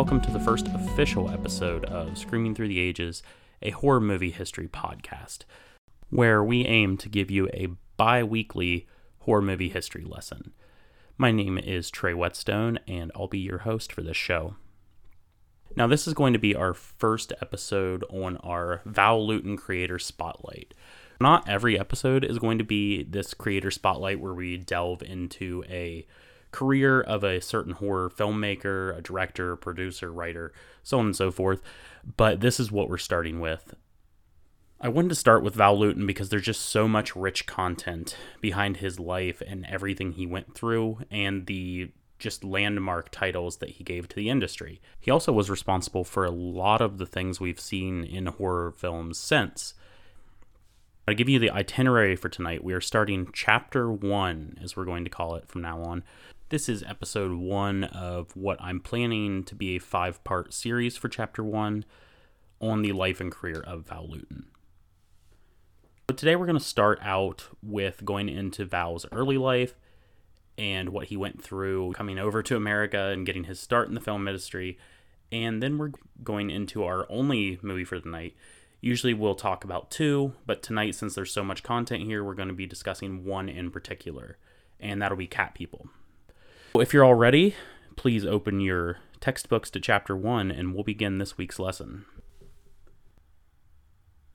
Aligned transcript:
Welcome 0.00 0.22
to 0.22 0.30
the 0.30 0.40
first 0.40 0.66
official 0.68 1.28
episode 1.28 1.84
of 1.84 2.16
Screaming 2.16 2.54
Through 2.54 2.68
the 2.68 2.80
Ages, 2.80 3.22
a 3.60 3.68
horror 3.68 4.00
movie 4.00 4.30
history 4.30 4.66
podcast, 4.66 5.40
where 6.08 6.42
we 6.42 6.64
aim 6.64 6.96
to 6.96 7.10
give 7.10 7.30
you 7.30 7.50
a 7.52 7.68
bi 7.98 8.22
weekly 8.22 8.88
horror 9.18 9.42
movie 9.42 9.68
history 9.68 10.02
lesson. 10.02 10.54
My 11.18 11.30
name 11.30 11.58
is 11.58 11.90
Trey 11.90 12.14
Whetstone, 12.14 12.78
and 12.88 13.12
I'll 13.14 13.28
be 13.28 13.40
your 13.40 13.58
host 13.58 13.92
for 13.92 14.00
this 14.00 14.16
show. 14.16 14.54
Now, 15.76 15.86
this 15.86 16.08
is 16.08 16.14
going 16.14 16.32
to 16.32 16.38
be 16.38 16.54
our 16.54 16.72
first 16.72 17.34
episode 17.42 18.02
on 18.08 18.38
our 18.38 18.80
Val 18.86 19.24
Lewton 19.26 19.58
Creator 19.58 19.98
Spotlight. 19.98 20.72
Not 21.20 21.46
every 21.46 21.78
episode 21.78 22.24
is 22.24 22.38
going 22.38 22.56
to 22.56 22.64
be 22.64 23.02
this 23.02 23.34
Creator 23.34 23.72
Spotlight 23.72 24.18
where 24.18 24.32
we 24.32 24.56
delve 24.56 25.02
into 25.02 25.62
a 25.68 26.06
career 26.52 27.00
of 27.00 27.24
a 27.24 27.40
certain 27.40 27.74
horror 27.74 28.10
filmmaker, 28.10 28.96
a 28.96 29.00
director, 29.00 29.56
producer, 29.56 30.12
writer, 30.12 30.52
so 30.82 30.98
on 30.98 31.06
and 31.06 31.16
so 31.16 31.30
forth. 31.30 31.62
But 32.16 32.40
this 32.40 32.58
is 32.58 32.72
what 32.72 32.88
we're 32.88 32.98
starting 32.98 33.40
with. 33.40 33.74
I 34.80 34.88
wanted 34.88 35.10
to 35.10 35.14
start 35.14 35.42
with 35.42 35.56
Val 35.56 35.78
Lewton 35.78 36.06
because 36.06 36.30
there's 36.30 36.44
just 36.44 36.62
so 36.62 36.88
much 36.88 37.14
rich 37.14 37.46
content 37.46 38.16
behind 38.40 38.78
his 38.78 38.98
life 38.98 39.42
and 39.46 39.66
everything 39.66 40.12
he 40.12 40.24
went 40.26 40.54
through 40.54 41.00
and 41.10 41.46
the 41.46 41.90
just 42.18 42.44
landmark 42.44 43.10
titles 43.10 43.58
that 43.58 43.70
he 43.70 43.84
gave 43.84 44.08
to 44.08 44.16
the 44.16 44.30
industry. 44.30 44.80
He 44.98 45.10
also 45.10 45.32
was 45.32 45.50
responsible 45.50 46.04
for 46.04 46.24
a 46.24 46.30
lot 46.30 46.80
of 46.80 46.98
the 46.98 47.06
things 47.06 47.40
we've 47.40 47.60
seen 47.60 48.04
in 48.04 48.26
horror 48.26 48.70
films 48.70 49.18
since. 49.18 49.74
I 51.08 51.14
give 51.14 51.28
you 51.28 51.38
the 51.38 51.50
itinerary 51.50 52.16
for 52.16 52.28
tonight. 52.28 52.62
We 52.62 52.72
are 52.72 52.80
starting 52.80 53.28
chapter 53.32 53.90
one, 53.90 54.58
as 54.62 54.76
we're 54.76 54.84
going 54.84 55.04
to 55.04 55.10
call 55.10 55.34
it 55.34 55.48
from 55.48 55.62
now 55.62 55.82
on. 55.82 56.04
This 56.50 56.68
is 56.68 56.82
episode 56.82 57.30
one 57.34 57.84
of 57.84 58.36
what 58.36 58.60
I'm 58.60 58.80
planning 58.80 59.44
to 59.44 59.54
be 59.54 59.76
a 59.76 59.78
five 59.80 60.24
part 60.24 60.52
series 60.52 60.96
for 60.96 61.08
chapter 61.08 61.44
one 61.44 61.84
on 62.60 62.82
the 62.82 62.90
life 62.90 63.20
and 63.20 63.30
career 63.30 63.60
of 63.60 63.86
Val 63.86 64.08
Lewton. 64.08 64.46
So 66.10 66.16
today 66.16 66.34
we're 66.34 66.46
going 66.46 66.58
to 66.58 66.64
start 66.64 66.98
out 67.02 67.46
with 67.62 68.04
going 68.04 68.28
into 68.28 68.64
Val's 68.64 69.06
early 69.12 69.38
life 69.38 69.76
and 70.58 70.88
what 70.88 71.06
he 71.06 71.16
went 71.16 71.40
through 71.40 71.92
coming 71.92 72.18
over 72.18 72.42
to 72.42 72.56
America 72.56 72.98
and 72.98 73.24
getting 73.24 73.44
his 73.44 73.60
start 73.60 73.86
in 73.86 73.94
the 73.94 74.00
film 74.00 74.26
industry. 74.26 74.76
And 75.30 75.62
then 75.62 75.78
we're 75.78 75.92
going 76.24 76.50
into 76.50 76.82
our 76.82 77.06
only 77.08 77.60
movie 77.62 77.84
for 77.84 78.00
the 78.00 78.08
night. 78.08 78.34
Usually 78.80 79.14
we'll 79.14 79.36
talk 79.36 79.62
about 79.62 79.92
two, 79.92 80.32
but 80.46 80.64
tonight, 80.64 80.96
since 80.96 81.14
there's 81.14 81.32
so 81.32 81.44
much 81.44 81.62
content 81.62 82.02
here, 82.02 82.24
we're 82.24 82.34
going 82.34 82.48
to 82.48 82.54
be 82.54 82.66
discussing 82.66 83.24
one 83.24 83.48
in 83.48 83.70
particular, 83.70 84.36
and 84.80 85.00
that'll 85.00 85.16
be 85.16 85.28
Cat 85.28 85.54
People. 85.54 85.90
If 86.74 86.94
you're 86.94 87.04
all 87.04 87.14
ready, 87.14 87.56
please 87.96 88.24
open 88.24 88.60
your 88.60 88.98
textbooks 89.18 89.70
to 89.70 89.80
chapter 89.80 90.16
one, 90.16 90.52
and 90.52 90.72
we'll 90.72 90.84
begin 90.84 91.18
this 91.18 91.36
week's 91.36 91.58
lesson. 91.58 92.04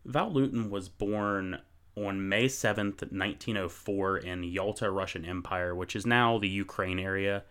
Val 0.03 0.31
Lewton 0.31 0.69
was 0.69 0.89
born 0.89 1.61
on 1.95 2.27
May 2.27 2.45
7th, 2.45 3.01
1904, 3.09 4.17
in 4.17 4.43
Yalta, 4.43 4.91
Russian 4.91 5.23
Empire, 5.23 5.73
which 5.73 5.95
is 5.95 6.05
now 6.05 6.37
the 6.37 6.49
Ukraine 6.49 6.99
area. 6.99 7.43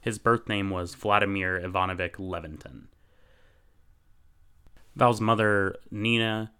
His 0.00 0.18
birth 0.18 0.48
name 0.48 0.68
was 0.68 0.96
Vladimir 0.96 1.56
Ivanovich 1.58 2.14
Levinton. 2.14 2.86
Val's 4.96 5.20
mother, 5.20 5.76
Nina, 5.92 6.50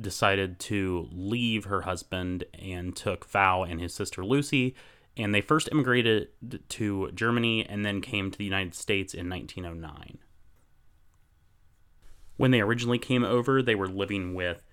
decided 0.00 0.58
to 0.60 1.08
leave 1.12 1.66
her 1.66 1.82
husband 1.82 2.44
and 2.54 2.96
took 2.96 3.26
Val 3.26 3.62
and 3.62 3.78
his 3.78 3.94
sister 3.94 4.24
Lucy, 4.24 4.74
and 5.18 5.34
they 5.34 5.40
first 5.40 5.68
immigrated 5.72 6.28
to 6.68 7.10
Germany 7.12 7.66
and 7.66 7.84
then 7.84 8.00
came 8.00 8.30
to 8.30 8.38
the 8.38 8.44
United 8.44 8.74
States 8.74 9.12
in 9.12 9.28
1909 9.28 10.18
when 12.38 12.52
they 12.52 12.60
originally 12.62 12.98
came 12.98 13.24
over, 13.24 13.60
they 13.60 13.74
were 13.74 13.88
living 13.88 14.32
with 14.32 14.64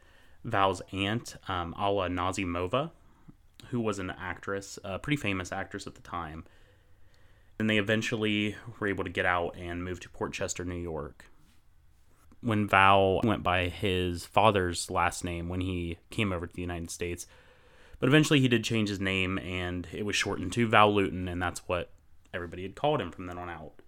Val's 0.45 0.81
aunt, 0.93 1.35
um, 1.49 1.75
Alla 1.77 2.07
Nazimova, 2.07 2.91
who 3.69 3.81
was 3.81 3.99
an 3.99 4.11
actress, 4.11 4.79
a 4.85 4.99
pretty 4.99 5.17
famous 5.17 5.51
actress 5.51 5.85
at 5.85 5.95
the 5.95 6.01
time. 6.01 6.45
And 7.59 7.69
they 7.69 7.77
eventually 7.77 8.55
were 8.79 8.87
able 8.87 9.03
to 9.03 9.09
get 9.09 9.25
out 9.25 9.57
and 9.57 9.83
move 9.83 9.99
to 10.01 10.09
Port 10.09 10.31
Chester, 10.33 10.63
New 10.63 10.75
York. 10.75 11.25
When 12.41 12.67
Val 12.67 13.21
went 13.23 13.41
by 13.41 13.69
his 13.69 14.25
father's 14.25 14.91
last 14.91 15.23
name 15.23 15.49
when 15.49 15.61
he 15.61 15.97
came 16.11 16.31
over 16.31 16.45
to 16.45 16.53
the 16.53 16.61
United 16.61 16.91
States, 16.91 17.25
but 17.99 18.09
eventually 18.09 18.39
he 18.39 18.47
did 18.47 18.63
change 18.63 18.89
his 18.89 18.99
name 18.99 19.37
and 19.39 19.87
it 19.91 20.05
was 20.05 20.15
shortened 20.15 20.53
to 20.53 20.67
Val 20.67 20.93
Lewton, 20.93 21.27
and 21.27 21.41
that's 21.41 21.67
what 21.67 21.91
everybody 22.33 22.63
had 22.63 22.75
called 22.75 23.01
him 23.01 23.11
from 23.11 23.27
then 23.27 23.37
on 23.37 23.49
out. 23.49 23.81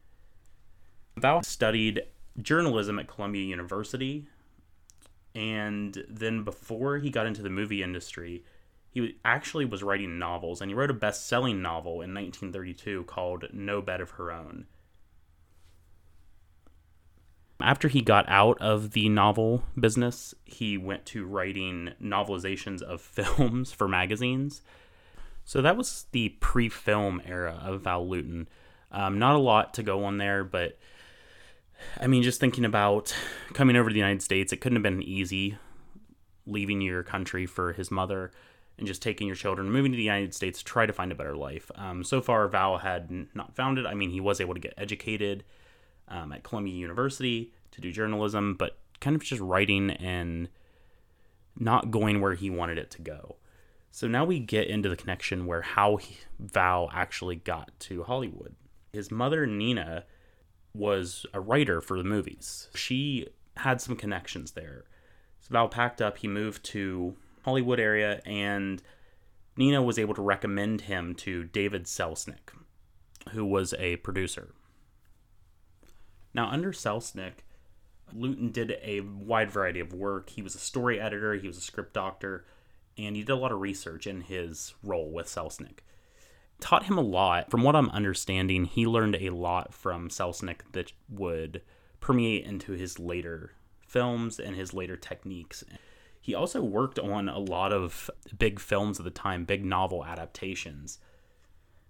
Val 1.18 1.44
studied 1.44 2.03
journalism 2.41 3.00
at 3.00 3.07
Columbia 3.07 3.44
University. 3.44 4.28
And 5.35 6.03
then 6.09 6.44
before 6.44 6.97
he 6.97 7.09
got 7.09 7.28
into 7.28 7.41
the 7.44 7.50
movie 7.50 7.84
industry, 7.84 8.44
he 8.90 9.18
actually 9.23 9.66
was 9.66 9.84
writing 9.84 10.18
novels, 10.18 10.62
and 10.62 10.69
he 10.72 10.75
wrote 10.75 10.89
a 10.89 10.95
best 10.95 11.28
selling 11.28 11.62
novel 11.62 12.01
in 12.01 12.13
1932 12.13 13.03
called 13.03 13.45
No 13.53 13.81
Bed 13.81 14.01
of 14.01 14.12
Her 14.12 14.31
Own. 14.31 14.66
After 17.59 17.88
he 17.88 18.01
got 18.01 18.25
out 18.28 18.62
of 18.62 18.91
the 18.91 19.09
novel 19.09 19.63
business, 19.79 20.35
he 20.45 20.78
went 20.78 21.06
to 21.07 21.25
writing 21.25 21.91
novelizations 22.01 22.81
of 22.81 23.01
films 23.01 23.72
for 23.72 23.88
magazines. 23.88 24.62
So 25.44 25.62
that 25.62 25.78
was 25.78 26.06
the 26.12 26.29
pre 26.29 26.69
film 26.69 27.22
era 27.25 27.59
of 27.63 27.81
Val 27.81 28.07
Lewton. 28.07 28.47
Um, 28.91 29.18
not 29.19 29.35
a 29.35 29.40
lot 29.40 29.73
to 29.75 29.84
go 29.84 30.03
on 30.03 30.18
there, 30.18 30.44
but 30.44 30.78
I 32.00 32.07
mean, 32.07 32.23
just 32.23 32.40
thinking 32.40 32.66
about 32.66 33.16
coming 33.53 33.75
over 33.75 33.89
to 33.89 33.94
the 33.94 34.00
United 34.00 34.22
States, 34.22 34.51
it 34.51 34.57
couldn't 34.57 34.78
have 34.78 34.84
been 34.84 35.01
easy 35.01 35.57
leaving 36.45 36.81
your 36.81 37.03
country 37.03 37.45
for 37.45 37.74
his 37.74 37.91
mother 37.91 38.31
and 38.78 38.88
just 38.88 39.01
taking 39.01 39.28
your 39.28 39.35
children, 39.35 39.72
moving 39.72 39.91
to 39.91 39.95
the 39.97 40.03
United 40.03 40.34
States 40.34 40.59
to 40.59 40.66
try 40.66 40.85
to 40.85 40.94
find 40.94 41.12
a 41.12 41.16
better 41.16 41.35
life. 41.35 41.72
Um, 41.75 42.03
so 42.03 42.22
far, 42.22 42.47
Val 42.47 42.78
had 42.78 43.28
not 43.34 43.56
found 43.56 43.78
it. 43.78 43.85
I 43.85 43.94
mean, 43.95 44.12
he 44.12 44.22
was 44.22 44.39
able 44.39 44.53
to 44.53 44.59
get 44.59 44.74
educated 44.78 45.44
um, 46.07 46.31
at 46.31 46.44
Columbia 46.44 46.73
University 46.73 47.51
to 47.72 47.81
do 47.81 47.91
journalism, 47.91 48.56
but 48.56 48.78
kind 49.00 49.16
of 49.16 49.23
just 49.23 49.41
writing 49.41 49.91
and 49.91 50.50
not 51.59 51.91
going 51.91 52.22
where 52.22 52.34
he 52.34 52.50
wanted 52.50 52.78
it 52.78 52.91
to 52.91 53.01
go. 53.01 53.35
So 53.91 54.07
now 54.07 54.25
we 54.25 54.40
get 54.40 54.68
into 54.68 54.90
the 54.90 54.95
connection 54.95 55.45
where 55.45 55.62
how 55.62 55.95
he, 55.97 56.18
Val 56.40 56.90
actually 56.94 57.35
got 57.35 57.72
to 57.81 58.03
Hollywood. 58.03 58.56
His 58.94 59.12
mother, 59.12 59.45
Nina, 59.45 60.03
was 60.73 61.25
a 61.34 61.40
writer 61.40 61.81
for 61.81 61.97
the 61.97 62.03
movies. 62.03 62.69
She 62.75 63.28
had 63.57 63.81
some 63.81 63.95
connections 63.95 64.51
there. 64.51 64.85
So 65.41 65.47
Val 65.51 65.68
packed 65.68 66.01
up, 66.01 66.19
he 66.19 66.28
moved 66.28 66.63
to 66.66 67.16
Hollywood 67.44 67.79
area, 67.79 68.22
and 68.25 68.81
Nina 69.56 69.81
was 69.81 69.98
able 69.98 70.13
to 70.13 70.21
recommend 70.21 70.81
him 70.81 71.15
to 71.15 71.45
David 71.45 71.86
Selznick, 71.86 72.53
who 73.31 73.45
was 73.45 73.74
a 73.80 73.95
producer. 73.98 74.53
Now, 76.38 76.50
under 76.50 76.72
Selznick, 76.72 77.44
Lewton 78.13 78.51
did 78.51 78.78
a 78.81 79.01
wide 79.01 79.51
variety 79.51 79.81
of 79.81 79.92
work. 79.92 80.30
He 80.30 80.42
was 80.42 80.56
a 80.56 80.60
story 80.60 81.01
editor, 81.01 81.34
he 81.34 81.48
was 81.48 81.57
a 81.57 81.62
script 81.62 81.94
doctor, 81.94 82.45
and 82.98 83.18
he 83.18 83.24
did 83.24 83.34
a 83.34 83.36
lot 83.36 83.51
of 83.51 83.60
research 83.60 84.07
in 84.07 84.22
his 84.22 84.74
role 84.81 85.12
with 85.12 85.28
Selznick 85.28 85.80
taught 86.60 86.86
him 86.86 86.98
a 86.98 87.01
lot. 87.01 87.51
From 87.51 87.63
what 87.63 87.75
I'm 87.75 87.89
understanding, 87.89 88.66
he 88.66 88.86
learned 88.86 89.16
a 89.16 89.30
lot 89.30 89.74
from 89.74 90.10
Selznick 90.10 90.60
that 90.72 90.92
would 91.10 91.62
permeate 92.00 92.45
into 92.45 92.74
his 92.74 93.00
later 93.00 93.54
films 93.88 94.39
and 94.39 94.56
his 94.56 94.74
later 94.74 94.98
techniques. 94.98 95.63
He 96.19 96.36
also 96.36 96.62
worked 96.62 97.00
on 97.00 97.30
a 97.30 97.39
lot 97.39 97.72
of 97.72 98.10
big 98.38 98.60
films 98.60 99.00
at 99.00 99.06
the 99.06 99.12
time, 99.12 99.45
big 99.45 99.63
novel 99.63 100.04
adaptations. 100.04 101.00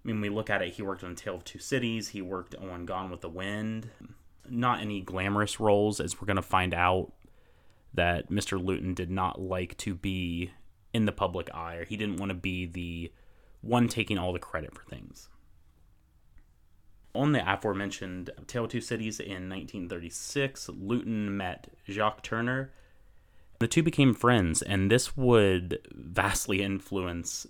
I 0.03 0.07
mean, 0.07 0.21
we 0.21 0.29
look 0.29 0.49
at 0.49 0.61
it, 0.61 0.73
he 0.73 0.81
worked 0.81 1.03
on 1.03 1.15
Tale 1.15 1.35
of 1.35 1.44
Two 1.44 1.59
Cities, 1.59 2.09
he 2.09 2.21
worked 2.21 2.55
on 2.55 2.85
Gone 2.85 3.09
with 3.09 3.21
the 3.21 3.29
Wind. 3.29 3.89
Not 4.49 4.81
any 4.81 5.01
glamorous 5.01 5.59
roles, 5.59 5.99
as 5.99 6.19
we're 6.19 6.25
going 6.25 6.38
to 6.38 6.41
find 6.41 6.73
out 6.73 7.11
that 7.94 8.29
Mr. 8.29 8.63
Lewton 8.63 8.94
did 8.94 9.09
not 9.09 9.41
like 9.41 9.75
to 9.77 9.95
be 9.95 10.51
in 10.94 11.05
the 11.05 11.11
public 11.11 11.53
eye. 11.53 11.75
Or 11.75 11.85
he 11.85 11.97
didn't 11.97 12.17
want 12.17 12.29
to 12.29 12.35
be 12.35 12.65
the 12.65 13.11
one 13.61 13.88
taking 13.88 14.17
all 14.17 14.33
the 14.33 14.39
credit 14.39 14.73
for 14.73 14.83
things. 14.83 15.29
On 17.15 17.31
the 17.31 17.51
aforementioned 17.51 18.29
Tale 18.45 18.67
Two 18.67 18.81
Cities 18.81 19.19
in 19.19 19.49
1936, 19.49 20.69
Lewton 20.69 21.35
met 21.35 21.67
Jacques 21.89 22.21
Tourneur. 22.21 22.69
The 23.59 23.67
two 23.67 23.81
became 23.81 24.13
friends, 24.13 24.61
and 24.61 24.91
this 24.91 25.17
would 25.17 25.79
vastly 25.91 26.61
influence 26.61 27.47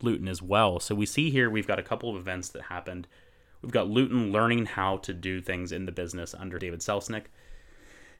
Lewton 0.00 0.28
as 0.28 0.40
well. 0.40 0.80
So 0.80 0.94
we 0.94 1.04
see 1.04 1.30
here 1.30 1.50
we've 1.50 1.66
got 1.66 1.78
a 1.78 1.82
couple 1.82 2.10
of 2.10 2.16
events 2.16 2.48
that 2.50 2.62
happened. 2.62 3.06
We've 3.62 3.72
got 3.72 3.88
Lewton 3.88 4.32
learning 4.32 4.66
how 4.66 4.98
to 4.98 5.14
do 5.14 5.40
things 5.40 5.72
in 5.72 5.86
the 5.86 5.92
business 5.92 6.34
under 6.34 6.58
David 6.58 6.80
Selznick. 6.80 7.24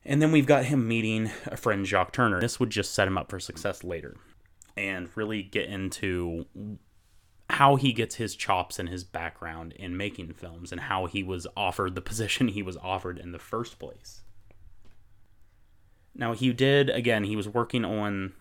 And 0.04 0.22
then 0.22 0.32
we've 0.32 0.46
got 0.46 0.64
him 0.64 0.88
meeting 0.88 1.30
a 1.46 1.56
friend, 1.56 1.86
Jacques 1.86 2.12
Tourneur. 2.12 2.40
This 2.40 2.58
would 2.58 2.70
just 2.70 2.94
set 2.94 3.08
him 3.08 3.18
up 3.18 3.30
for 3.30 3.38
success 3.38 3.84
later 3.84 4.16
and 4.76 5.08
really 5.14 5.42
get 5.42 5.68
into 5.68 6.46
how 7.50 7.76
he 7.76 7.92
gets 7.92 8.14
his 8.14 8.34
chops 8.34 8.78
and 8.78 8.88
his 8.88 9.04
background 9.04 9.72
in 9.74 9.96
making 9.96 10.32
films 10.32 10.72
and 10.72 10.82
how 10.82 11.06
he 11.06 11.22
was 11.22 11.46
offered 11.56 11.94
the 11.94 12.00
position 12.02 12.48
he 12.48 12.62
was 12.62 12.76
offered 12.78 13.18
in 13.18 13.32
the 13.32 13.38
first 13.38 13.78
place. 13.78 14.22
Now, 16.14 16.34
he 16.34 16.52
did, 16.52 16.90
again, 16.90 17.24
he 17.24 17.36
was 17.36 17.48
working 17.48 17.84
on 17.84 18.32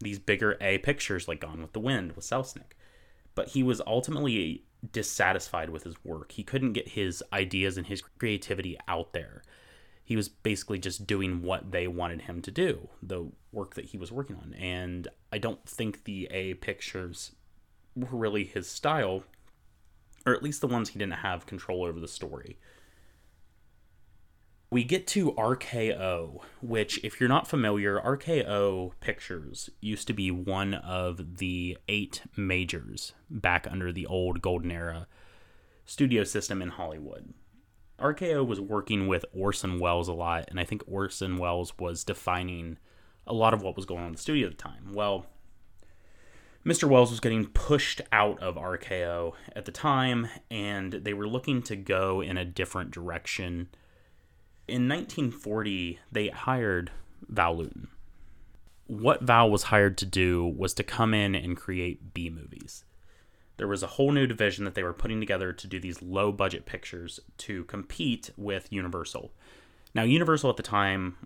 these 0.00 0.18
bigger 0.18 0.56
A 0.60 0.78
pictures 0.78 1.26
like 1.26 1.40
Gone 1.40 1.62
with 1.62 1.72
the 1.72 1.80
Wind 1.80 2.12
with 2.12 2.24
Selznick, 2.24 2.74
but 3.34 3.48
he 3.48 3.62
was 3.62 3.80
ultimately 3.86 4.64
dissatisfied 4.92 5.70
with 5.70 5.84
his 5.84 5.96
work. 6.04 6.32
He 6.32 6.42
couldn't 6.42 6.72
get 6.72 6.88
his 6.90 7.22
ideas 7.32 7.76
and 7.76 7.86
his 7.86 8.02
creativity 8.02 8.78
out 8.88 9.12
there. 9.12 9.42
He 10.04 10.16
was 10.16 10.28
basically 10.28 10.78
just 10.78 11.06
doing 11.06 11.42
what 11.42 11.72
they 11.72 11.88
wanted 11.88 12.22
him 12.22 12.40
to 12.42 12.50
do, 12.50 12.88
the 13.02 13.26
work 13.52 13.74
that 13.74 13.86
he 13.86 13.98
was 13.98 14.12
working 14.12 14.36
on. 14.36 14.54
And 14.54 15.08
I 15.32 15.38
don't 15.38 15.64
think 15.68 16.04
the 16.04 16.26
A 16.30 16.54
pictures 16.54 17.32
were 17.96 18.16
really 18.16 18.44
his 18.44 18.68
style, 18.68 19.24
or 20.24 20.34
at 20.34 20.42
least 20.42 20.60
the 20.60 20.68
ones 20.68 20.90
he 20.90 20.98
didn't 20.98 21.14
have 21.14 21.46
control 21.46 21.84
over 21.84 21.98
the 21.98 22.06
story. 22.06 22.58
We 24.68 24.82
get 24.82 25.06
to 25.08 25.32
RKO, 25.32 26.40
which, 26.60 26.98
if 27.04 27.20
you're 27.20 27.28
not 27.28 27.46
familiar, 27.46 28.00
RKO 28.00 28.92
Pictures 29.00 29.70
used 29.80 30.08
to 30.08 30.12
be 30.12 30.32
one 30.32 30.74
of 30.74 31.38
the 31.38 31.78
eight 31.88 32.22
majors 32.36 33.12
back 33.30 33.68
under 33.70 33.92
the 33.92 34.06
old 34.06 34.42
Golden 34.42 34.72
Era 34.72 35.06
studio 35.84 36.24
system 36.24 36.60
in 36.60 36.70
Hollywood. 36.70 37.32
RKO 38.00 38.44
was 38.44 38.60
working 38.60 39.06
with 39.06 39.24
Orson 39.32 39.78
Welles 39.78 40.08
a 40.08 40.12
lot, 40.12 40.46
and 40.48 40.58
I 40.58 40.64
think 40.64 40.82
Orson 40.86 41.38
Welles 41.38 41.72
was 41.78 42.02
defining 42.02 42.78
a 43.24 43.32
lot 43.32 43.54
of 43.54 43.62
what 43.62 43.76
was 43.76 43.86
going 43.86 44.00
on 44.00 44.08
in 44.08 44.12
the 44.12 44.18
studio 44.18 44.48
at 44.48 44.58
the 44.58 44.62
time. 44.62 44.92
Well, 44.92 45.26
Mr. 46.66 46.88
Welles 46.88 47.10
was 47.10 47.20
getting 47.20 47.46
pushed 47.46 48.00
out 48.10 48.42
of 48.42 48.56
RKO 48.56 49.34
at 49.54 49.64
the 49.64 49.72
time, 49.72 50.26
and 50.50 50.92
they 50.92 51.14
were 51.14 51.28
looking 51.28 51.62
to 51.62 51.76
go 51.76 52.20
in 52.20 52.36
a 52.36 52.44
different 52.44 52.90
direction. 52.90 53.68
In 54.68 54.88
1940, 54.88 56.00
they 56.10 56.28
hired 56.28 56.90
Val 57.28 57.56
Lewton. 57.56 57.88
What 58.88 59.22
Val 59.22 59.50
was 59.50 59.64
hired 59.64 59.96
to 59.98 60.06
do 60.06 60.44
was 60.44 60.74
to 60.74 60.82
come 60.82 61.14
in 61.14 61.34
and 61.34 61.56
create 61.56 62.12
B 62.14 62.30
movies. 62.30 62.84
There 63.58 63.68
was 63.68 63.82
a 63.82 63.88
whole 63.88 64.12
new 64.12 64.26
division 64.26 64.64
that 64.64 64.74
they 64.74 64.82
were 64.82 64.92
putting 64.92 65.20
together 65.20 65.52
to 65.52 65.66
do 65.66 65.80
these 65.80 66.02
low 66.02 66.32
budget 66.32 66.66
pictures 66.66 67.20
to 67.38 67.64
compete 67.64 68.30
with 68.36 68.72
Universal. 68.72 69.32
Now, 69.94 70.02
Universal 70.02 70.50
at 70.50 70.56
the 70.56 70.62
time 70.62 71.16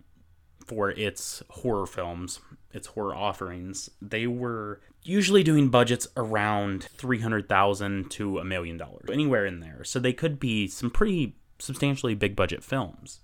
for 0.67 0.91
its 0.91 1.43
horror 1.49 1.87
films, 1.87 2.41
its 2.73 2.89
horror 2.89 3.15
offerings, 3.15 3.91
they 4.01 4.27
were 4.27 4.81
usually 5.03 5.43
doing 5.43 5.71
budgets 5.71 6.07
around 6.17 6.85
300,000 6.85 8.11
to 8.11 8.39
a 8.39 8.45
million 8.45 8.77
dollars, 8.77 9.09
anywhere 9.11 9.47
in 9.47 9.61
there. 9.61 9.83
So 9.83 9.99
they 9.99 10.13
could 10.13 10.39
be 10.39 10.69
some 10.69 10.91
pretty 10.91 11.37
substantially 11.59 12.15
big 12.15 12.37
budget 12.37 12.63
films. 12.63 13.21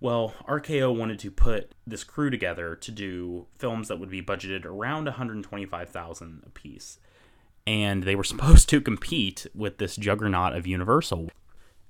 Well, 0.00 0.34
RKO 0.48 0.96
wanted 0.96 1.18
to 1.20 1.30
put 1.30 1.74
this 1.86 2.04
crew 2.04 2.30
together 2.30 2.74
to 2.74 2.90
do 2.90 3.46
films 3.58 3.88
that 3.88 4.00
would 4.00 4.08
be 4.08 4.22
budgeted 4.22 4.64
around 4.64 5.04
125,000 5.04 6.42
a 6.46 6.50
piece. 6.50 6.98
And 7.66 8.04
they 8.04 8.16
were 8.16 8.24
supposed 8.32 8.68
to 8.70 8.80
compete 8.80 9.46
with 9.54 9.76
this 9.76 9.96
juggernaut 9.96 10.56
of 10.56 10.66
Universal, 10.66 11.18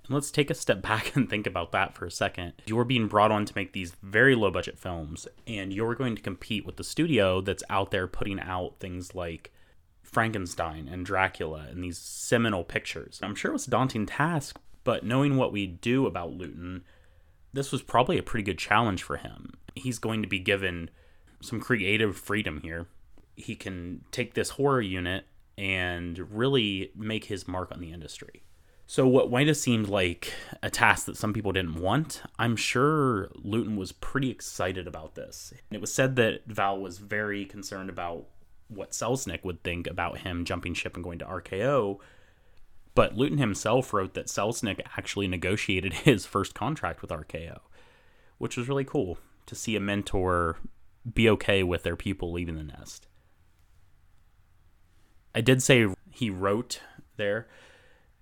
And 0.04 0.14
let's 0.14 0.32
take 0.32 0.50
a 0.50 0.54
step 0.54 0.82
back 0.90 1.14
and 1.14 1.30
think 1.30 1.46
about 1.46 1.70
that 1.70 1.94
for 1.94 2.04
a 2.04 2.10
second. 2.10 2.54
You're 2.66 2.84
being 2.84 3.06
brought 3.06 3.30
on 3.30 3.44
to 3.44 3.52
make 3.54 3.72
these 3.72 3.94
very 4.02 4.34
low 4.34 4.50
budget 4.50 4.78
films, 4.78 5.28
and 5.46 5.72
you're 5.72 5.94
going 5.94 6.16
to 6.16 6.22
compete 6.22 6.66
with 6.66 6.76
the 6.76 6.84
studio 6.84 7.40
that's 7.40 7.62
out 7.70 7.92
there 7.92 8.08
putting 8.08 8.40
out 8.40 8.80
things 8.80 9.14
like 9.14 9.52
Frankenstein 10.02 10.88
and 10.88 11.06
Dracula 11.06 11.68
and 11.70 11.84
these 11.84 11.98
seminal 11.98 12.64
pictures. 12.64 13.20
I'm 13.22 13.36
sure 13.36 13.52
it 13.52 13.54
was 13.54 13.68
a 13.68 13.70
daunting 13.70 14.06
task, 14.06 14.58
but 14.82 15.04
knowing 15.04 15.36
what 15.36 15.52
we 15.52 15.68
do 15.68 16.06
about 16.06 16.32
Lewton, 16.32 16.82
this 17.52 17.72
was 17.72 17.82
probably 17.82 18.18
a 18.18 18.22
pretty 18.22 18.44
good 18.44 18.58
challenge 18.58 19.02
for 19.02 19.16
him. 19.16 19.54
He's 19.74 19.98
going 19.98 20.22
to 20.22 20.28
be 20.28 20.38
given 20.38 20.90
some 21.40 21.60
creative 21.60 22.16
freedom 22.16 22.60
here. 22.62 22.86
He 23.36 23.56
can 23.56 24.04
take 24.10 24.34
this 24.34 24.50
horror 24.50 24.82
unit 24.82 25.24
and 25.56 26.18
really 26.30 26.90
make 26.94 27.24
his 27.24 27.46
mark 27.46 27.72
on 27.72 27.80
the 27.80 27.92
industry. 27.92 28.42
So, 28.86 29.06
what 29.06 29.30
might 29.30 29.46
have 29.46 29.56
seemed 29.56 29.88
like 29.88 30.32
a 30.64 30.70
task 30.70 31.06
that 31.06 31.16
some 31.16 31.32
people 31.32 31.52
didn't 31.52 31.80
want, 31.80 32.22
I'm 32.40 32.56
sure 32.56 33.30
Lewton 33.36 33.76
was 33.76 33.92
pretty 33.92 34.30
excited 34.30 34.88
about 34.88 35.14
this. 35.14 35.54
It 35.70 35.80
was 35.80 35.94
said 35.94 36.16
that 36.16 36.46
Val 36.46 36.80
was 36.80 36.98
very 36.98 37.44
concerned 37.44 37.88
about 37.88 38.26
what 38.66 38.90
Selznick 38.90 39.44
would 39.44 39.62
think 39.62 39.86
about 39.86 40.18
him 40.18 40.44
jumping 40.44 40.74
ship 40.74 40.96
and 40.96 41.04
going 41.04 41.20
to 41.20 41.24
RKO. 41.24 42.00
But 42.94 43.16
Lewton 43.16 43.38
himself 43.38 43.92
wrote 43.92 44.14
that 44.14 44.26
Selznick 44.26 44.80
actually 44.96 45.28
negotiated 45.28 45.92
his 46.04 46.26
first 46.26 46.54
contract 46.54 47.02
with 47.02 47.10
RKO, 47.10 47.60
which 48.38 48.56
was 48.56 48.68
really 48.68 48.84
cool 48.84 49.18
to 49.46 49.54
see 49.54 49.76
a 49.76 49.80
mentor 49.80 50.58
be 51.12 51.28
okay 51.30 51.62
with 51.62 51.82
their 51.82 51.96
people 51.96 52.32
leaving 52.32 52.56
the 52.56 52.62
nest. 52.62 53.06
I 55.34 55.40
did 55.40 55.62
say 55.62 55.86
he 56.10 56.28
wrote 56.28 56.80
there 57.16 57.46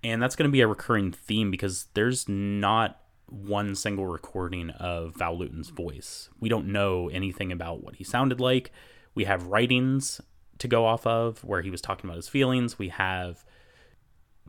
and 0.03 0.21
that's 0.21 0.35
going 0.35 0.49
to 0.49 0.51
be 0.51 0.61
a 0.61 0.67
recurring 0.67 1.11
theme 1.11 1.51
because 1.51 1.87
there's 1.93 2.27
not 2.29 2.99
one 3.27 3.75
single 3.75 4.07
recording 4.07 4.69
of 4.71 5.15
Val 5.15 5.37
Lewton's 5.37 5.69
voice. 5.69 6.29
We 6.39 6.49
don't 6.49 6.67
know 6.67 7.09
anything 7.09 7.51
about 7.51 7.83
what 7.83 7.95
he 7.95 8.03
sounded 8.03 8.39
like. 8.39 8.71
We 9.13 9.25
have 9.25 9.47
writings 9.47 10.21
to 10.59 10.67
go 10.67 10.85
off 10.85 11.05
of 11.05 11.43
where 11.43 11.61
he 11.61 11.69
was 11.69 11.81
talking 11.81 12.09
about 12.09 12.15
his 12.15 12.29
feelings. 12.29 12.79
We 12.79 12.89
have 12.89 13.43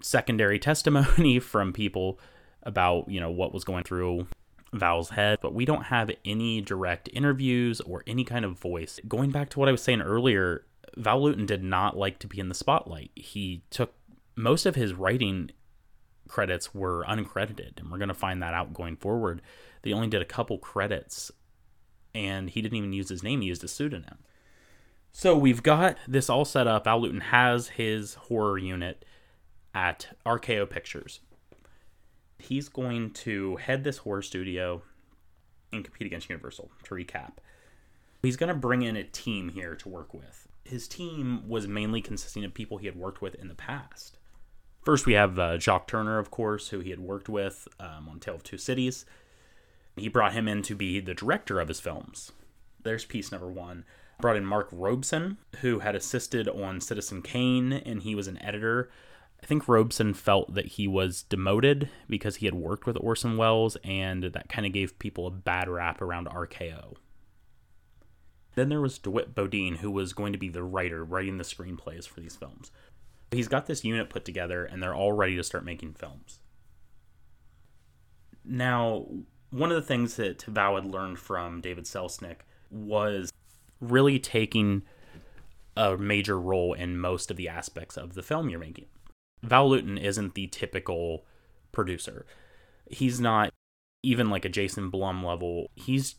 secondary 0.02 0.58
testimony 0.58 1.38
from 1.40 1.72
people 1.72 2.18
about, 2.62 3.08
you 3.08 3.20
know, 3.20 3.30
what 3.30 3.54
was 3.54 3.64
going 3.64 3.84
through 3.84 4.26
Val's 4.72 5.10
head, 5.10 5.38
but 5.42 5.54
we 5.54 5.64
don't 5.64 5.84
have 5.84 6.10
any 6.24 6.60
direct 6.60 7.08
interviews 7.12 7.80
or 7.80 8.02
any 8.06 8.24
kind 8.24 8.44
of 8.44 8.58
voice. 8.58 9.00
Going 9.08 9.30
back 9.30 9.50
to 9.50 9.58
what 9.58 9.68
I 9.68 9.72
was 9.72 9.82
saying 9.82 10.02
earlier, 10.02 10.64
Val 10.96 11.22
Lewton 11.22 11.46
did 11.46 11.62
not 11.62 11.96
like 11.96 12.18
to 12.20 12.26
be 12.26 12.38
in 12.38 12.48
the 12.48 12.54
spotlight. 12.54 13.10
He 13.14 13.62
took 13.70 13.94
most 14.36 14.66
of 14.66 14.74
his 14.74 14.94
writing 14.94 15.50
credits 16.28 16.74
were 16.74 17.04
uncredited, 17.08 17.78
and 17.78 17.90
we're 17.90 17.98
going 17.98 18.08
to 18.08 18.14
find 18.14 18.42
that 18.42 18.54
out 18.54 18.72
going 18.72 18.96
forward. 18.96 19.42
They 19.82 19.92
only 19.92 20.08
did 20.08 20.22
a 20.22 20.26
couple 20.26 20.58
credits, 20.58 21.32
and 22.14 22.48
he 22.50 22.62
didn't 22.62 22.78
even 22.78 22.92
use 22.92 23.08
his 23.08 23.22
name, 23.22 23.40
he 23.40 23.48
used 23.48 23.64
a 23.64 23.68
pseudonym. 23.68 24.18
So 25.12 25.36
we've 25.36 25.62
got 25.62 25.96
this 26.06 26.30
all 26.30 26.44
set 26.44 26.68
up. 26.68 26.84
Val 26.84 27.00
Lewton 27.00 27.20
has 27.20 27.68
his 27.68 28.14
horror 28.14 28.58
unit 28.58 29.04
at 29.74 30.16
RKO 30.26 30.68
Pictures. 30.68 31.20
He's 32.38 32.68
going 32.68 33.10
to 33.12 33.56
head 33.56 33.84
this 33.84 33.98
horror 33.98 34.22
studio 34.22 34.82
and 35.72 35.84
compete 35.84 36.06
against 36.06 36.28
Universal, 36.28 36.70
to 36.84 36.94
recap. 36.94 37.32
He's 38.22 38.36
going 38.36 38.48
to 38.48 38.54
bring 38.54 38.82
in 38.82 38.96
a 38.96 39.04
team 39.04 39.50
here 39.50 39.74
to 39.76 39.88
work 39.88 40.12
with. 40.12 40.48
His 40.64 40.88
team 40.88 41.48
was 41.48 41.66
mainly 41.66 42.00
consisting 42.00 42.44
of 42.44 42.54
people 42.54 42.78
he 42.78 42.86
had 42.86 42.96
worked 42.96 43.22
with 43.22 43.34
in 43.36 43.48
the 43.48 43.54
past. 43.54 44.18
First, 44.82 45.06
we 45.06 45.12
have 45.14 45.38
uh, 45.38 45.58
Jacques 45.58 45.88
Tourneur, 45.88 46.18
of 46.18 46.30
course, 46.30 46.68
who 46.68 46.80
he 46.80 46.90
had 46.90 47.00
worked 47.00 47.28
with 47.28 47.68
um, 47.78 48.08
on 48.08 48.18
Tale 48.18 48.36
of 48.36 48.42
Two 48.42 48.58
Cities. 48.58 49.04
He 49.96 50.08
brought 50.08 50.32
him 50.32 50.48
in 50.48 50.62
to 50.62 50.74
be 50.74 51.00
the 51.00 51.14
director 51.14 51.60
of 51.60 51.68
his 51.68 51.80
films. 51.80 52.32
There's 52.82 53.04
piece 53.04 53.30
number 53.30 53.48
one. 53.48 53.84
Brought 54.20 54.36
in 54.36 54.44
Mark 54.44 54.68
Robson, 54.70 55.38
who 55.60 55.80
had 55.80 55.94
assisted 55.94 56.48
on 56.48 56.80
Citizen 56.80 57.22
Kane, 57.22 57.72
and 57.72 58.02
he 58.02 58.14
was 58.14 58.26
an 58.26 58.40
editor. 58.42 58.90
I 59.42 59.46
think 59.46 59.68
Robson 59.68 60.14
felt 60.14 60.54
that 60.54 60.66
he 60.66 60.86
was 60.86 61.22
demoted 61.22 61.88
because 62.08 62.36
he 62.36 62.46
had 62.46 62.54
worked 62.54 62.86
with 62.86 62.96
Orson 63.00 63.36
Welles, 63.36 63.76
and 63.82 64.22
that 64.24 64.48
kind 64.48 64.66
of 64.66 64.72
gave 64.72 64.98
people 64.98 65.26
a 65.26 65.30
bad 65.30 65.68
rap 65.68 66.02
around 66.02 66.28
RKO. 66.28 66.96
Then 68.54 68.68
there 68.68 68.80
was 68.80 68.98
DeWitt 68.98 69.34
Bodeen, 69.34 69.78
who 69.78 69.90
was 69.90 70.12
going 70.12 70.32
to 70.32 70.38
be 70.38 70.48
the 70.48 70.62
writer, 70.62 71.04
writing 71.04 71.38
the 71.38 71.44
screenplays 71.44 72.06
for 72.06 72.20
these 72.20 72.36
films. 72.36 72.70
He's 73.30 73.48
got 73.48 73.66
this 73.66 73.84
unit 73.84 74.10
put 74.10 74.24
together 74.24 74.64
and 74.64 74.82
they're 74.82 74.94
all 74.94 75.12
ready 75.12 75.36
to 75.36 75.44
start 75.44 75.64
making 75.64 75.94
films. 75.94 76.40
Now, 78.44 79.06
one 79.50 79.70
of 79.70 79.76
the 79.76 79.86
things 79.86 80.16
that 80.16 80.42
Val 80.42 80.74
had 80.74 80.84
learned 80.84 81.18
from 81.20 81.60
David 81.60 81.84
Selznick 81.84 82.38
was 82.70 83.32
really 83.80 84.18
taking 84.18 84.82
a 85.76 85.96
major 85.96 86.38
role 86.38 86.72
in 86.72 86.98
most 86.98 87.30
of 87.30 87.36
the 87.36 87.48
aspects 87.48 87.96
of 87.96 88.14
the 88.14 88.22
film 88.22 88.48
you're 88.50 88.58
making. 88.58 88.86
Val 89.42 89.68
Lewton 89.68 89.98
isn't 89.98 90.34
the 90.34 90.46
typical 90.48 91.24
producer. 91.72 92.26
He's 92.90 93.20
not 93.20 93.52
even 94.02 94.30
like 94.30 94.44
a 94.44 94.50
Jason 94.50 94.90
Blum 94.90 95.24
level. 95.24 95.70
He's 95.74 96.16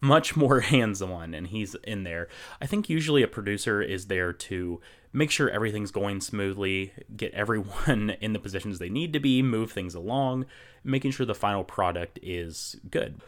much 0.00 0.36
more 0.36 0.60
hands 0.72 1.02
on 1.02 1.34
and 1.34 1.46
he's 1.48 1.74
in 1.84 2.04
there. 2.04 2.28
I 2.60 2.66
think 2.66 2.88
usually 2.88 3.22
a 3.22 3.28
producer 3.28 3.82
is 3.82 4.06
there 4.06 4.32
to 4.32 4.80
make 5.12 5.30
sure 5.30 5.48
everything's 5.48 5.90
going 5.90 6.20
smoothly, 6.20 6.92
get 7.16 7.32
everyone 7.32 8.16
in 8.20 8.32
the 8.32 8.38
positions 8.38 8.78
they 8.78 8.88
need 8.88 9.12
to 9.12 9.20
be, 9.20 9.42
move 9.42 9.72
things 9.72 9.94
along, 9.94 10.46
making 10.82 11.12
sure 11.12 11.26
the 11.26 11.34
final 11.34 11.64
product 11.64 12.18
is 12.22 12.76
good. 12.90 13.20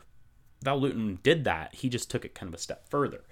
Val 0.63 0.81
Lewton 0.81 1.19
did 1.23 1.45
that. 1.45 1.75
He 1.75 1.89
just 1.89 2.11
took 2.11 2.25
it 2.25 2.35
kind 2.35 2.49
of 2.49 2.55
a 2.55 2.63
step 2.63 2.89
further. 2.89 3.25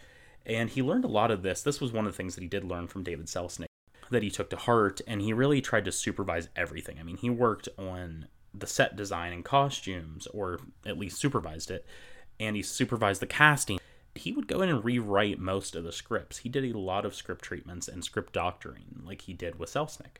And 0.46 0.68
he 0.68 0.82
learned 0.82 1.04
a 1.04 1.08
lot 1.08 1.30
of 1.30 1.42
this. 1.42 1.62
This 1.62 1.80
was 1.80 1.90
one 1.90 2.06
of 2.06 2.12
the 2.12 2.16
things 2.16 2.34
that 2.34 2.42
he 2.42 2.48
did 2.48 2.64
learn 2.64 2.86
from 2.86 3.02
David 3.02 3.26
Selznick. 3.26 3.66
That 4.14 4.22
he 4.22 4.30
took 4.30 4.48
to 4.50 4.56
heart 4.56 5.00
and 5.06 5.20
he 5.20 5.32
really 5.32 5.60
tried 5.60 5.84
to 5.84 5.92
supervise 5.92 6.48
everything. 6.56 6.96
I 6.98 7.02
mean, 7.02 7.18
he 7.18 7.28
worked 7.28 7.68
on 7.78 8.28
the 8.54 8.66
set 8.66 8.96
design 8.96 9.32
and 9.32 9.44
costumes, 9.44 10.26
or 10.28 10.60
at 10.86 10.98
least 10.98 11.18
supervised 11.18 11.70
it, 11.70 11.84
and 12.38 12.56
he 12.56 12.62
supervised 12.62 13.20
the 13.20 13.26
casting. 13.26 13.80
He 14.14 14.32
would 14.32 14.46
go 14.46 14.62
in 14.62 14.68
and 14.68 14.84
rewrite 14.84 15.40
most 15.40 15.74
of 15.74 15.84
the 15.84 15.92
scripts. 15.92 16.38
He 16.38 16.48
did 16.48 16.64
a 16.64 16.78
lot 16.78 17.04
of 17.04 17.14
script 17.14 17.44
treatments 17.44 17.88
and 17.88 18.04
script 18.04 18.32
doctoring, 18.32 19.02
like 19.04 19.22
he 19.22 19.32
did 19.32 19.58
with 19.58 19.72
Selznick. 19.72 20.18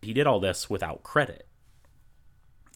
He 0.00 0.12
did 0.12 0.26
all 0.26 0.40
this 0.40 0.70
without 0.70 1.02
credit. 1.02 1.46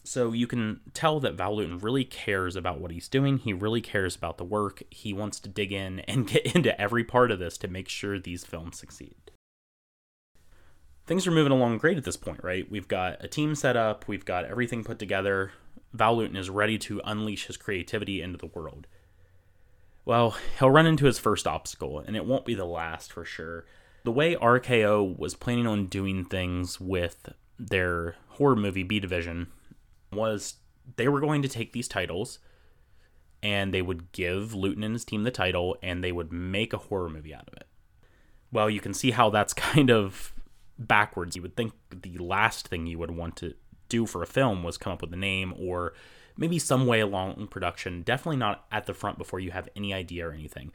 So 0.03 0.33
you 0.33 0.45
can 0.45 0.81
tell 0.93 1.19
that 1.21 1.33
Val 1.33 1.55
Lewton 1.55 1.79
really 1.79 2.03
cares 2.03 2.55
about 2.55 2.79
what 2.79 2.91
he's 2.91 3.07
doing. 3.07 3.39
He 3.39 3.53
really 3.53 3.81
cares 3.81 4.15
about 4.15 4.37
the 4.37 4.43
work. 4.43 4.83
He 4.91 5.13
wants 5.13 5.39
to 5.39 5.49
dig 5.49 5.71
in 5.71 6.01
and 6.01 6.27
get 6.31 6.53
into 6.53 6.79
every 6.79 7.03
part 7.03 7.31
of 7.31 7.39
this 7.39 7.57
to 7.59 7.67
make 7.67 7.87
sure 7.87 8.19
these 8.19 8.43
films 8.43 8.77
succeed 8.77 9.15
things 11.05 11.27
are 11.27 11.31
moving 11.31 11.51
along 11.51 11.77
great 11.77 11.97
at 11.97 12.03
this 12.03 12.17
point, 12.17 12.43
right? 12.43 12.69
We've 12.69 12.87
got 12.87 13.23
a 13.23 13.27
team 13.27 13.55
set 13.55 13.77
up, 13.77 14.07
we've 14.07 14.25
got 14.25 14.45
everything 14.45 14.83
put 14.83 14.99
together. 14.99 15.51
Val 15.93 16.17
Lewton 16.17 16.35
is 16.35 16.49
ready 16.49 16.77
to 16.79 17.01
unleash 17.05 17.47
his 17.47 17.57
creativity 17.57 18.21
into 18.21 18.37
the 18.37 18.47
world. 18.47 18.87
Well, 20.03 20.35
he'll 20.59 20.69
run 20.69 20.85
into 20.85 21.05
his 21.05 21.17
first 21.17 21.47
obstacle, 21.47 21.99
and 21.99 22.15
it 22.15 22.25
won't 22.25 22.45
be 22.45 22.53
the 22.53 22.65
last 22.65 23.11
for 23.11 23.25
sure. 23.25 23.65
The 24.03 24.11
way 24.11 24.35
RKO 24.35 25.17
was 25.17 25.35
planning 25.35 25.65
on 25.65 25.87
doing 25.87 26.25
things 26.25 26.79
with 26.79 27.33
their 27.57 28.15
horror 28.29 28.55
movie 28.55 28.83
B 28.83 28.99
division 28.99 29.47
was 30.11 30.55
they 30.97 31.07
were 31.07 31.19
going 31.19 31.41
to 31.41 31.47
take 31.47 31.73
these 31.73 31.87
titles 31.87 32.39
and 33.41 33.73
they 33.73 33.81
would 33.81 34.11
give 34.11 34.53
Lewton 34.53 34.83
and 34.83 34.93
his 34.93 35.05
team 35.05 35.23
the 35.23 35.31
title 35.31 35.75
and 35.81 36.03
they 36.03 36.11
would 36.11 36.31
make 36.31 36.73
a 36.73 36.77
horror 36.77 37.09
movie 37.09 37.33
out 37.33 37.47
of 37.47 37.55
it. 37.55 37.67
Well, 38.51 38.69
you 38.69 38.79
can 38.79 38.93
see 38.93 39.11
how 39.11 39.31
that's 39.31 39.53
kind 39.55 39.89
of 39.89 40.34
backwards. 40.77 41.35
You 41.35 41.41
would 41.41 41.55
think 41.55 41.73
the 41.89 42.17
last 42.17 42.67
thing 42.67 42.87
you 42.87 42.99
would 42.99 43.11
want 43.11 43.35
to 43.37 43.53
do 43.89 44.05
for 44.05 44.23
a 44.23 44.27
film 44.27 44.63
was 44.63 44.77
come 44.77 44.93
up 44.93 45.01
with 45.01 45.13
a 45.13 45.17
name 45.17 45.53
or 45.57 45.93
maybe 46.37 46.59
some 46.59 46.85
way 46.85 46.99
along 46.99 47.35
in 47.37 47.47
production. 47.47 48.01
Definitely 48.01 48.37
not 48.37 48.65
at 48.71 48.85
the 48.85 48.93
front 48.93 49.17
before 49.17 49.39
you 49.39 49.51
have 49.51 49.69
any 49.75 49.93
idea 49.93 50.27
or 50.27 50.31
anything. 50.31 50.71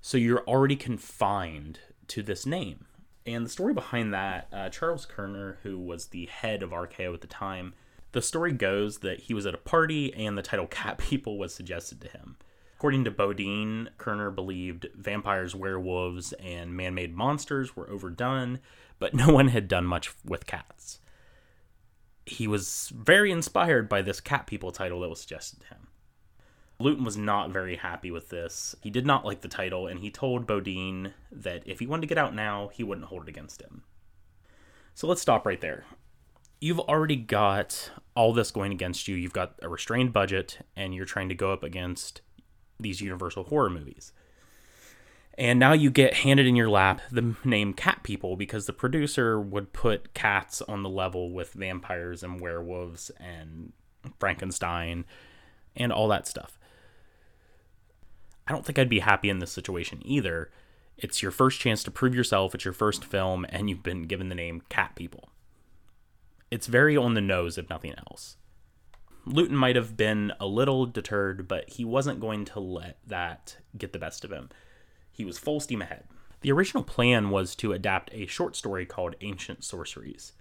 So 0.00 0.18
you're 0.18 0.44
already 0.44 0.76
confined 0.76 1.80
to 2.08 2.22
this 2.22 2.46
name. 2.46 2.86
And 3.26 3.44
the 3.44 3.50
story 3.50 3.74
behind 3.74 4.14
that, 4.14 4.48
uh, 4.52 4.68
Charles 4.70 5.06
Koerner, 5.06 5.56
who 5.62 5.78
was 5.78 6.06
the 6.06 6.26
head 6.26 6.62
of 6.62 6.70
RKO 6.70 7.12
at 7.14 7.20
the 7.20 7.26
time, 7.26 7.74
the 8.12 8.22
story 8.22 8.52
goes 8.52 8.98
that 8.98 9.20
he 9.20 9.34
was 9.34 9.44
at 9.44 9.54
a 9.54 9.58
party 9.58 10.14
and 10.14 10.36
the 10.36 10.42
title 10.42 10.66
Cat 10.70 10.98
People 10.98 11.38
was 11.38 11.54
suggested 11.54 12.00
to 12.00 12.08
him. 12.08 12.36
According 12.76 13.04
to 13.04 13.10
Bodeen, 13.10 13.88
Koerner 13.98 14.32
believed 14.32 14.86
vampires, 14.94 15.54
werewolves, 15.54 16.32
and 16.34 16.74
man 16.74 16.94
made 16.94 17.14
monsters 17.14 17.74
were 17.74 17.90
overdone, 17.90 18.60
but 18.98 19.14
no 19.14 19.32
one 19.32 19.48
had 19.48 19.68
done 19.68 19.84
much 19.84 20.12
with 20.24 20.46
cats. 20.46 21.00
He 22.26 22.46
was 22.46 22.92
very 22.94 23.30
inspired 23.30 23.88
by 23.88 24.02
this 24.02 24.20
Cat 24.20 24.46
People 24.46 24.70
title 24.70 25.00
that 25.00 25.08
was 25.08 25.20
suggested 25.20 25.60
to 25.60 25.66
him. 25.68 25.88
Lewton 26.80 27.04
was 27.04 27.16
not 27.16 27.50
very 27.50 27.76
happy 27.76 28.10
with 28.10 28.28
this. 28.28 28.76
He 28.82 28.90
did 28.90 29.04
not 29.04 29.24
like 29.24 29.40
the 29.40 29.48
title, 29.48 29.88
and 29.88 29.98
he 29.98 30.10
told 30.10 30.46
Bodeen 30.46 31.12
that 31.32 31.62
if 31.66 31.80
he 31.80 31.86
wanted 31.86 32.02
to 32.02 32.06
get 32.06 32.18
out 32.18 32.34
now, 32.34 32.68
he 32.72 32.84
wouldn't 32.84 33.08
hold 33.08 33.22
it 33.24 33.28
against 33.28 33.60
him. 33.60 33.82
So 34.94 35.08
let's 35.08 35.22
stop 35.22 35.44
right 35.44 35.60
there. 35.60 35.84
You've 36.60 36.80
already 36.80 37.16
got 37.16 37.90
all 38.14 38.32
this 38.32 38.50
going 38.50 38.72
against 38.72 39.08
you. 39.08 39.16
You've 39.16 39.32
got 39.32 39.54
a 39.60 39.68
restrained 39.68 40.12
budget, 40.12 40.58
and 40.76 40.94
you're 40.94 41.04
trying 41.04 41.28
to 41.30 41.34
go 41.34 41.52
up 41.52 41.64
against 41.64 42.20
these 42.78 43.00
Universal 43.00 43.44
horror 43.44 43.70
movies. 43.70 44.12
And 45.38 45.60
now 45.60 45.72
you 45.72 45.92
get 45.92 46.14
handed 46.14 46.46
in 46.46 46.56
your 46.56 46.68
lap 46.68 47.00
the 47.12 47.36
name 47.44 47.72
Cat 47.72 48.02
People 48.02 48.34
because 48.34 48.66
the 48.66 48.72
producer 48.72 49.40
would 49.40 49.72
put 49.72 50.12
cats 50.12 50.60
on 50.62 50.82
the 50.82 50.88
level 50.88 51.30
with 51.30 51.52
vampires 51.52 52.24
and 52.24 52.40
werewolves 52.40 53.12
and 53.20 53.72
Frankenstein 54.18 55.04
and 55.76 55.92
all 55.92 56.08
that 56.08 56.26
stuff. 56.26 56.58
I 58.48 58.52
don't 58.52 58.66
think 58.66 58.80
I'd 58.80 58.88
be 58.88 58.98
happy 58.98 59.30
in 59.30 59.38
this 59.38 59.52
situation 59.52 60.02
either. 60.04 60.50
It's 60.96 61.22
your 61.22 61.30
first 61.30 61.60
chance 61.60 61.84
to 61.84 61.92
prove 61.92 62.16
yourself, 62.16 62.52
it's 62.52 62.64
your 62.64 62.74
first 62.74 63.04
film, 63.04 63.46
and 63.50 63.70
you've 63.70 63.84
been 63.84 64.08
given 64.08 64.30
the 64.30 64.34
name 64.34 64.62
Cat 64.68 64.96
People. 64.96 65.28
It's 66.50 66.66
very 66.66 66.96
on 66.96 67.14
the 67.14 67.20
nose, 67.20 67.56
if 67.56 67.70
nothing 67.70 67.94
else. 68.08 68.38
Lewton 69.24 69.56
might 69.56 69.76
have 69.76 69.96
been 69.96 70.32
a 70.40 70.46
little 70.46 70.84
deterred, 70.84 71.46
but 71.46 71.70
he 71.70 71.84
wasn't 71.84 72.18
going 72.18 72.44
to 72.46 72.58
let 72.58 72.98
that 73.06 73.58
get 73.76 73.92
the 73.92 74.00
best 74.00 74.24
of 74.24 74.32
him. 74.32 74.48
He 75.18 75.24
was 75.24 75.36
full 75.36 75.58
steam 75.58 75.82
ahead. 75.82 76.04
The 76.42 76.52
original 76.52 76.84
plan 76.84 77.30
was 77.30 77.56
to 77.56 77.72
adapt 77.72 78.14
a 78.14 78.26
short 78.26 78.54
story 78.54 78.86
called 78.86 79.16
Ancient 79.20 79.64
Sorceries, 79.64 80.32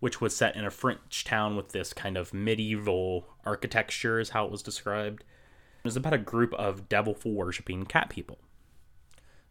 which 0.00 0.22
was 0.22 0.34
set 0.34 0.56
in 0.56 0.64
a 0.64 0.70
French 0.70 1.22
town 1.22 1.54
with 1.54 1.72
this 1.72 1.92
kind 1.92 2.16
of 2.16 2.32
medieval 2.32 3.28
architecture, 3.44 4.18
is 4.18 4.30
how 4.30 4.46
it 4.46 4.50
was 4.50 4.62
described. 4.62 5.20
It 5.20 5.84
was 5.84 5.96
about 5.96 6.14
a 6.14 6.18
group 6.18 6.54
of 6.54 6.88
devil 6.88 7.14
worshipping 7.26 7.84
cat 7.84 8.08
people. 8.08 8.38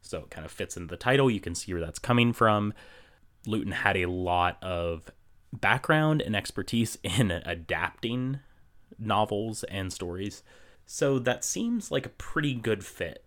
So 0.01 0.21
it 0.21 0.31
kind 0.31 0.45
of 0.45 0.51
fits 0.51 0.75
into 0.75 0.87
the 0.87 0.97
title. 0.97 1.29
You 1.29 1.39
can 1.39 1.53
see 1.53 1.71
where 1.71 1.81
that's 1.81 1.99
coming 1.99 2.33
from. 2.33 2.73
Lewton 3.45 3.71
had 3.71 3.97
a 3.97 4.07
lot 4.07 4.57
of 4.63 5.11
background 5.53 6.23
and 6.23 6.35
expertise 6.35 6.97
in 7.03 7.29
adapting 7.29 8.39
novels 8.97 9.63
and 9.65 9.93
stories. 9.93 10.41
So 10.87 11.19
that 11.19 11.45
seems 11.45 11.91
like 11.91 12.07
a 12.07 12.09
pretty 12.09 12.55
good 12.55 12.83
fit. 12.83 13.24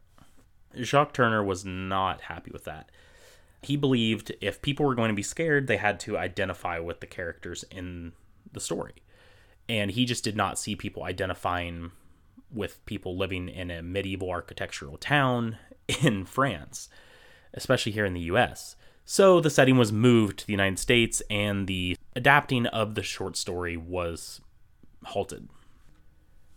Jacques 0.76 1.14
Tourneur 1.14 1.42
was 1.42 1.64
not 1.64 2.22
happy 2.22 2.50
with 2.50 2.64
that. 2.64 2.90
He 3.62 3.76
believed 3.76 4.32
if 4.40 4.62
people 4.62 4.86
were 4.86 4.94
going 4.94 5.08
to 5.08 5.14
be 5.14 5.22
scared, 5.22 5.66
they 5.66 5.78
had 5.78 5.98
to 6.00 6.16
identify 6.16 6.78
with 6.78 7.00
the 7.00 7.06
characters 7.06 7.64
in 7.70 8.12
the 8.52 8.60
story. 8.60 8.94
And 9.68 9.90
he 9.90 10.04
just 10.04 10.24
did 10.24 10.36
not 10.36 10.58
see 10.58 10.76
people 10.76 11.02
identifying 11.04 11.90
with 12.52 12.84
people 12.86 13.16
living 13.16 13.48
in 13.48 13.70
a 13.70 13.82
medieval 13.82 14.30
architectural 14.30 14.96
town 14.96 15.58
in 16.02 16.24
France, 16.24 16.88
especially 17.52 17.92
here 17.92 18.06
in 18.06 18.14
the 18.14 18.20
US. 18.20 18.76
So 19.04 19.40
the 19.40 19.50
setting 19.50 19.78
was 19.78 19.90
moved 19.90 20.40
to 20.40 20.46
the 20.46 20.52
United 20.52 20.78
States 20.78 21.22
and 21.30 21.66
the 21.66 21.96
adapting 22.14 22.66
of 22.66 22.94
the 22.94 23.02
short 23.02 23.36
story 23.36 23.76
was 23.76 24.40
halted. 25.04 25.48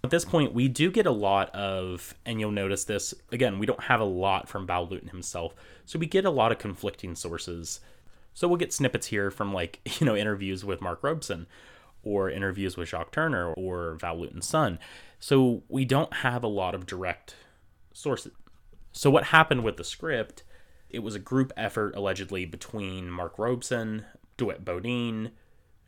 At 0.03 0.09
this 0.09 0.25
point, 0.25 0.53
we 0.53 0.67
do 0.67 0.89
get 0.89 1.05
a 1.05 1.11
lot 1.11 1.53
of, 1.53 2.15
and 2.25 2.39
you'll 2.39 2.51
notice 2.51 2.85
this 2.85 3.13
again, 3.31 3.59
we 3.59 3.67
don't 3.67 3.83
have 3.83 3.99
a 3.99 4.05
lot 4.05 4.49
from 4.49 4.65
Val 4.65 4.87
Lewton 4.87 5.09
himself, 5.09 5.53
so 5.85 5.99
we 5.99 6.07
get 6.07 6.25
a 6.25 6.31
lot 6.31 6.51
of 6.51 6.57
conflicting 6.57 7.15
sources. 7.15 7.81
So 8.33 8.47
we'll 8.47 8.57
get 8.57 8.73
snippets 8.73 9.07
here 9.07 9.29
from 9.29 9.53
like, 9.53 9.79
you 9.99 10.05
know, 10.05 10.15
interviews 10.15 10.65
with 10.65 10.81
Mark 10.81 11.03
Robson 11.03 11.47
or 12.03 12.29
interviews 12.29 12.77
with 12.77 12.89
Jacques 12.89 13.11
Tourneur 13.11 13.53
or 13.55 13.95
Val 13.95 14.19
Lewton's 14.19 14.47
son. 14.47 14.79
So 15.19 15.63
we 15.69 15.85
don't 15.85 16.13
have 16.15 16.43
a 16.43 16.47
lot 16.47 16.73
of 16.73 16.87
direct 16.87 17.35
sources. 17.93 18.31
So 18.91 19.09
what 19.11 19.25
happened 19.25 19.63
with 19.63 19.77
the 19.77 19.83
script? 19.83 20.43
It 20.89 20.99
was 20.99 21.15
a 21.15 21.19
group 21.19 21.53
effort 21.55 21.95
allegedly 21.95 22.45
between 22.45 23.09
Mark 23.09 23.37
Robson, 23.37 24.05
DeWitt 24.37 24.65
Bodeen, 24.65 25.31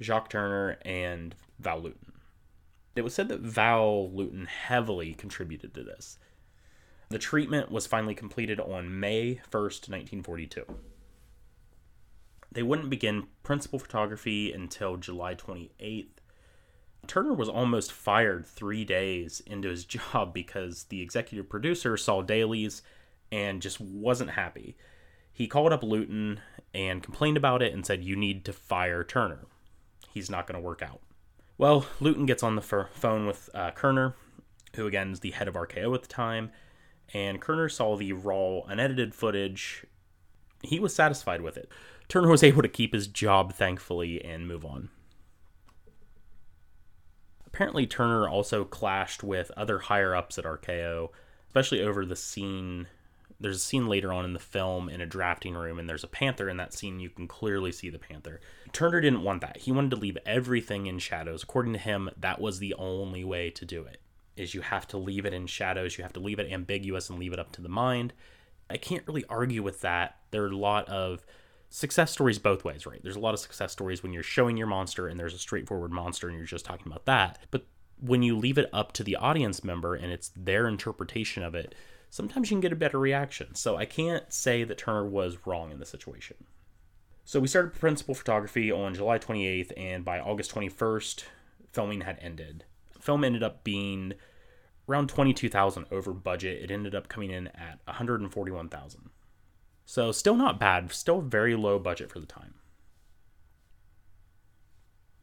Jacques 0.01 0.29
Tourneur, 0.29 0.77
and 0.83 1.35
Val 1.59 1.81
Lewton. 1.81 2.12
It 2.95 3.03
was 3.03 3.13
said 3.13 3.27
that 3.29 3.39
Val 3.39 4.11
Lewton 4.11 4.45
heavily 4.45 5.13
contributed 5.13 5.73
to 5.73 5.83
this. 5.83 6.17
The 7.09 7.19
treatment 7.19 7.71
was 7.71 7.87
finally 7.87 8.15
completed 8.15 8.59
on 8.59 8.99
May 8.99 9.41
1st, 9.51 9.89
1942. 9.89 10.65
They 12.51 12.63
wouldn't 12.63 12.89
begin 12.89 13.27
principal 13.41 13.79
photography 13.79 14.51
until 14.53 14.97
July 14.97 15.33
28th. 15.35 16.07
Tourneur 17.07 17.33
was 17.33 17.49
almost 17.49 17.91
fired 17.91 18.45
three 18.45 18.85
days 18.85 19.41
into 19.45 19.69
his 19.69 19.85
job 20.13 20.33
because 20.33 20.85
the 20.85 21.01
executive 21.01 21.49
producer 21.49 21.97
saw 21.97 22.21
dailies 22.21 22.83
and 23.31 23.61
just 23.61 23.81
wasn't 23.81 24.31
happy. 24.31 24.77
He 25.31 25.47
called 25.47 25.73
up 25.73 25.81
Lewton 25.81 26.39
and 26.75 27.01
complained 27.01 27.37
about 27.37 27.63
it 27.63 27.73
and 27.73 27.85
said, 27.85 28.03
You 28.03 28.15
need 28.15 28.45
to 28.45 28.53
fire 28.53 29.03
Tourneur. 29.03 29.47
He's 30.11 30.29
not 30.29 30.45
going 30.45 30.61
to 30.61 30.65
work 30.65 30.83
out. 30.83 31.01
Well, 31.57 31.85
Lewton 31.99 32.25
gets 32.25 32.43
on 32.43 32.55
the 32.55 32.61
phone 32.61 33.25
with 33.25 33.49
uh, 33.53 33.71
Koerner, 33.71 34.13
who 34.75 34.87
again 34.87 35.11
is 35.11 35.19
the 35.19 35.31
head 35.31 35.47
of 35.47 35.53
RKO 35.53 35.93
at 35.93 36.01
the 36.01 36.07
time, 36.07 36.51
and 37.13 37.41
Koerner 37.41 37.71
saw 37.71 37.95
the 37.95 38.13
raw, 38.13 38.61
unedited 38.67 39.13
footage. 39.13 39.85
He 40.63 40.79
was 40.79 40.95
satisfied 40.95 41.41
with 41.41 41.57
it. 41.57 41.69
Tourneur 42.09 42.29
was 42.29 42.43
able 42.43 42.61
to 42.61 42.67
keep 42.67 42.93
his 42.93 43.07
job, 43.07 43.53
thankfully, 43.53 44.23
and 44.23 44.47
move 44.47 44.65
on. 44.65 44.89
Apparently, 47.45 47.85
Tourneur 47.85 48.27
also 48.27 48.65
clashed 48.65 49.23
with 49.23 49.51
other 49.55 49.79
higher 49.79 50.15
ups 50.15 50.37
at 50.37 50.45
RKO, 50.45 51.09
especially 51.47 51.81
over 51.81 52.05
the 52.05 52.15
scene 52.15 52.87
there's 53.43 53.57
a 53.57 53.59
scene 53.59 53.87
later 53.87 54.13
on 54.13 54.25
in 54.25 54.33
the 54.33 54.39
film 54.39 54.87
in 54.87 55.01
a 55.01 55.05
drafting 55.05 55.53
room 55.53 55.77
and 55.77 55.89
there's 55.89 56.03
a 56.03 56.07
panther 56.07 56.49
in 56.49 56.57
that 56.57 56.73
scene. 56.73 56.99
You 56.99 57.09
can 57.09 57.27
clearly 57.27 57.71
see 57.71 57.89
the 57.89 57.99
panther. 57.99 58.39
Tourneur 58.71 59.01
didn't 59.01 59.21
want 59.21 59.41
that. 59.41 59.57
He 59.57 59.71
wanted 59.71 59.91
to 59.91 59.97
leave 59.97 60.17
everything 60.25 60.87
in 60.87 60.97
shadows. 60.97 61.43
According 61.43 61.73
to 61.73 61.79
him 61.79 62.09
that 62.17 62.39
was 62.39 62.59
the 62.59 62.73
only 62.75 63.23
way 63.23 63.49
to 63.51 63.65
do 63.65 63.83
it 63.83 63.99
is 64.35 64.53
you 64.53 64.61
have 64.61 64.87
to 64.87 64.97
leave 64.97 65.25
it 65.25 65.33
in 65.33 65.45
shadows. 65.45 65.97
You 65.97 66.03
have 66.03 66.13
to 66.13 66.19
leave 66.19 66.39
it 66.39 66.51
ambiguous 66.51 67.09
and 67.09 67.19
leave 67.19 67.33
it 67.33 67.39
up 67.39 67.51
to 67.51 67.61
the 67.61 67.69
mind. 67.69 68.13
I 68.69 68.77
can't 68.77 69.05
really 69.05 69.25
argue 69.29 69.61
with 69.61 69.81
that. 69.81 70.17
There 70.31 70.43
are 70.43 70.47
a 70.47 70.57
lot 70.57 70.87
of 70.87 71.25
success 71.69 72.11
stories 72.11 72.39
both 72.39 72.63
ways, 72.63 72.85
right? 72.85 73.01
There's 73.03 73.15
a 73.15 73.19
lot 73.19 73.33
of 73.33 73.39
success 73.39 73.71
stories 73.71 74.03
when 74.03 74.13
you're 74.13 74.23
showing 74.23 74.57
your 74.57 74.67
monster 74.67 75.07
and 75.07 75.19
there's 75.19 75.33
a 75.33 75.39
straightforward 75.39 75.91
monster 75.91 76.29
and 76.29 76.37
you're 76.37 76.47
just 76.47 76.65
talking 76.65 76.87
about 76.87 77.05
that. 77.05 77.39
But 77.51 77.65
when 77.99 78.23
you 78.23 78.37
leave 78.37 78.57
it 78.57 78.69
up 78.71 78.93
to 78.93 79.03
the 79.03 79.15
audience 79.15 79.63
member 79.63 79.95
and 79.95 80.11
it's 80.11 80.31
their 80.35 80.67
interpretation 80.67 81.43
of 81.43 81.55
it, 81.55 81.75
sometimes 82.13 82.51
you 82.51 82.55
can 82.55 82.61
get 82.61 82.71
a 82.71 82.75
better 82.75 82.99
reaction. 82.99 83.55
So 83.55 83.75
I 83.75 83.85
can't 83.85 84.31
say 84.31 84.63
that 84.63 84.77
Tourneur 84.77 85.09
was 85.09 85.47
wrong 85.47 85.71
in 85.71 85.79
this 85.79 85.89
situation. 85.89 86.37
So 87.25 87.39
we 87.39 87.47
started 87.47 87.73
principal 87.73 88.13
photography 88.13 88.71
on 88.71 88.93
July 88.93 89.17
28th, 89.17 89.71
and 89.75 90.05
by 90.05 90.19
August 90.19 90.53
21st, 90.53 91.23
filming 91.71 92.01
had 92.01 92.19
ended. 92.21 92.65
Film 93.01 93.23
ended 93.23 93.41
up 93.41 93.63
being 93.63 94.13
around 94.87 95.09
22,000 95.09 95.87
over 95.89 96.13
budget. 96.13 96.61
It 96.61 96.69
ended 96.69 96.93
up 96.93 97.07
coming 97.07 97.31
in 97.31 97.47
at 97.47 97.79
141,000. 97.85 99.09
So 99.83 100.11
still 100.11 100.35
not 100.35 100.59
bad, 100.59 100.91
still 100.91 101.19
very 101.19 101.55
low 101.55 101.79
budget 101.79 102.11
for 102.11 102.19
the 102.19 102.27
time. 102.27 102.53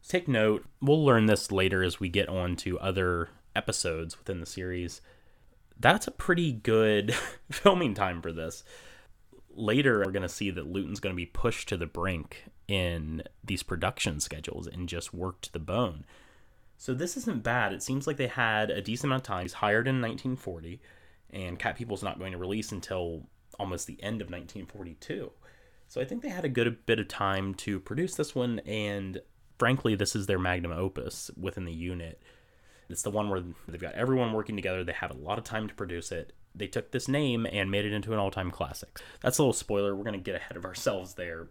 Take 0.05 0.27
note, 0.27 0.65
we'll 0.81 1.05
learn 1.05 1.27
this 1.27 1.53
later 1.53 1.83
as 1.83 2.01
we 2.01 2.09
get 2.09 2.27
on 2.27 2.57
to 2.57 2.77
other 2.79 3.29
episodes 3.55 4.17
within 4.17 4.41
the 4.41 4.45
series. 4.45 4.99
That's 5.81 6.07
a 6.07 6.11
pretty 6.11 6.51
good 6.51 7.15
filming 7.51 7.93
time 7.93 8.21
for 8.21 8.31
this. 8.31 8.63
Later, 9.53 9.99
we're 9.99 10.11
going 10.11 10.21
to 10.21 10.29
see 10.29 10.51
that 10.51 10.67
Lewton's 10.67 10.99
going 10.99 11.13
to 11.13 11.17
be 11.17 11.25
pushed 11.25 11.67
to 11.69 11.77
the 11.77 11.87
brink 11.87 12.45
in 12.67 13.23
these 13.43 13.63
production 13.63 14.19
schedules 14.19 14.67
and 14.67 14.87
just 14.87 15.13
worked 15.13 15.45
to 15.45 15.53
the 15.53 15.59
bone. 15.59 16.05
So 16.77 16.93
this 16.93 17.17
isn't 17.17 17.43
bad. 17.43 17.73
It 17.73 17.83
seems 17.83 18.07
like 18.07 18.17
they 18.17 18.27
had 18.27 18.71
a 18.71 18.81
decent 18.81 19.09
amount 19.09 19.21
of 19.21 19.27
time. 19.27 19.41
He's 19.43 19.53
hired 19.53 19.87
in 19.87 20.01
1940, 20.01 20.81
and 21.31 21.59
Cat 21.59 21.75
People's 21.75 22.03
not 22.03 22.19
going 22.19 22.31
to 22.31 22.37
release 22.37 22.71
until 22.71 23.27
almost 23.59 23.87
the 23.87 24.01
end 24.01 24.21
of 24.21 24.27
1942. 24.27 25.31
So 25.87 25.99
I 25.99 26.05
think 26.05 26.21
they 26.21 26.29
had 26.29 26.45
a 26.45 26.49
good 26.49 26.85
bit 26.85 26.99
of 26.99 27.07
time 27.07 27.53
to 27.55 27.79
produce 27.79 28.15
this 28.15 28.33
one, 28.33 28.59
and 28.59 29.21
frankly, 29.59 29.95
this 29.95 30.15
is 30.15 30.25
their 30.25 30.39
magnum 30.39 30.71
opus 30.71 31.29
within 31.39 31.65
the 31.65 31.73
unit. 31.73 32.21
It's 32.91 33.01
the 33.01 33.11
one 33.11 33.29
where 33.29 33.43
they've 33.67 33.81
got 33.81 33.93
everyone 33.93 34.33
working 34.33 34.55
together. 34.55 34.83
They 34.83 34.93
have 34.93 35.11
a 35.11 35.17
lot 35.17 35.37
of 35.37 35.43
time 35.43 35.67
to 35.67 35.73
produce 35.73 36.11
it. 36.11 36.33
They 36.53 36.67
took 36.67 36.91
this 36.91 37.07
name 37.07 37.47
and 37.51 37.71
made 37.71 37.85
it 37.85 37.93
into 37.93 38.13
an 38.13 38.19
all 38.19 38.31
time 38.31 38.51
classic. 38.51 38.99
That's 39.21 39.37
a 39.37 39.41
little 39.41 39.53
spoiler. 39.53 39.95
We're 39.95 40.03
going 40.03 40.19
to 40.19 40.23
get 40.23 40.35
ahead 40.35 40.57
of 40.57 40.65
ourselves 40.65 41.15
there. 41.15 41.47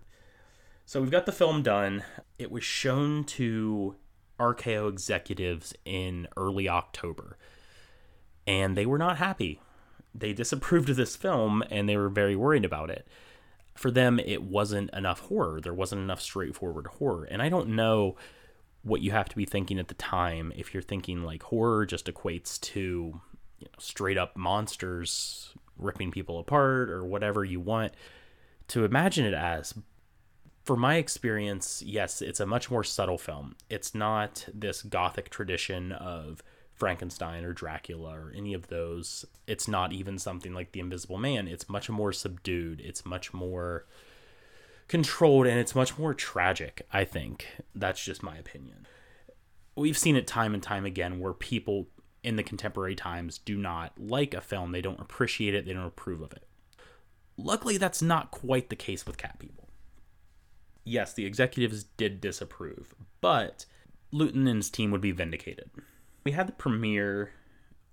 So 0.85 1.01
we've 1.01 1.11
got 1.11 1.27
the 1.27 1.33
film 1.33 1.63
done. 1.63 2.05
It 2.39 2.51
was 2.51 2.65
shown 2.65 3.25
to 3.25 3.97
RKO 4.39 4.89
executives 4.89 5.75
in 5.85 6.27
early 6.37 6.69
October, 6.69 7.39
and 8.47 8.77
they 8.77 8.87
were 8.87 8.99
not 8.99 9.19
happy 9.19 9.61
they 10.15 10.33
disapproved 10.33 10.91
of 10.91 10.97
this 10.97 11.17
film 11.17 11.63
and 11.71 11.89
they 11.89 11.97
were 11.97 12.09
very 12.09 12.37
worried 12.37 12.65
about 12.65 12.91
it. 12.91 13.07
For 13.75 13.91
them, 13.91 14.19
it 14.19 14.43
wasn't 14.43 14.91
enough 14.93 15.21
horror. 15.21 15.61
There 15.61 15.73
wasn't 15.73 16.03
enough 16.03 16.21
straightforward 16.21 16.87
horror. 16.99 17.25
And 17.25 17.41
I 17.41 17.49
don't 17.49 17.69
know 17.69 18.17
what 18.83 19.03
you 19.03 19.11
have 19.11 19.29
to 19.29 19.37
be 19.37 19.45
thinking 19.45 19.79
at 19.79 19.89
the 19.89 19.95
time 19.95 20.53
if 20.57 20.73
you're 20.73 20.83
thinking 20.83 21.23
like 21.23 21.43
horror 21.45 21.85
just 21.85 22.07
equates 22.07 22.61
to 22.61 23.21
you 23.59 23.67
know, 23.67 23.79
straight 23.79 24.17
up 24.17 24.37
monsters 24.37 25.55
ripping 25.77 26.11
people 26.11 26.39
apart 26.39 26.91
or 26.91 27.05
whatever 27.05 27.45
you 27.45 27.61
want 27.61 27.93
to 28.69 28.85
imagine 28.85 29.25
it 29.25 29.35
as. 29.35 29.75
For 30.65 30.77
my 30.77 30.97
experience, 30.97 31.83
yes, 31.85 32.23
it's 32.23 32.41
a 32.41 32.47
much 32.47 32.71
more 32.71 32.85
subtle 32.85 33.19
film. 33.19 33.57
It's 33.69 33.95
not 33.95 34.47
this 34.55 34.83
gothic 34.83 35.31
tradition 35.31 35.93
of 35.93 36.43
Frankenstein 36.75 37.45
or 37.45 37.53
Dracula 37.53 38.11
or 38.11 38.33
any 38.35 38.55
of 38.55 38.69
those. 38.69 39.25
It's 39.47 39.69
not 39.69 39.93
even 39.93 40.19
something 40.19 40.55
like 40.55 40.73
The 40.73 40.81
Invisible 40.81 41.19
Man. 41.19 41.49
It's 41.49 41.69
much 41.69 41.91
more 41.91 42.13
subdued. 42.13 42.81
It's 42.81 43.05
much 43.05 43.33
more 43.33 43.87
controlled 44.91 45.47
and 45.47 45.57
it's 45.57 45.77
much 45.77 45.97
more 45.97 46.13
tragic, 46.13 46.85
I 46.93 47.05
think. 47.05 47.47
That's 47.77 48.05
just 48.05 48.25
my 48.25 48.37
opinion. 48.37 48.89
We've 49.77 49.97
seen 49.97 50.17
it 50.17 50.27
time 50.27 50.53
and 50.53 50.63
time 50.63 50.85
again 50.85 51.21
where 51.21 51.33
people 51.33 51.87
in 52.25 52.35
the 52.35 52.43
contemporary 52.43 52.97
times 52.97 53.39
do 53.39 53.57
not 53.57 53.93
like 53.97 54.35
a 54.35 54.41
film, 54.41 54.73
they 54.73 54.81
don't 54.83 55.01
appreciate 55.01 55.55
it, 55.55 55.65
they 55.65 55.73
don't 55.73 55.87
approve 55.87 56.21
of 56.21 56.33
it. 56.33 56.45
Luckily, 57.37 57.79
that's 57.79 58.03
not 58.03 58.33
quite 58.33 58.69
the 58.69 58.77
case 58.77 59.07
with 59.07 59.17
Cat 59.17 59.39
People. 59.39 59.69
Yes, 60.85 61.15
the 61.15 61.25
executives 61.25 61.85
did 61.85 62.21
disapprove, 62.21 62.93
but 63.21 63.67
Lewton 64.11 64.49
and 64.49 64.57
his 64.57 64.71
team 64.71 64.91
would 64.91 65.01
be 65.01 65.13
vindicated. 65.13 65.71
We 66.25 66.33
had 66.33 66.49
the 66.49 66.53
premiere 66.53 67.31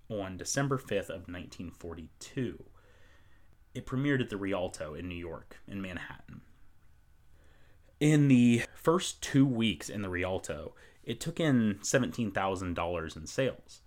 on 0.09 0.35
December 0.35 0.79
5th 0.79 1.09
of 1.09 1.29
1942. 1.29 2.63
It 3.75 3.85
premiered 3.85 4.19
at 4.19 4.31
the 4.31 4.37
Rialto 4.37 4.95
in 4.95 5.07
New 5.07 5.15
York, 5.15 5.57
in 5.67 5.79
Manhattan. 5.79 6.41
In 7.99 8.27
the 8.27 8.63
first 8.75 9.23
two 9.23 9.45
weeks 9.45 9.89
in 9.89 10.03
the 10.03 10.09
Rialto, 10.09 10.75
it 11.03 11.19
took 11.19 11.39
in 11.39 11.79
$17,000 11.81 13.17
in 13.17 13.25
sales. 13.25 13.81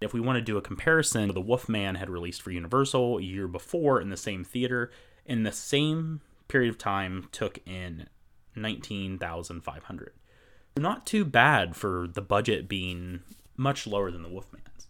If 0.00 0.12
we 0.12 0.20
want 0.20 0.38
to 0.38 0.42
do 0.42 0.56
a 0.56 0.62
comparison, 0.62 1.32
The 1.32 1.40
Wolfman 1.40 1.96
had 1.96 2.10
released 2.10 2.42
for 2.42 2.50
Universal 2.50 3.18
a 3.18 3.22
year 3.22 3.46
before 3.46 4.00
in 4.00 4.10
the 4.10 4.16
same 4.16 4.42
theater, 4.42 4.90
in 5.24 5.44
the 5.44 5.52
same 5.52 6.20
period 6.48 6.70
of 6.70 6.78
time 6.78 7.28
took 7.30 7.58
in 7.64 8.08
19,500. 8.56 10.12
Not 10.76 11.06
too 11.06 11.24
bad 11.24 11.76
for 11.76 12.08
the 12.08 12.22
budget 12.22 12.68
being 12.68 13.20
much 13.56 13.86
lower 13.86 14.10
than 14.10 14.22
the 14.22 14.28
Wolfman's. 14.28 14.88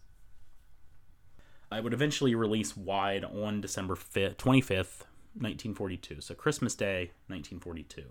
I 1.71 1.81
would 1.81 1.93
eventually 1.93 2.33
release 2.33 2.75
wide 2.75 3.23
on 3.23 3.61
December 3.61 3.95
5th, 3.95 4.37
25th, 4.37 5.05
1942, 5.35 6.21
so 6.21 6.33
Christmas 6.33 6.73
Day, 6.73 7.11
1942. 7.27 8.03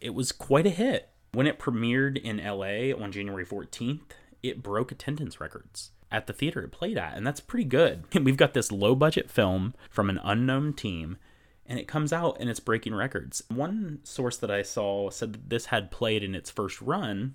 It 0.00 0.14
was 0.14 0.32
quite 0.32 0.66
a 0.66 0.70
hit. 0.70 1.10
When 1.32 1.46
it 1.46 1.58
premiered 1.58 2.16
in 2.16 2.38
LA 2.38 2.96
on 2.96 3.12
January 3.12 3.44
14th, 3.44 4.00
it 4.42 4.62
broke 4.62 4.90
attendance 4.92 5.40
records 5.40 5.90
at 6.10 6.26
the 6.26 6.32
theater 6.32 6.62
it 6.62 6.72
played 6.72 6.96
at, 6.96 7.16
and 7.16 7.26
that's 7.26 7.40
pretty 7.40 7.64
good. 7.64 8.04
We've 8.24 8.36
got 8.36 8.54
this 8.54 8.72
low 8.72 8.94
budget 8.94 9.30
film 9.30 9.74
from 9.90 10.08
an 10.08 10.20
unknown 10.22 10.72
team, 10.72 11.18
and 11.66 11.78
it 11.78 11.88
comes 11.88 12.12
out 12.12 12.36
and 12.40 12.48
it's 12.48 12.60
breaking 12.60 12.94
records. 12.94 13.42
One 13.48 14.00
source 14.04 14.36
that 14.38 14.50
I 14.50 14.62
saw 14.62 15.10
said 15.10 15.32
that 15.32 15.50
this 15.50 15.66
had 15.66 15.90
played 15.90 16.22
in 16.22 16.34
its 16.34 16.50
first 16.50 16.80
run 16.80 17.34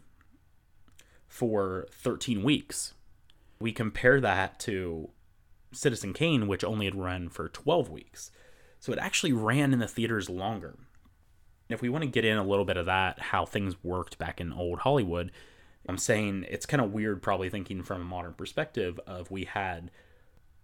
for 1.27 1.87
13 1.91 2.43
weeks. 2.43 2.93
We 3.59 3.71
compare 3.71 4.19
that 4.21 4.59
to 4.61 5.09
Citizen 5.71 6.13
Kane, 6.13 6.47
which 6.47 6.63
only 6.63 6.85
had 6.85 6.95
run 6.95 7.29
for 7.29 7.49
12 7.49 7.89
weeks. 7.89 8.31
So 8.79 8.91
it 8.91 8.99
actually 8.99 9.33
ran 9.33 9.73
in 9.73 9.79
the 9.79 9.87
theaters 9.87 10.29
longer. 10.29 10.75
If 11.73 11.81
we 11.81 11.89
want 11.89 12.03
to 12.03 12.09
get 12.09 12.25
in 12.25 12.37
a 12.37 12.43
little 12.43 12.65
bit 12.65 12.77
of 12.77 12.85
that, 12.87 13.19
how 13.19 13.45
things 13.45 13.83
worked 13.83 14.17
back 14.17 14.41
in 14.41 14.53
old 14.53 14.79
Hollywood, 14.79 15.31
I'm 15.87 15.97
saying 15.97 16.45
it's 16.49 16.65
kind 16.65 16.81
of 16.81 16.93
weird, 16.93 17.21
probably 17.21 17.49
thinking 17.49 17.83
from 17.83 18.01
a 18.01 18.05
modern 18.05 18.33
perspective, 18.33 18.99
of 19.07 19.31
we 19.31 19.45
had 19.45 19.91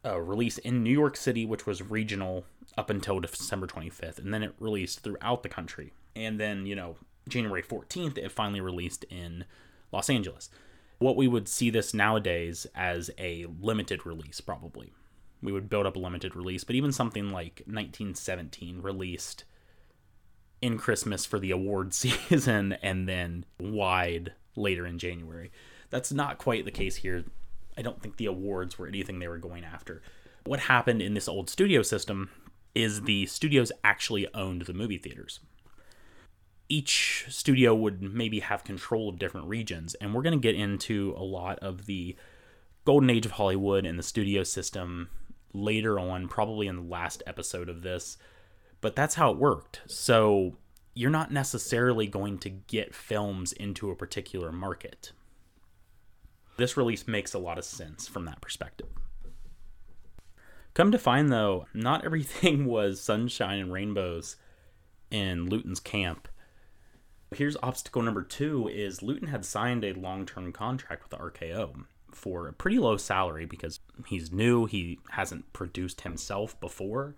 a 0.03 0.21
release 0.21 0.57
in 0.57 0.83
New 0.83 0.91
York 0.91 1.17
City, 1.17 1.45
which 1.45 1.65
was 1.65 1.81
regional 1.81 2.45
up 2.77 2.89
until 2.89 3.19
December 3.19 3.67
25th, 3.67 4.19
and 4.19 4.33
then 4.33 4.43
it 4.43 4.53
released 4.59 5.01
throughout 5.01 5.43
the 5.43 5.49
country. 5.49 5.93
And 6.15 6.39
then, 6.39 6.65
you 6.65 6.75
know, 6.75 6.97
January 7.27 7.63
14th, 7.63 8.17
it 8.17 8.31
finally 8.31 8.61
released 8.61 9.03
in 9.05 9.45
Los 9.91 10.09
Angeles. 10.09 10.49
What 10.99 11.15
we 11.15 11.27
would 11.27 11.47
see 11.47 11.69
this 11.69 11.93
nowadays 11.93 12.65
as 12.73 13.11
a 13.17 13.45
limited 13.59 14.05
release, 14.05 14.41
probably. 14.41 14.93
We 15.41 15.51
would 15.51 15.69
build 15.69 15.85
up 15.85 15.95
a 15.95 15.99
limited 15.99 16.35
release, 16.35 16.63
but 16.63 16.75
even 16.75 16.91
something 16.91 17.31
like 17.31 17.61
1917 17.65 18.81
released 18.81 19.43
in 20.61 20.77
Christmas 20.77 21.25
for 21.25 21.39
the 21.39 21.51
award 21.51 21.93
season 21.93 22.73
and 22.81 23.07
then 23.07 23.45
wide 23.59 24.33
later 24.55 24.85
in 24.85 24.99
January. 24.99 25.51
That's 25.89 26.11
not 26.11 26.37
quite 26.37 26.65
the 26.65 26.71
case 26.71 26.97
here. 26.97 27.25
I 27.77 27.81
don't 27.81 28.01
think 28.01 28.17
the 28.17 28.25
awards 28.25 28.77
were 28.77 28.87
anything 28.87 29.19
they 29.19 29.27
were 29.27 29.37
going 29.37 29.63
after. 29.63 30.01
What 30.45 30.61
happened 30.61 31.01
in 31.01 31.13
this 31.13 31.27
old 31.27 31.49
studio 31.49 31.81
system 31.81 32.29
is 32.73 33.01
the 33.01 33.25
studios 33.27 33.71
actually 33.83 34.27
owned 34.33 34.63
the 34.63 34.73
movie 34.73 34.97
theaters 34.97 35.39
each 36.69 37.25
studio 37.29 37.73
would 37.73 38.01
maybe 38.01 38.39
have 38.39 38.63
control 38.63 39.09
of 39.09 39.19
different 39.19 39.47
regions. 39.47 39.93
And 39.95 40.13
we're 40.13 40.21
going 40.21 40.39
to 40.39 40.41
get 40.41 40.55
into 40.55 41.13
a 41.17 41.23
lot 41.23 41.59
of 41.59 41.85
the 41.85 42.15
golden 42.85 43.09
age 43.09 43.25
of 43.25 43.33
Hollywood 43.33 43.85
and 43.85 43.97
the 43.97 44.03
studio 44.03 44.43
system 44.43 45.09
later 45.53 45.99
on, 45.99 46.27
probably 46.27 46.67
in 46.67 46.75
the 46.75 46.81
last 46.81 47.23
episode 47.25 47.69
of 47.69 47.81
this. 47.81 48.17
But 48.81 48.95
that's 48.95 49.15
how 49.15 49.31
it 49.31 49.37
worked. 49.37 49.81
So 49.87 50.57
you're 50.93 51.09
not 51.09 51.31
necessarily 51.31 52.07
going 52.07 52.37
to 52.39 52.49
get 52.49 52.95
films 52.95 53.53
into 53.53 53.89
a 53.89 53.95
particular 53.95 54.51
market. 54.51 55.11
This 56.57 56.77
release 56.77 57.07
makes 57.07 57.33
a 57.33 57.39
lot 57.39 57.57
of 57.57 57.65
sense 57.65 58.07
from 58.07 58.25
that 58.25 58.41
perspective. 58.41 58.87
Come 60.73 60.91
to 60.91 60.99
find, 60.99 61.31
though, 61.31 61.65
not 61.73 62.05
everything 62.05 62.65
was 62.67 63.01
sunshine 63.01 63.59
and 63.59 63.73
rainbows 63.73 64.35
in 65.09 65.49
Lewton's 65.49 65.79
camp 65.79 66.27
Here's 67.35 67.57
obstacle 67.61 68.01
number 68.01 68.23
two 68.23 68.69
is 68.69 69.03
Lewton 69.03 69.27
had 69.27 69.43
signed 69.43 69.83
a 69.83 69.93
long-term 69.93 70.53
contract 70.53 71.03
with 71.03 71.19
RKO 71.19 71.83
for 72.13 72.47
a 72.47 72.53
pretty 72.53 72.79
low 72.79 72.95
salary 72.95 73.45
because 73.45 73.81
he's 74.07 74.31
new, 74.31 74.65
he 74.65 74.99
hasn't 75.11 75.51
produced 75.51 76.01
himself 76.01 76.57
before. 76.61 77.15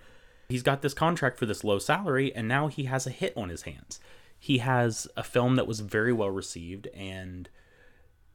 He's 0.50 0.64
got 0.64 0.82
this 0.82 0.96
contract 0.96 1.38
for 1.38 1.46
this 1.46 1.64
low 1.64 1.78
salary, 1.78 2.34
and 2.36 2.48
now 2.48 2.68
he 2.68 2.86
has 2.86 3.06
a 3.06 3.12
hit 3.12 3.34
on 3.38 3.50
his 3.50 3.62
hands. 3.62 4.00
He 4.40 4.58
has 4.58 5.08
a 5.16 5.24
film 5.24 5.56
that 5.58 5.68
was 5.68 5.82
very 5.82 6.12
well 6.12 6.32
received 6.32 6.88
and 6.88 7.48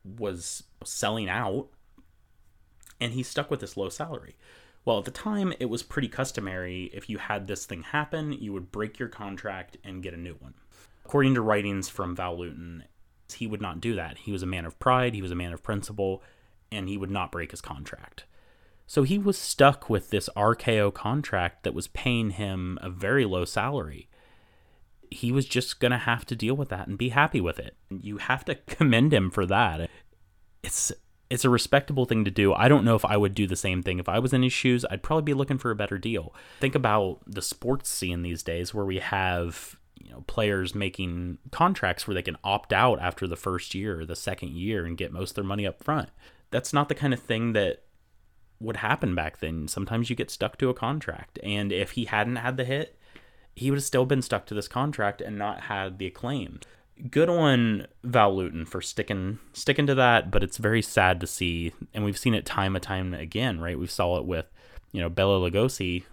was 0.05 0.63
selling 0.85 1.29
out, 1.29 1.69
and 3.01 3.13
he's 3.15 3.27
stuck 3.27 3.51
with 3.51 3.59
this 3.59 3.77
low 3.77 3.89
salary. 3.89 4.37
Well, 4.85 4.99
at 4.99 5.07
the 5.07 5.11
time, 5.11 5.55
it 5.59 5.65
was 5.67 5.83
pretty 5.83 6.09
customary. 6.09 6.91
If 6.93 7.11
you 7.11 7.19
had 7.19 7.47
this 7.47 7.65
thing 7.65 7.83
happen, 7.83 8.33
you 8.33 8.53
would 8.53 8.71
break 8.71 8.99
your 8.99 9.09
contract 9.09 9.79
and 9.83 10.03
get 10.03 10.15
a 10.15 10.19
new 10.19 10.35
one. 10.35 10.55
According 11.05 11.35
to 11.35 11.41
writings 11.41 11.89
from 11.89 12.15
Val 12.15 12.39
Lewton, 12.39 12.85
he 13.35 13.47
would 13.47 13.63
not 13.63 13.81
do 13.81 13.95
that. 13.97 14.19
He 14.19 14.31
was 14.31 14.43
a 14.43 14.47
man 14.47 14.67
of 14.67 14.79
pride, 14.79 15.15
he 15.15 15.23
was 15.23 15.33
a 15.33 15.37
man 15.37 15.53
of 15.53 15.63
principle, 15.65 16.23
and 16.71 16.89
he 16.89 16.97
would 16.97 17.11
not 17.11 17.33
break 17.33 17.51
his 17.51 17.61
contract. 17.61 18.25
So 18.87 19.03
he 19.03 19.19
was 19.19 19.39
stuck 19.39 19.89
with 19.89 20.11
this 20.11 20.29
RKO 20.37 20.93
contract 20.93 21.65
that 21.65 21.75
was 21.75 21.89
paying 21.89 22.31
him 22.31 22.79
a 22.83 22.91
very 22.91 23.25
low 23.25 23.45
salary. 23.45 24.09
He 25.11 25.33
was 25.33 25.47
just 25.47 25.81
going 25.81 25.93
to 25.93 25.99
have 25.99 26.25
to 26.27 26.37
deal 26.37 26.55
with 26.55 26.69
that 26.71 26.87
and 26.87 26.99
be 26.99 27.11
happy 27.11 27.41
with 27.41 27.59
it. 27.59 27.77
You 27.91 28.19
have 28.19 28.45
to 28.47 28.55
commend 28.67 29.13
him 29.13 29.31
for 29.31 29.47
that. 29.47 29.91
It's 30.63 30.93
it's 31.31 31.45
a 31.45 31.51
respectable 31.51 32.05
thing 32.05 32.25
to 32.25 32.31
do. 32.31 32.53
I 32.53 32.69
don't 32.69 32.85
know 32.85 32.95
if 32.95 33.05
I 33.05 33.17
would 33.17 33.35
do 33.35 33.47
the 33.47 33.57
same 33.57 33.83
thing. 33.83 33.99
If 33.99 34.09
I 34.09 34.19
was 34.19 34.33
in 34.33 34.43
his 34.43 34.53
shoes, 34.53 34.85
I'd 34.91 35.03
probably 35.03 35.23
be 35.23 35.35
looking 35.35 35.59
for 35.59 35.71
a 35.71 35.77
better 35.77 35.99
deal. 35.99 36.35
Think 36.61 36.75
about 36.75 37.21
the 37.27 37.43
sports 37.43 37.89
scene 37.89 38.23
these 38.23 38.43
days 38.43 38.75
where 38.75 38.85
we 38.85 38.99
have 38.99 39.77
you 40.01 40.11
know 40.11 40.23
players 40.27 40.75
making 40.75 41.39
contracts 41.51 42.07
where 42.07 42.15
they 42.15 42.23
can 42.23 42.37
opt 42.45 42.73
out 42.73 43.01
after 43.01 43.27
the 43.27 43.37
first 43.37 43.75
year 43.75 44.01
or 44.01 44.07
the 44.07 44.17
second 44.17 44.51
year 44.51 44.85
and 44.85 44.99
get 44.99 45.13
most 45.13 45.31
of 45.31 45.35
their 45.37 45.45
money 45.45 45.67
up 45.67 45.83
front. 45.83 46.11
That's 46.51 46.73
not 46.73 46.89
the 46.89 46.95
kind 46.95 47.15
of 47.15 47.21
thing 47.21 47.53
that 47.55 47.85
would 48.65 48.79
happen 48.79 49.15
back 49.15 49.39
then. 49.39 49.69
Sometimes 49.69 50.11
you 50.11 50.17
get 50.17 50.31
stuck 50.31 50.59
to 50.59 50.71
a 50.71 50.75
contract, 50.75 51.39
and 51.43 51.71
if 51.73 51.93
he 51.93 52.07
hadn't 52.07 52.37
had 52.37 52.57
the 52.57 52.65
hit, 52.65 52.99
he 53.55 53.71
would 53.71 53.79
have 53.79 53.85
still 53.85 54.07
been 54.07 54.23
stuck 54.23 54.47
to 54.47 54.55
this 54.55 54.69
contract 54.69 55.21
and 55.21 55.39
not 55.39 55.63
had 55.63 55.99
the 55.99 56.07
acclaim. 56.07 56.61
Good 57.11 57.29
on 57.29 57.87
Val 58.03 58.35
Lewton 58.35 58.65
for 58.65 58.81
sticking 58.81 59.39
sticking 59.53 59.87
to 59.87 59.95
that, 59.97 60.31
but 60.31 60.43
it's 60.43 60.59
very 60.59 60.83
sad 60.83 61.21
to 61.21 61.27
see, 61.27 61.73
and 61.93 62.05
we've 62.05 62.19
seen 62.19 62.35
it 62.35 62.47
time 62.47 62.77
and 62.77 62.83
time 62.83 63.15
again, 63.15 63.61
right? 63.61 63.79
We 63.79 63.87
saw 63.87 64.19
it 64.19 64.25
with, 64.25 64.47
you 64.93 65.01
know, 65.01 65.09
Bela 65.09 65.39
Lugosi 65.39 66.05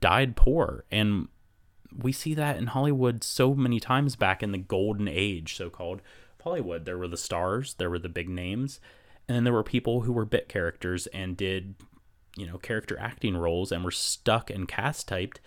died 0.00 0.36
poor, 0.36 0.84
and 0.90 1.28
we 1.96 2.12
see 2.12 2.34
that 2.34 2.56
in 2.56 2.68
Hollywood 2.68 3.24
so 3.24 3.54
many 3.54 3.80
times 3.80 4.16
back 4.16 4.42
in 4.42 4.52
the 4.52 4.58
golden 4.58 5.08
age, 5.08 5.56
so 5.56 5.70
called 5.70 6.02
Hollywood. 6.42 6.84
There 6.84 6.98
were 6.98 7.08
the 7.08 7.16
stars, 7.16 7.74
there 7.74 7.90
were 7.90 7.98
the 7.98 8.08
big 8.08 8.28
names, 8.28 8.80
and 9.30 9.36
then 9.36 9.44
there 9.44 9.52
were 9.52 9.62
people 9.62 10.00
who 10.00 10.12
were 10.12 10.24
bit 10.24 10.48
characters 10.48 11.06
and 11.06 11.36
did, 11.36 11.76
you 12.36 12.48
know, 12.48 12.58
character 12.58 12.98
acting 12.98 13.36
roles 13.36 13.70
and 13.70 13.84
were 13.84 13.92
stuck 13.92 14.50
and 14.50 14.66
cast 14.66 15.06
typed, 15.06 15.40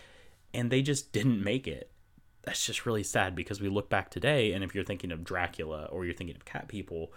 and 0.53 0.71
they 0.71 0.81
just 0.81 1.11
didn't 1.11 1.43
make 1.43 1.67
it. 1.67 1.91
That's 2.43 2.65
just 2.65 2.85
really 2.85 3.03
sad 3.03 3.35
because 3.35 3.59
we 3.59 3.67
look 3.67 3.89
back 3.89 4.09
today, 4.09 4.53
and 4.53 4.63
if 4.63 4.73
you're 4.73 4.85
thinking 4.85 5.11
of 5.11 5.25
Dracula 5.25 5.89
or 5.91 6.05
you're 6.05 6.13
thinking 6.13 6.37
of 6.37 6.45
Cat 6.45 6.69
People 6.69 7.11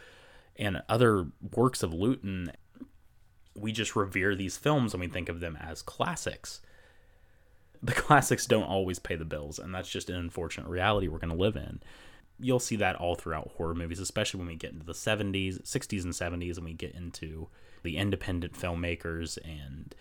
and 0.57 0.83
other 0.89 1.29
works 1.55 1.85
of 1.85 1.95
Lewton, 1.95 2.51
we 3.55 3.71
just 3.71 3.95
revere 3.95 4.35
these 4.35 4.57
films 4.57 4.93
and 4.93 5.01
we 5.01 5.07
think 5.07 5.29
of 5.29 5.39
them 5.39 5.57
as 5.61 5.83
classics 5.83 6.63
the 7.83 7.93
classics 7.95 8.47
don't 8.47 8.65
always 8.65 8.99
pay 8.99 9.15
the 9.15 9.25
bills, 9.25 9.61
and 9.61 9.73
that's 9.73 9.89
just 9.89 10.11
an 10.11 10.17
unfortunate 10.17 10.69
reality 10.69 11.09
we're 11.09 11.19
going 11.19 11.37
to 11.37 11.41
live 11.41 11.57
in. 11.57 11.81
You'll 12.39 12.61
see 12.61 12.77
that 12.77 12.97
all 12.97 13.15
throughout 13.15 13.53
horror 13.57 13.75
movies, 13.75 14.01
especially 14.01 14.39
when 14.39 14.49
we 14.49 14.57
get 14.57 14.73
into 14.73 14.85
the 14.85 14.93
70s, 14.93 15.63
60s, 15.63 16.05
and 16.05 16.13
70s, 16.13 16.57
and 16.57 16.65
we 16.67 16.75
get 16.75 16.95
into 16.95 17.49
the 17.83 17.97
independent 17.97 18.55
filmmakers 18.55 19.39
and 19.45 19.95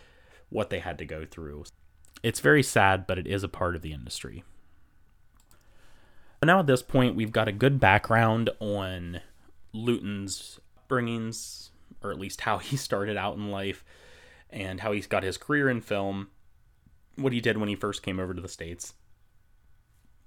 what 0.50 0.70
they 0.70 0.80
had 0.80 0.98
to 0.98 1.06
go 1.06 1.26
through. 1.26 1.66
It's 2.24 2.40
very 2.40 2.64
sad, 2.64 3.08
but 3.08 3.18
it 3.18 3.28
is 3.28 3.44
a 3.44 3.48
part 3.50 3.76
of 3.76 3.82
the 3.82 3.94
industry. 3.94 4.44
But 6.40 6.48
now 6.48 6.60
at 6.60 6.68
this 6.68 6.84
point, 6.84 7.16
we've 7.16 7.32
got 7.32 7.48
a 7.48 7.54
good 7.54 7.80
background 7.80 8.50
on 8.60 9.22
Lewton's 9.74 10.60
bringings, 10.90 11.70
or 12.04 12.12
at 12.12 12.20
least 12.20 12.42
how 12.42 12.58
he 12.60 12.76
started 12.76 13.18
out 13.18 13.38
in 13.38 13.52
life 13.52 13.86
and 14.50 14.82
how 14.82 14.92
he's 14.92 15.08
got 15.08 15.24
his 15.24 15.38
career 15.38 15.70
in 15.70 15.82
film 15.82 16.28
what 17.16 17.34
he 17.34 17.42
did 17.42 17.58
when 17.58 17.70
he 17.70 17.76
first 17.76 18.04
came 18.04 18.20
over 18.20 18.34
to 18.34 18.42
the 18.42 18.48
States 18.48 18.94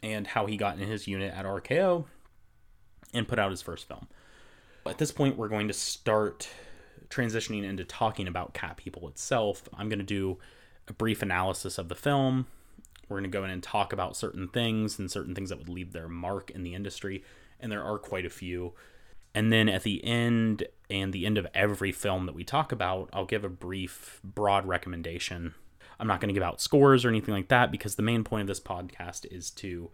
and 0.03 0.27
how 0.27 0.47
he 0.47 0.57
got 0.57 0.79
in 0.79 0.89
his 0.89 1.07
unit 1.07 1.35
at 1.35 1.45
RKO 1.45 2.05
and 3.13 3.27
put 3.27 3.39
out 3.39 3.51
his 3.51 3.63
first 3.63 3.89
film. 3.89 4.09
At 4.87 4.99
this 4.99 5.13
point, 5.13 5.37
we're 5.37 5.49
going 5.49 5.69
to 5.69 5.75
start 5.75 6.49
transitioning 7.09 7.65
into 7.65 7.85
talking 7.85 8.27
about 8.27 8.55
Cat 8.55 8.77
People 8.77 9.09
itself. 9.09 9.69
I'm 9.77 9.89
going 9.89 9.99
to 9.99 10.05
do 10.05 10.39
a 10.87 10.93
brief 10.93 11.23
analysis 11.23 11.79
of 11.79 11.89
the 11.89 11.95
film. 11.95 12.47
We're 13.09 13.19
going 13.19 13.31
to 13.31 13.39
go 13.39 13.45
in 13.45 13.51
and 13.51 13.63
talk 13.63 13.93
about 13.93 14.17
certain 14.17 14.49
things 14.49 14.99
and 14.99 15.11
certain 15.11 15.35
things 15.35 15.51
that 15.51 15.59
would 15.59 15.69
leave 15.69 15.93
their 15.93 16.09
mark 16.09 16.51
in 16.51 16.63
the 16.63 16.75
industry, 16.75 17.25
and 17.59 17.73
there 17.73 17.83
are 17.83 17.99
quite 17.99 18.27
a 18.27 18.31
few. 18.31 18.75
And 19.35 19.53
then 19.53 19.69
at 19.69 19.83
the 19.83 20.05
end 20.05 20.65
and 20.91 21.13
the 21.13 21.27
end 21.27 21.39
of 21.39 21.47
every 21.55 21.93
film 21.93 22.27
that 22.27 22.35
we 22.35 22.45
talk 22.45 22.73
about, 22.73 23.09
I'll 23.13 23.27
give 23.27 23.45
a 23.45 23.49
brief, 23.49 24.21
broad 24.25 24.67
recommendation 24.67 25.55
I'm 26.01 26.07
not 26.07 26.21
going 26.21 26.29
to 26.29 26.35
give 26.35 26.43
out 26.43 26.61
scores 26.61 27.05
or 27.05 27.09
anything 27.09 27.35
like 27.35 27.49
that 27.49 27.71
because 27.71 27.97
the 27.97 28.03
main 28.03 28.25
point 28.25 28.43
of 28.43 28.47
this 28.47 28.61
podcast 28.61 29.27
is 29.33 29.51
to 29.53 29.91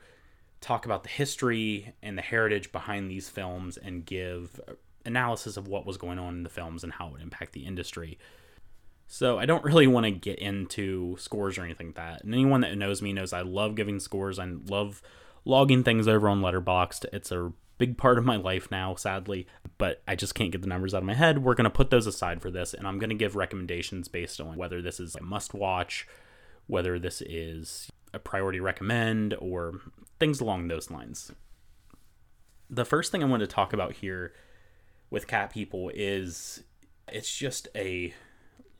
talk 0.61 0.85
about 0.85 1.03
the 1.03 1.09
history 1.09 1.95
and 2.03 2.17
the 2.17 2.23
heritage 2.23 2.73
behind 2.73 3.11
these 3.11 3.29
films 3.29 3.77
and 3.77 4.05
give 4.05 4.61
analysis 5.05 5.57
of 5.57 5.69
what 5.69 5.87
was 5.87 5.97
going 5.97 6.19
on 6.19 6.35
in 6.35 6.43
the 6.43 6.49
films 6.49 6.83
and 6.83 6.95
how 6.95 7.09
it 7.09 7.13
would 7.13 7.23
impact 7.23 7.53
the 7.53 7.67
industry. 7.67 8.19
So 9.07 9.39
I 9.39 9.47
don't 9.47 9.65
really 9.65 9.87
want 9.87 10.05
to 10.05 10.11
get 10.11 10.39
into 10.39 11.17
scores 11.19 11.59
or 11.59 11.65
anything 11.65 11.89
like 11.89 11.97
that. 11.97 12.25
And 12.25 12.33
anyone 12.33 12.63
that 12.63 12.77
knows 12.77 13.03
me 13.03 13.13
knows 13.13 13.33
I 13.33 13.43
love 13.43 13.75
giving 13.75 14.01
scores. 14.01 14.39
I 14.39 14.47
love 14.47 15.03
logging 15.45 15.85
things 15.85 16.09
over 16.09 16.29
on 16.29 16.41
Letterboxd. 16.41 17.07
It's 17.13 17.31
a 17.31 17.53
big 17.79 17.99
part 17.99 18.19
of 18.19 18.25
my 18.25 18.37
life 18.37 18.71
now, 18.71 18.95
sadly, 18.95 19.47
but 19.79 20.03
I 20.07 20.15
just 20.15 20.35
can't 20.35 20.53
get 20.53 20.63
the 20.63 20.69
numbers 20.69 20.95
out 20.95 20.99
of 20.99 21.05
my 21.05 21.15
head. 21.15 21.43
We're 21.43 21.55
going 21.55 21.65
to 21.65 21.71
put 21.71 21.91
those 21.91 22.07
aside 22.07 22.41
for 22.41 22.51
this, 22.51 22.75
and 22.75 22.87
I'm 22.87 22.99
going 22.99 23.11
to 23.11 23.17
give 23.17 23.37
recommendations 23.37 24.09
based 24.09 24.41
on 24.41 24.57
whether 24.57 24.81
this 24.81 25.01
is 25.01 25.17
a 25.17 25.23
must 25.23 25.55
watch, 25.55 26.07
whether 26.67 26.99
this 26.99 27.21
is 27.23 27.91
a 28.13 28.19
priority 28.19 28.61
recommend, 28.61 29.35
or 29.39 29.81
things 30.19 30.41
along 30.41 30.69
those 30.69 30.91
lines. 30.91 31.33
The 32.71 32.85
first 32.85 33.13
thing 33.13 33.23
I 33.23 33.27
want 33.27 33.41
to 33.41 33.47
talk 33.47 33.73
about 33.73 33.95
here 33.95 34.33
with 35.11 35.27
Cat 35.27 35.53
People 35.53 35.91
is 35.95 36.63
it's 37.09 37.37
just 37.37 37.69
a 37.75 38.15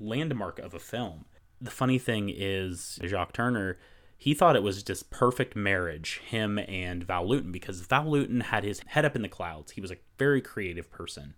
landmark 0.01 0.59
of 0.59 0.75
a 0.75 0.79
film. 0.79 1.27
The 1.61 1.71
funny 1.71 1.99
thing 1.99 2.33
is, 2.35 2.99
Jacques 3.05 3.33
Tourneur 3.33 3.77
he 4.25 4.33
thought 4.33 4.57
it 4.57 4.63
was 4.63 4.83
just 4.83 5.11
perfect 5.11 5.55
marriage, 5.55 6.23
him 6.27 6.59
and 6.59 7.05
Val 7.05 7.29
Lewton, 7.29 7.53
because 7.53 7.83
Val 7.83 8.11
Lewton 8.11 8.41
had 8.41 8.65
his 8.65 8.81
head 8.87 9.05
up 9.05 9.15
in 9.15 9.21
the 9.21 9.29
clouds. 9.29 9.73
He 9.73 9.83
was 9.83 9.91
a 9.91 9.99
very 10.19 10.41
creative 10.41 10.91
person. 10.91 11.35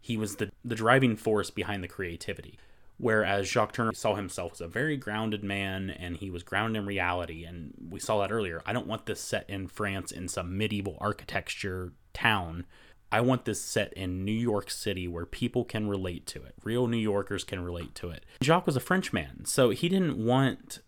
He 0.00 0.16
was 0.16 0.34
the, 0.34 0.50
the 0.64 0.74
driving 0.74 1.14
force 1.14 1.50
behind 1.50 1.84
the 1.84 1.88
creativity. 1.88 2.58
Whereas 2.96 3.46
Jacques 3.46 3.74
Tourneur 3.74 3.94
saw 3.94 4.16
himself 4.16 4.54
as 4.54 4.60
a 4.60 4.66
very 4.66 4.96
grounded 4.96 5.44
man 5.44 5.88
and 5.88 6.16
he 6.16 6.30
was 6.30 6.42
grounded 6.42 6.82
in 6.82 6.86
reality. 6.86 7.44
And 7.44 7.74
we 7.88 8.00
saw 8.00 8.18
that 8.18 8.32
earlier. 8.32 8.60
I 8.66 8.72
don't 8.72 8.88
want 8.88 9.06
this 9.06 9.20
set 9.20 9.48
in 9.48 9.68
France 9.68 10.10
in 10.10 10.26
some 10.26 10.58
medieval 10.58 10.98
architecture 11.00 11.92
town. 12.12 12.66
I 13.12 13.20
want 13.20 13.44
this 13.44 13.62
set 13.62 13.92
in 13.92 14.24
New 14.24 14.32
York 14.32 14.68
City 14.68 15.06
where 15.06 15.26
people 15.26 15.64
can 15.64 15.88
relate 15.88 16.26
to 16.26 16.42
it. 16.42 16.56
Real 16.64 16.88
New 16.88 16.96
Yorkers 16.96 17.44
can 17.44 17.62
relate 17.62 17.94
to 17.94 18.10
it. 18.10 18.26
Jacques 18.42 18.66
was 18.66 18.74
a 18.74 18.80
Frenchman, 18.80 19.44
so 19.44 19.70
he 19.70 19.88
didn't 19.88 20.16
want 20.16 20.80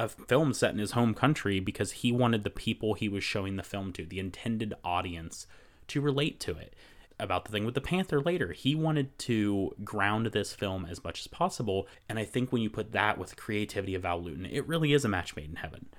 a 0.00 0.08
film 0.08 0.54
set 0.54 0.72
in 0.72 0.78
his 0.78 0.92
home 0.92 1.12
country 1.12 1.60
because 1.60 1.92
he 1.92 2.10
wanted 2.10 2.42
the 2.42 2.50
people 2.50 2.94
he 2.94 3.08
was 3.08 3.22
showing 3.22 3.56
the 3.56 3.62
film 3.62 3.92
to, 3.92 4.06
the 4.06 4.18
intended 4.18 4.72
audience, 4.82 5.46
to 5.88 6.00
relate 6.00 6.40
to 6.40 6.56
it. 6.56 6.74
About 7.18 7.44
the 7.44 7.52
thing 7.52 7.66
with 7.66 7.74
the 7.74 7.82
Panther 7.82 8.18
later, 8.18 8.52
he 8.52 8.74
wanted 8.74 9.16
to 9.18 9.76
ground 9.84 10.24
this 10.28 10.54
film 10.54 10.86
as 10.86 11.04
much 11.04 11.20
as 11.20 11.26
possible, 11.26 11.86
and 12.08 12.18
I 12.18 12.24
think 12.24 12.50
when 12.50 12.62
you 12.62 12.70
put 12.70 12.92
that 12.92 13.18
with 13.18 13.28
the 13.28 13.36
creativity 13.36 13.94
of 13.94 14.02
Val 14.02 14.22
Lewton, 14.22 14.46
it 14.46 14.66
really 14.66 14.94
is 14.94 15.04
a 15.04 15.08
match 15.08 15.36
made 15.36 15.50
in 15.50 15.56
heaven. 15.56 15.90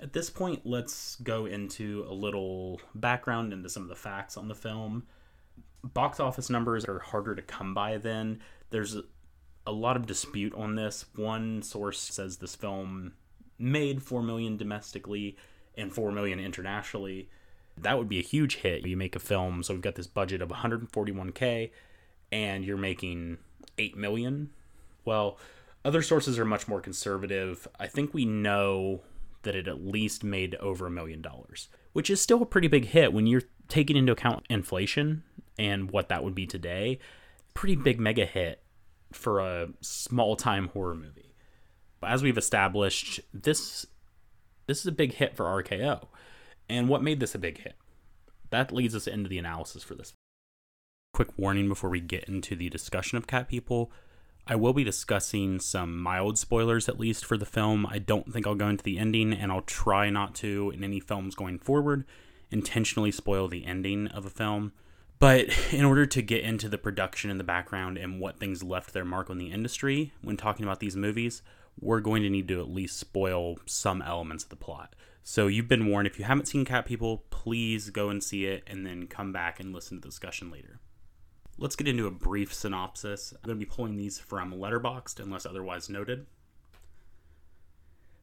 At 0.00 0.12
this 0.12 0.28
point, 0.28 0.62
let's 0.64 1.14
go 1.16 1.46
into 1.46 2.04
a 2.08 2.12
little 2.12 2.80
background 2.96 3.52
into 3.52 3.68
some 3.68 3.84
of 3.84 3.88
the 3.88 3.94
facts 3.94 4.36
on 4.36 4.48
the 4.48 4.56
film. 4.56 5.04
Box 5.84 6.18
office 6.18 6.50
numbers 6.50 6.84
are 6.86 6.98
harder 6.98 7.36
to 7.36 7.42
come 7.42 7.72
by 7.72 7.96
then. 7.98 8.40
There's 8.70 8.96
a 9.68 9.72
lot 9.72 9.96
of 9.96 10.06
dispute 10.06 10.54
on 10.54 10.76
this. 10.76 11.04
One 11.14 11.62
source 11.62 12.00
says 12.00 12.38
this 12.38 12.56
film 12.56 13.12
made 13.58 14.02
4 14.02 14.22
million 14.22 14.56
domestically 14.56 15.36
and 15.76 15.94
4 15.94 16.10
million 16.10 16.40
internationally. 16.40 17.28
That 17.76 17.98
would 17.98 18.08
be 18.08 18.18
a 18.18 18.22
huge 18.22 18.56
hit. 18.56 18.86
You 18.86 18.96
make 18.96 19.14
a 19.14 19.20
film, 19.20 19.62
so 19.62 19.74
we've 19.74 19.82
got 19.82 19.94
this 19.94 20.06
budget 20.06 20.40
of 20.40 20.48
141k 20.48 21.70
and 22.32 22.64
you're 22.64 22.78
making 22.78 23.36
8 23.76 23.94
million. 23.94 24.50
Well, 25.04 25.38
other 25.84 26.00
sources 26.00 26.38
are 26.38 26.46
much 26.46 26.66
more 26.66 26.80
conservative. 26.80 27.68
I 27.78 27.88
think 27.88 28.14
we 28.14 28.24
know 28.24 29.02
that 29.42 29.54
it 29.54 29.68
at 29.68 29.84
least 29.84 30.24
made 30.24 30.54
over 30.56 30.86
a 30.86 30.90
million 30.90 31.20
dollars, 31.20 31.68
which 31.92 32.08
is 32.08 32.22
still 32.22 32.40
a 32.40 32.46
pretty 32.46 32.68
big 32.68 32.86
hit 32.86 33.12
when 33.12 33.26
you're 33.26 33.42
taking 33.68 33.98
into 33.98 34.12
account 34.12 34.46
inflation 34.48 35.24
and 35.58 35.90
what 35.90 36.08
that 36.08 36.24
would 36.24 36.34
be 36.34 36.46
today. 36.46 36.98
Pretty 37.52 37.76
big 37.76 38.00
mega 38.00 38.24
hit 38.24 38.62
for 39.12 39.40
a 39.40 39.68
small 39.80 40.36
time 40.36 40.68
horror 40.68 40.94
movie. 40.94 41.34
But 42.00 42.10
as 42.10 42.22
we've 42.22 42.38
established, 42.38 43.20
this 43.32 43.86
this 44.66 44.80
is 44.80 44.86
a 44.86 44.92
big 44.92 45.14
hit 45.14 45.34
for 45.34 45.46
RKO. 45.46 46.06
And 46.68 46.88
what 46.88 47.02
made 47.02 47.20
this 47.20 47.34
a 47.34 47.38
big 47.38 47.58
hit? 47.58 47.74
That 48.50 48.72
leads 48.72 48.94
us 48.94 49.06
into 49.06 49.28
the 49.28 49.38
analysis 49.38 49.82
for 49.82 49.94
this. 49.94 50.12
Quick 51.14 51.30
warning 51.36 51.68
before 51.68 51.90
we 51.90 52.00
get 52.00 52.24
into 52.24 52.54
the 52.54 52.68
discussion 52.68 53.16
of 53.16 53.26
Cat 53.26 53.48
People. 53.48 53.90
I 54.46 54.56
will 54.56 54.72
be 54.72 54.84
discussing 54.84 55.60
some 55.60 56.00
mild 56.00 56.38
spoilers, 56.38 56.88
at 56.88 56.98
least 56.98 57.24
for 57.24 57.36
the 57.36 57.44
film. 57.44 57.86
I 57.86 57.98
don't 57.98 58.32
think 58.32 58.46
I'll 58.46 58.54
go 58.54 58.68
into 58.68 58.84
the 58.84 58.98
ending, 58.98 59.32
and 59.32 59.52
I'll 59.52 59.62
try 59.62 60.08
not 60.08 60.34
to, 60.36 60.70
in 60.74 60.82
any 60.82 61.00
films 61.00 61.34
going 61.34 61.58
forward, 61.58 62.04
intentionally 62.50 63.10
spoil 63.10 63.48
the 63.48 63.66
ending 63.66 64.06
of 64.08 64.24
a 64.24 64.30
film. 64.30 64.72
But 65.18 65.48
in 65.72 65.84
order 65.84 66.06
to 66.06 66.22
get 66.22 66.44
into 66.44 66.68
the 66.68 66.78
production 66.78 67.30
and 67.30 67.40
the 67.40 67.44
background 67.44 67.98
and 67.98 68.20
what 68.20 68.38
things 68.38 68.62
left 68.62 68.92
their 68.92 69.04
mark 69.04 69.30
on 69.30 69.38
the 69.38 69.50
industry 69.50 70.12
when 70.22 70.36
talking 70.36 70.64
about 70.64 70.80
these 70.80 70.94
movies, 70.94 71.42
we're 71.80 72.00
going 72.00 72.22
to 72.22 72.30
need 72.30 72.48
to 72.48 72.60
at 72.60 72.70
least 72.70 72.98
spoil 72.98 73.58
some 73.66 74.00
elements 74.02 74.44
of 74.44 74.50
the 74.50 74.56
plot. 74.56 74.94
So 75.24 75.46
you've 75.46 75.68
been 75.68 75.88
warned. 75.88 76.06
If 76.06 76.18
you 76.18 76.24
haven't 76.24 76.46
seen 76.46 76.64
Cat 76.64 76.86
People, 76.86 77.24
please 77.30 77.90
go 77.90 78.08
and 78.08 78.22
see 78.22 78.46
it 78.46 78.62
and 78.66 78.86
then 78.86 79.06
come 79.06 79.32
back 79.32 79.60
and 79.60 79.74
listen 79.74 79.98
to 79.98 80.00
the 80.00 80.08
discussion 80.08 80.50
later. 80.50 80.80
Let's 81.58 81.76
get 81.76 81.88
into 81.88 82.06
a 82.06 82.12
brief 82.12 82.54
synopsis. 82.54 83.32
I'm 83.32 83.46
going 83.46 83.58
to 83.58 83.66
be 83.66 83.70
pulling 83.70 83.96
these 83.96 84.18
from 84.18 84.54
Letterboxd 84.54 85.18
unless 85.20 85.44
otherwise 85.44 85.90
noted. 85.90 86.26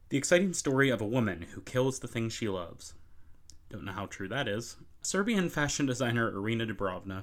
The 0.08 0.16
exciting 0.16 0.54
story 0.54 0.88
of 0.88 1.02
a 1.02 1.06
woman 1.06 1.46
who 1.52 1.60
kills 1.60 1.98
the 1.98 2.08
thing 2.08 2.30
she 2.30 2.48
loves. 2.48 2.94
Don't 3.68 3.84
know 3.84 3.92
how 3.92 4.06
true 4.06 4.28
that 4.28 4.48
is. 4.48 4.76
Serbian 5.06 5.48
fashion 5.48 5.86
designer 5.86 6.28
Irina 6.30 6.66
Dubrovna 6.66 7.22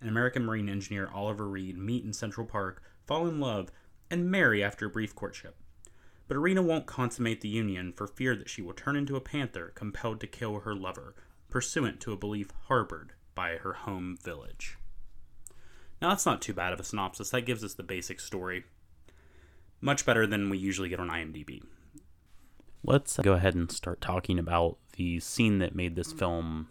and 0.00 0.08
American 0.08 0.42
Marine 0.42 0.70
engineer 0.70 1.10
Oliver 1.12 1.46
Reed 1.46 1.76
meet 1.76 2.02
in 2.02 2.14
Central 2.14 2.46
Park, 2.46 2.82
fall 3.06 3.26
in 3.26 3.38
love, 3.38 3.68
and 4.10 4.30
marry 4.30 4.64
after 4.64 4.86
a 4.86 4.90
brief 4.90 5.14
courtship. 5.14 5.54
But 6.28 6.38
Irina 6.38 6.62
won't 6.62 6.86
consummate 6.86 7.42
the 7.42 7.48
union 7.50 7.92
for 7.92 8.06
fear 8.06 8.34
that 8.36 8.48
she 8.48 8.62
will 8.62 8.72
turn 8.72 8.96
into 8.96 9.16
a 9.16 9.20
panther 9.20 9.70
compelled 9.74 10.18
to 10.20 10.26
kill 10.26 10.60
her 10.60 10.74
lover, 10.74 11.14
pursuant 11.50 12.00
to 12.00 12.12
a 12.14 12.16
belief 12.16 12.52
harbored 12.68 13.12
by 13.34 13.56
her 13.56 13.74
home 13.74 14.16
village. 14.16 14.78
Now, 16.00 16.08
that's 16.08 16.24
not 16.24 16.40
too 16.40 16.54
bad 16.54 16.72
of 16.72 16.80
a 16.80 16.84
synopsis. 16.84 17.28
That 17.28 17.44
gives 17.44 17.62
us 17.62 17.74
the 17.74 17.82
basic 17.82 18.18
story. 18.18 18.64
Much 19.82 20.06
better 20.06 20.26
than 20.26 20.48
we 20.48 20.56
usually 20.56 20.88
get 20.88 21.00
on 21.00 21.10
IMDb. 21.10 21.62
Let's 22.82 23.18
uh, 23.18 23.22
go 23.22 23.34
ahead 23.34 23.54
and 23.54 23.70
start 23.70 24.00
talking 24.00 24.38
about 24.38 24.78
the 24.96 25.20
scene 25.20 25.58
that 25.58 25.74
made 25.74 25.96
this 25.96 26.14
film 26.14 26.68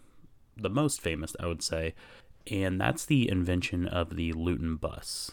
the 0.60 0.70
most 0.70 1.00
famous, 1.00 1.34
I 1.40 1.46
would 1.46 1.62
say, 1.62 1.94
and 2.50 2.80
that's 2.80 3.04
the 3.04 3.28
invention 3.28 3.86
of 3.86 4.16
the 4.16 4.32
Lewton 4.32 4.76
bus. 4.76 5.32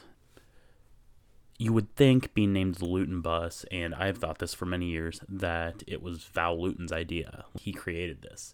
You 1.59 1.73
would 1.73 1.95
think, 1.95 2.33
being 2.33 2.53
named 2.53 2.75
the 2.75 2.85
Lewton 2.85 3.21
bus, 3.21 3.65
and 3.71 3.95
I've 3.95 4.19
thought 4.19 4.39
this 4.39 4.53
for 4.53 4.65
many 4.65 4.87
years, 4.87 5.21
that 5.27 5.83
it 5.87 6.01
was 6.01 6.25
Val 6.25 6.61
Lewton's 6.61 6.91
idea. 6.91 7.45
He 7.59 7.73
created 7.73 8.21
this. 8.21 8.53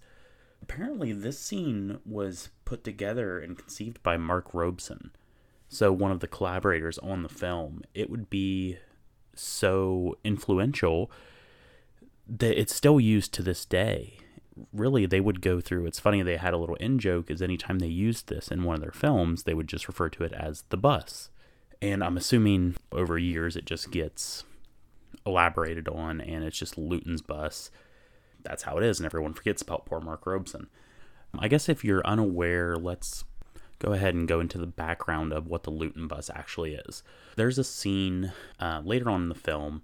Apparently, 0.61 1.11
this 1.11 1.37
scene 1.37 1.99
was 2.05 2.49
put 2.63 2.85
together 2.85 3.39
and 3.39 3.57
conceived 3.57 4.01
by 4.01 4.15
Mark 4.15 4.53
Robson 4.53 5.11
so 5.73 5.91
one 5.91 6.11
of 6.11 6.19
the 6.19 6.27
collaborators 6.27 6.99
on 6.99 7.23
the 7.23 7.29
film, 7.29 7.81
it 7.95 8.07
would 8.07 8.29
be 8.29 8.77
so 9.33 10.15
influential 10.23 11.09
that 12.27 12.59
it's 12.59 12.75
still 12.75 12.99
used 12.99 13.33
to 13.33 13.41
this 13.41 13.65
day. 13.65 14.19
Really, 14.71 15.05
they 15.05 15.19
would 15.19 15.41
go 15.41 15.59
through. 15.59 15.85
It's 15.85 15.99
funny 15.99 16.21
they 16.21 16.37
had 16.37 16.53
a 16.53 16.57
little 16.57 16.75
in 16.75 16.99
joke 16.99 17.31
is 17.31 17.41
anytime 17.41 17.79
they 17.79 17.87
used 17.87 18.27
this 18.27 18.49
in 18.49 18.63
one 18.63 18.75
of 18.75 18.81
their 18.81 18.91
films, 18.91 19.43
they 19.43 19.53
would 19.53 19.67
just 19.67 19.87
refer 19.87 20.09
to 20.09 20.23
it 20.23 20.33
as 20.33 20.63
the 20.69 20.77
bus. 20.77 21.29
And 21.81 22.03
I'm 22.03 22.17
assuming 22.17 22.75
over 22.91 23.17
years 23.17 23.55
it 23.55 23.65
just 23.65 23.91
gets 23.91 24.43
elaborated 25.25 25.87
on, 25.87 26.21
and 26.21 26.43
it's 26.43 26.57
just 26.57 26.77
Lewton's 26.77 27.21
bus. 27.21 27.71
That's 28.43 28.63
how 28.63 28.77
it 28.77 28.83
is, 28.83 28.99
and 28.99 29.05
everyone 29.05 29.33
forgets 29.33 29.61
about 29.61 29.85
poor 29.85 29.99
Mark 29.99 30.25
Robson. 30.25 30.67
I 31.37 31.47
guess 31.47 31.67
if 31.67 31.83
you're 31.83 32.05
unaware, 32.05 32.75
let's 32.75 33.23
go 33.79 33.93
ahead 33.93 34.13
and 34.13 34.27
go 34.27 34.39
into 34.39 34.57
the 34.57 34.67
background 34.67 35.33
of 35.33 35.47
what 35.47 35.63
the 35.63 35.71
Lewton 35.71 36.07
bus 36.07 36.29
actually 36.33 36.75
is. 36.75 37.03
There's 37.35 37.57
a 37.57 37.63
scene 37.63 38.31
uh, 38.59 38.81
later 38.83 39.09
on 39.09 39.23
in 39.23 39.29
the 39.29 39.35
film, 39.35 39.81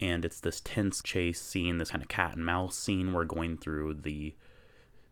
and 0.00 0.24
it's 0.24 0.40
this 0.40 0.60
tense 0.60 1.02
chase 1.02 1.40
scene, 1.40 1.78
this 1.78 1.90
kind 1.90 2.02
of 2.02 2.08
cat 2.08 2.34
and 2.34 2.44
mouse 2.44 2.76
scene. 2.76 3.12
We're 3.12 3.24
going 3.24 3.56
through 3.56 3.94
the 3.94 4.34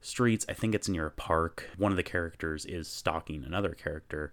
streets. 0.01 0.45
I 0.49 0.53
think 0.53 0.75
it's 0.75 0.89
near 0.89 1.07
a 1.07 1.11
park. 1.11 1.69
One 1.77 1.93
of 1.93 1.97
the 1.97 2.03
characters 2.03 2.65
is 2.67 2.89
stalking 2.89 3.45
another 3.45 3.75
character. 3.75 4.33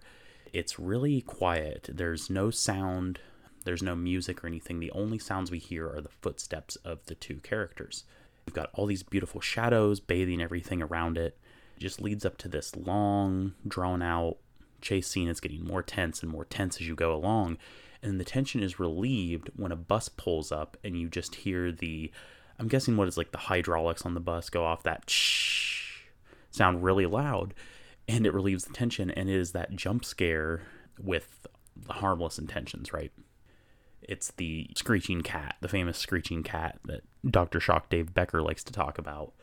It's 0.52 0.78
really 0.78 1.20
quiet. 1.20 1.88
There's 1.92 2.28
no 2.28 2.50
sound, 2.50 3.20
there's 3.64 3.82
no 3.82 3.94
music 3.94 4.42
or 4.42 4.48
anything. 4.48 4.80
The 4.80 4.90
only 4.92 5.18
sounds 5.18 5.50
we 5.50 5.58
hear 5.58 5.88
are 5.88 6.00
the 6.00 6.08
footsteps 6.08 6.76
of 6.76 7.04
the 7.06 7.14
two 7.14 7.36
characters. 7.36 8.04
We've 8.46 8.54
got 8.54 8.70
all 8.74 8.86
these 8.86 9.04
beautiful 9.04 9.40
shadows 9.40 10.00
bathing 10.00 10.42
everything 10.42 10.82
around 10.82 11.16
it 11.16 11.38
just 11.80 12.00
leads 12.00 12.24
up 12.24 12.36
to 12.38 12.48
this 12.48 12.76
long, 12.76 13.54
drawn 13.66 14.02
out 14.02 14.36
chase 14.80 15.08
scene. 15.08 15.28
It's 15.28 15.40
getting 15.40 15.64
more 15.64 15.82
tense 15.82 16.22
and 16.22 16.30
more 16.30 16.44
tense 16.44 16.80
as 16.80 16.86
you 16.86 16.94
go 16.94 17.14
along. 17.14 17.58
And 18.02 18.18
the 18.18 18.24
tension 18.24 18.62
is 18.62 18.80
relieved 18.80 19.50
when 19.56 19.72
a 19.72 19.76
bus 19.76 20.08
pulls 20.08 20.50
up 20.50 20.76
and 20.82 20.98
you 20.98 21.08
just 21.08 21.34
hear 21.34 21.70
the, 21.70 22.10
I'm 22.58 22.68
guessing 22.68 22.96
what 22.96 23.08
is 23.08 23.16
like 23.16 23.32
the 23.32 23.38
hydraulics 23.38 24.06
on 24.06 24.14
the 24.14 24.20
bus 24.20 24.48
go 24.48 24.64
off 24.64 24.82
that 24.84 25.08
shh 25.08 26.04
sound 26.50 26.82
really 26.82 27.06
loud. 27.06 27.54
And 28.08 28.26
it 28.26 28.34
relieves 28.34 28.64
the 28.64 28.72
tension. 28.72 29.10
And 29.10 29.28
it 29.28 29.36
is 29.36 29.52
that 29.52 29.76
jump 29.76 30.04
scare 30.04 30.62
with 30.98 31.46
the 31.76 31.94
harmless 31.94 32.38
intentions, 32.38 32.92
right? 32.92 33.12
It's 34.02 34.32
the 34.32 34.70
screeching 34.74 35.20
cat, 35.22 35.56
the 35.60 35.68
famous 35.68 35.98
screeching 35.98 36.42
cat 36.42 36.78
that 36.86 37.02
Dr. 37.28 37.60
Shock 37.60 37.90
Dave 37.90 38.14
Becker 38.14 38.42
likes 38.42 38.64
to 38.64 38.72
talk 38.72 38.98
about. 38.98 39.34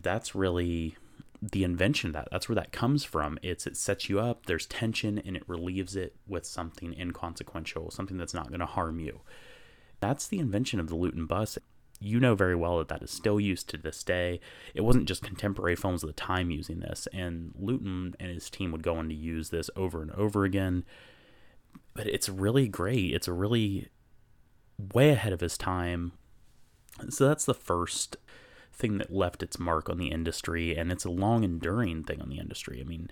That's 0.00 0.34
really 0.34 0.96
the 1.42 1.64
invention 1.64 2.10
of 2.10 2.14
that. 2.14 2.28
That's 2.30 2.48
where 2.48 2.54
that 2.54 2.70
comes 2.70 3.02
from. 3.02 3.36
It's 3.42 3.66
it 3.66 3.76
sets 3.76 4.08
you 4.08 4.20
up, 4.20 4.46
there's 4.46 4.66
tension, 4.66 5.18
and 5.18 5.36
it 5.36 5.42
relieves 5.48 5.96
it 5.96 6.14
with 6.26 6.46
something 6.46 6.94
inconsequential, 6.94 7.90
something 7.90 8.16
that's 8.16 8.32
not 8.32 8.48
going 8.48 8.60
to 8.60 8.66
harm 8.66 9.00
you. 9.00 9.20
That's 9.98 10.28
the 10.28 10.38
invention 10.38 10.78
of 10.78 10.88
the 10.88 10.94
Lewton 10.94 11.26
bus. 11.26 11.58
You 12.00 12.20
know 12.20 12.34
very 12.34 12.54
well 12.54 12.78
that 12.78 12.88
that 12.88 13.02
is 13.02 13.10
still 13.10 13.40
used 13.40 13.68
to 13.70 13.76
this 13.76 14.04
day. 14.04 14.40
It 14.74 14.82
wasn't 14.82 15.08
just 15.08 15.22
contemporary 15.22 15.76
films 15.76 16.02
of 16.02 16.08
the 16.08 16.14
time 16.14 16.50
using 16.50 16.80
this, 16.80 17.08
and 17.12 17.52
Lewton 17.58 18.14
and 18.20 18.30
his 18.30 18.48
team 18.48 18.70
would 18.70 18.82
go 18.82 18.96
on 18.96 19.08
to 19.08 19.14
use 19.14 19.50
this 19.50 19.68
over 19.74 20.00
and 20.00 20.12
over 20.12 20.44
again. 20.44 20.84
But 21.94 22.06
it's 22.06 22.28
really 22.28 22.68
great. 22.68 23.12
It's 23.14 23.28
really 23.28 23.88
way 24.92 25.10
ahead 25.10 25.32
of 25.32 25.40
his 25.40 25.58
time. 25.58 26.12
So 27.08 27.26
that's 27.26 27.44
the 27.44 27.54
first 27.54 28.16
thing 28.72 28.98
that 28.98 29.12
left 29.12 29.42
its 29.42 29.58
mark 29.58 29.88
on 29.88 29.98
the 29.98 30.10
industry, 30.10 30.76
and 30.76 30.90
it's 30.90 31.04
a 31.04 31.10
long 31.10 31.44
enduring 31.44 32.04
thing 32.04 32.20
on 32.20 32.28
the 32.28 32.38
industry. 32.38 32.80
I 32.80 32.84
mean, 32.84 33.10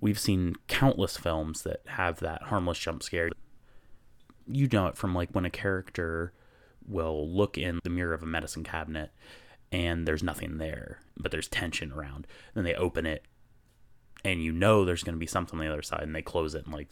we've 0.00 0.18
seen 0.18 0.56
countless 0.68 1.16
films 1.16 1.62
that 1.62 1.82
have 1.86 2.20
that 2.20 2.44
harmless 2.44 2.78
jump 2.78 3.02
scare. 3.02 3.30
You 4.46 4.68
know 4.70 4.86
it 4.88 4.96
from 4.96 5.14
like 5.14 5.30
when 5.30 5.46
a 5.46 5.50
character 5.50 6.32
will 6.86 7.28
look 7.28 7.56
in 7.56 7.80
the 7.82 7.90
mirror 7.90 8.12
of 8.12 8.22
a 8.22 8.26
medicine 8.26 8.62
cabinet 8.62 9.10
and 9.72 10.06
there's 10.06 10.22
nothing 10.22 10.58
there, 10.58 11.00
but 11.16 11.32
there's 11.32 11.48
tension 11.48 11.92
around. 11.92 12.26
Then 12.54 12.64
they 12.64 12.74
open 12.74 13.06
it 13.06 13.24
and 14.24 14.42
you 14.42 14.52
know 14.52 14.84
there's 14.84 15.02
going 15.02 15.14
to 15.14 15.20
be 15.20 15.26
something 15.26 15.58
on 15.58 15.64
the 15.64 15.72
other 15.72 15.82
side 15.82 16.02
and 16.02 16.14
they 16.14 16.22
close 16.22 16.54
it 16.54 16.64
and 16.64 16.74
like 16.74 16.88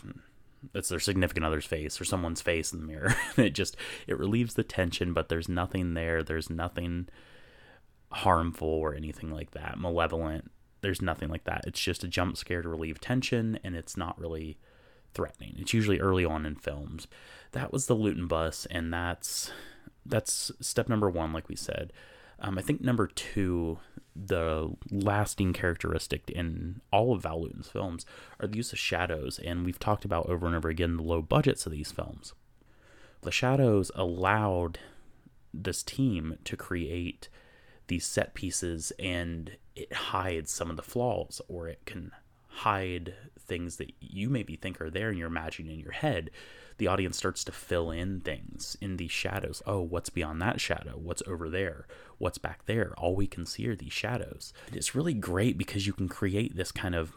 it's 0.74 0.88
their 0.88 1.00
significant 1.00 1.44
other's 1.44 1.64
face 1.64 2.00
or 2.00 2.04
someone's 2.04 2.40
face 2.40 2.72
in 2.72 2.80
the 2.80 2.86
mirror. 2.86 3.14
it 3.36 3.50
just 3.50 3.76
it 4.06 4.18
relieves 4.18 4.54
the 4.54 4.62
tension, 4.62 5.12
but 5.12 5.28
there's 5.28 5.48
nothing 5.48 5.94
there. 5.94 6.22
There's 6.22 6.50
nothing 6.50 7.08
harmful 8.12 8.68
or 8.68 8.94
anything 8.94 9.30
like 9.30 9.52
that, 9.52 9.78
malevolent. 9.78 10.50
There's 10.80 11.02
nothing 11.02 11.28
like 11.28 11.44
that. 11.44 11.64
It's 11.66 11.80
just 11.80 12.04
a 12.04 12.08
jump 12.08 12.36
scare 12.36 12.62
to 12.62 12.68
relieve 12.68 13.00
tension, 13.00 13.58
and 13.62 13.76
it's 13.76 13.96
not 13.96 14.18
really 14.18 14.58
threatening. 15.14 15.56
It's 15.58 15.74
usually 15.74 16.00
early 16.00 16.24
on 16.24 16.46
in 16.46 16.56
films. 16.56 17.06
That 17.52 17.72
was 17.72 17.86
the 17.86 17.94
Lewton 17.94 18.26
bus, 18.26 18.66
and 18.70 18.92
that's 18.92 19.50
that's 20.04 20.50
step 20.60 20.88
number 20.88 21.08
one, 21.08 21.32
like 21.32 21.48
we 21.48 21.56
said. 21.56 21.92
Um, 22.40 22.58
I 22.58 22.62
think 22.62 22.80
number 22.80 23.06
two, 23.06 23.78
the 24.16 24.74
lasting 24.90 25.52
characteristic 25.52 26.28
in 26.28 26.80
all 26.92 27.14
of 27.14 27.22
Val 27.22 27.42
Lewton's 27.42 27.68
films 27.68 28.04
are 28.40 28.48
the 28.48 28.56
use 28.56 28.72
of 28.72 28.78
shadows, 28.78 29.38
and 29.38 29.64
we've 29.64 29.78
talked 29.78 30.04
about 30.04 30.28
over 30.28 30.46
and 30.46 30.56
over 30.56 30.68
again 30.68 30.96
the 30.96 31.04
low 31.04 31.22
budgets 31.22 31.66
of 31.66 31.72
these 31.72 31.92
films. 31.92 32.34
The 33.20 33.30
shadows 33.30 33.92
allowed 33.94 34.80
this 35.54 35.84
team 35.84 36.38
to 36.44 36.56
create 36.56 37.28
these 37.86 38.06
set 38.06 38.34
pieces 38.34 38.92
and 38.98 39.56
it 39.74 39.92
hides 39.92 40.50
some 40.50 40.70
of 40.70 40.76
the 40.76 40.82
flaws 40.82 41.40
or 41.48 41.68
it 41.68 41.80
can 41.84 42.12
hide 42.46 43.14
things 43.38 43.76
that 43.76 43.92
you 44.00 44.28
maybe 44.28 44.56
think 44.56 44.80
are 44.80 44.90
there 44.90 45.08
and 45.08 45.18
you're 45.18 45.28
imagining 45.28 45.72
in 45.72 45.80
your 45.80 45.92
head. 45.92 46.30
The 46.78 46.86
audience 46.86 47.16
starts 47.16 47.44
to 47.44 47.52
fill 47.52 47.90
in 47.90 48.20
things 48.20 48.76
in 48.80 48.96
these 48.96 49.10
shadows. 49.10 49.62
Oh 49.66 49.80
what's 49.80 50.10
beyond 50.10 50.40
that 50.42 50.60
shadow? 50.60 50.92
What's 50.96 51.22
over 51.26 51.48
there? 51.48 51.86
What's 52.18 52.38
back 52.38 52.66
there? 52.66 52.94
All 52.98 53.14
we 53.14 53.26
can 53.26 53.46
see 53.46 53.66
are 53.68 53.76
these 53.76 53.92
shadows. 53.92 54.52
It's 54.72 54.94
really 54.94 55.14
great 55.14 55.58
because 55.58 55.86
you 55.86 55.92
can 55.92 56.08
create 56.08 56.56
this 56.56 56.72
kind 56.72 56.94
of 56.94 57.12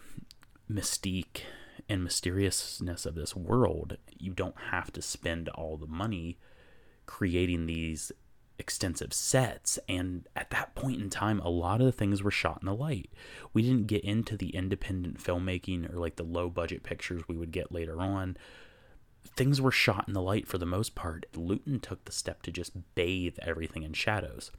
mystique 0.71 1.41
and 1.87 2.03
mysteriousness 2.03 3.05
of 3.05 3.15
this 3.15 3.35
world. 3.35 3.97
You 4.17 4.33
don't 4.33 4.57
have 4.71 4.91
to 4.93 5.01
spend 5.01 5.49
all 5.49 5.77
the 5.77 5.87
money 5.87 6.37
creating 7.05 7.65
these 7.65 8.11
extensive 8.57 9.13
sets 9.13 9.77
and 9.89 10.27
at 10.35 10.49
that 10.49 10.75
point 10.75 11.01
in 11.01 11.09
time 11.09 11.39
a 11.41 11.49
lot 11.49 11.81
of 11.81 11.85
the 11.85 11.91
things 11.91 12.23
were 12.23 12.31
shot 12.31 12.59
in 12.61 12.65
the 12.65 12.75
light. 12.75 13.09
We 13.53 13.61
didn't 13.61 13.87
get 13.87 14.03
into 14.03 14.37
the 14.37 14.55
independent 14.55 15.21
filmmaking 15.21 15.93
or 15.93 15.99
like 15.99 16.15
the 16.15 16.23
low 16.23 16.49
budget 16.49 16.83
pictures 16.83 17.23
we 17.27 17.35
would 17.35 17.51
get 17.51 17.71
later 17.71 18.01
on. 18.01 18.37
Things 19.35 19.59
were 19.59 19.71
shot 19.71 20.05
in 20.07 20.13
the 20.13 20.21
light 20.21 20.47
for 20.47 20.57
the 20.57 20.65
most 20.65 20.95
part. 20.95 21.25
Lewton 21.35 21.79
took 21.79 22.05
the 22.05 22.11
step 22.11 22.41
to 22.43 22.51
just 22.51 22.73
bathe 22.95 23.37
everything 23.41 23.83
in 23.83 23.93
shadows. 23.93 24.51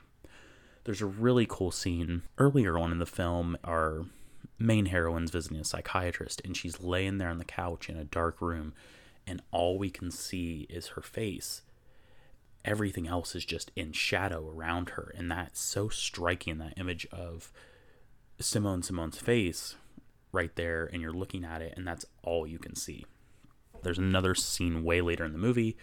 There's 0.85 1.02
a 1.02 1.06
really 1.06 1.46
cool 1.48 1.70
scene 1.70 2.22
earlier 2.38 2.78
on 2.78 2.92
in 2.92 2.98
the 2.98 3.06
film 3.06 3.56
our 3.64 4.06
main 4.59 4.87
heroine's 4.87 5.30
visiting 5.30 5.59
a 5.59 5.64
psychiatrist 5.64 6.40
and 6.44 6.56
she's 6.56 6.80
laying 6.80 7.18
there 7.18 7.28
on 7.28 7.38
the 7.38 7.44
couch 7.44 7.88
in 7.88 7.96
a 7.96 8.04
dark 8.04 8.40
room 8.40 8.72
and 9.26 9.42
all 9.50 9.78
we 9.78 9.90
can 9.90 10.11
see 10.11 10.66
is 10.70 10.88
her 10.88 11.02
face 11.02 11.62
everything 12.66 13.07
else 13.07 13.35
is 13.35 13.44
just 13.44 13.70
in 13.76 13.92
shadow 13.92 14.50
around 14.50 14.90
her. 14.90 15.14
And 15.16 15.31
that's 15.31 15.61
so 15.61 15.88
striking 15.88 16.59
that 16.59 16.74
image 16.76 17.07
of 17.12 17.52
Simone 18.38 18.83
Simon's 18.83 19.18
face 19.18 19.76
right 20.33 20.55
there, 20.57 20.90
and 20.92 21.00
you're 21.00 21.12
looking 21.12 21.44
at 21.44 21.62
it, 21.62 21.72
and 21.76 21.87
that's 21.87 22.05
all 22.22 22.46
you 22.46 22.59
can 22.59 22.74
see. 22.74 23.07
There's 23.83 23.98
another 23.98 24.35
scene 24.35 24.85
way 24.85 25.00
later 25.00 25.24
in 25.24 25.33
the 25.33 25.38
movie 25.38 25.76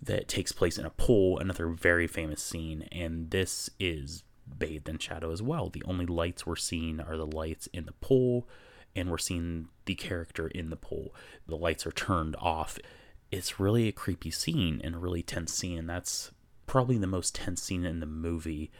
that 0.00 0.26
takes 0.26 0.50
place 0.50 0.78
in 0.78 0.84
a 0.84 0.90
pool, 0.90 1.38
another 1.38 1.68
very 1.68 2.08
famous 2.08 2.42
scene, 2.42 2.88
and 2.90 3.30
this 3.30 3.70
is 3.78 4.24
bathed 4.58 4.88
in 4.88 4.98
shadow 4.98 5.30
as 5.30 5.42
well. 5.42 5.68
The 5.68 5.84
only 5.84 6.06
lights 6.06 6.44
we're 6.44 6.56
seeing 6.56 6.98
are 6.98 7.16
the 7.16 7.26
lights 7.26 7.68
in 7.68 7.84
the 7.86 7.92
pool, 7.92 8.48
and 8.96 9.08
we're 9.08 9.18
seeing 9.18 9.68
the 9.84 9.94
character 9.94 10.48
in 10.48 10.70
the 10.70 10.76
pool. 10.76 11.14
The 11.46 11.56
lights 11.56 11.86
are 11.86 11.92
turned 11.92 12.34
off 12.40 12.78
it's 13.32 13.58
really 13.58 13.88
a 13.88 13.92
creepy 13.92 14.30
scene 14.30 14.80
and 14.84 14.94
a 14.94 14.98
really 14.98 15.22
tense 15.22 15.54
scene. 15.54 15.86
That's 15.86 16.30
probably 16.66 16.98
the 16.98 17.06
most 17.06 17.34
tense 17.34 17.62
scene 17.62 17.84
in 17.84 18.00
the 18.00 18.06
movie 18.06 18.70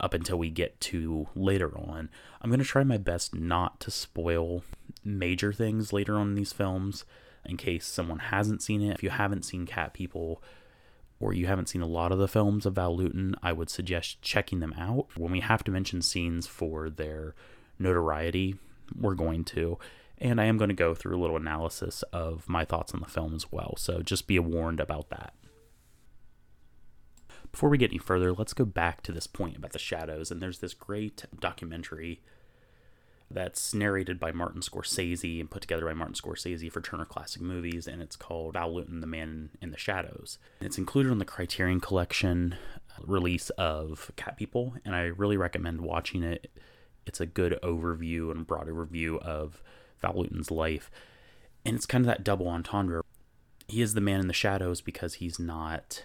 up 0.00 0.14
until 0.14 0.38
we 0.38 0.50
get 0.50 0.80
to 0.80 1.28
later 1.34 1.76
on. 1.78 2.08
I'm 2.40 2.50
going 2.50 2.60
to 2.60 2.66
try 2.66 2.84
my 2.84 2.96
best 2.96 3.34
not 3.34 3.78
to 3.80 3.90
spoil 3.90 4.64
major 5.04 5.52
things 5.52 5.92
later 5.92 6.16
on 6.16 6.28
in 6.28 6.34
these 6.34 6.52
films 6.52 7.04
in 7.44 7.56
case 7.56 7.86
someone 7.86 8.18
hasn't 8.18 8.62
seen 8.62 8.80
it. 8.80 8.94
If 8.94 9.02
you 9.02 9.10
haven't 9.10 9.44
seen 9.44 9.66
Cat 9.66 9.92
People 9.92 10.42
or 11.20 11.32
you 11.34 11.46
haven't 11.46 11.68
seen 11.68 11.82
a 11.82 11.86
lot 11.86 12.12
of 12.12 12.18
the 12.18 12.28
films 12.28 12.64
of 12.64 12.74
Val 12.74 12.96
Lewton, 12.96 13.34
I 13.42 13.52
would 13.52 13.68
suggest 13.68 14.22
checking 14.22 14.60
them 14.60 14.74
out. 14.78 15.08
When 15.16 15.32
we 15.32 15.40
have 15.40 15.64
to 15.64 15.70
mention 15.70 16.00
scenes 16.00 16.46
for 16.46 16.88
their 16.88 17.34
notoriety, 17.78 18.56
we're 18.98 19.14
going 19.14 19.44
to 19.46 19.78
and 20.20 20.40
I 20.40 20.44
am 20.44 20.58
going 20.58 20.68
to 20.68 20.74
go 20.74 20.94
through 20.94 21.16
a 21.16 21.20
little 21.20 21.36
analysis 21.36 22.02
of 22.12 22.48
my 22.48 22.64
thoughts 22.64 22.92
on 22.92 23.00
the 23.00 23.06
film 23.06 23.34
as 23.34 23.50
well. 23.50 23.74
So 23.76 24.02
just 24.02 24.26
be 24.26 24.38
warned 24.38 24.80
about 24.80 25.10
that. 25.10 25.34
Before 27.50 27.70
we 27.70 27.78
get 27.78 27.90
any 27.90 27.98
further, 27.98 28.32
let's 28.32 28.52
go 28.52 28.64
back 28.64 29.02
to 29.02 29.12
this 29.12 29.26
point 29.26 29.56
about 29.56 29.72
the 29.72 29.78
shadows. 29.78 30.30
And 30.30 30.42
there's 30.42 30.58
this 30.58 30.74
great 30.74 31.24
documentary 31.40 32.20
that's 33.30 33.74
narrated 33.74 34.18
by 34.18 34.32
Martin 34.32 34.60
Scorsese 34.60 35.40
and 35.40 35.50
put 35.50 35.62
together 35.62 35.84
by 35.84 35.92
Martin 35.92 36.14
Scorsese 36.14 36.72
for 36.72 36.80
Turner 36.80 37.04
Classic 37.04 37.42
Movies, 37.42 37.86
and 37.86 38.00
it's 38.00 38.16
called 38.16 38.54
Val 38.54 38.74
Lewton, 38.74 39.00
The 39.00 39.06
Man 39.06 39.50
in 39.60 39.70
the 39.70 39.78
Shadows. 39.78 40.38
It's 40.60 40.78
included 40.78 41.12
on 41.12 41.18
the 41.18 41.24
Criterion 41.24 41.80
Collection 41.80 42.56
uh, 42.90 43.02
release 43.04 43.50
of 43.50 44.10
Cat 44.16 44.36
People, 44.38 44.74
and 44.84 44.94
I 44.94 45.02
really 45.02 45.36
recommend 45.36 45.82
watching 45.82 46.22
it. 46.22 46.50
It's 47.06 47.20
a 47.20 47.26
good 47.26 47.58
overview 47.62 48.30
and 48.30 48.46
broad 48.46 48.68
overview 48.68 49.18
of 49.18 49.62
Val 50.00 50.14
Lewton's 50.16 50.50
life. 50.50 50.90
And 51.64 51.76
it's 51.76 51.86
kind 51.86 52.02
of 52.02 52.06
that 52.06 52.24
double 52.24 52.48
entendre. 52.48 53.02
He 53.66 53.82
is 53.82 53.94
the 53.94 54.00
man 54.00 54.20
in 54.20 54.28
the 54.28 54.32
shadows 54.32 54.80
because 54.80 55.14
he's 55.14 55.38
not 55.38 56.04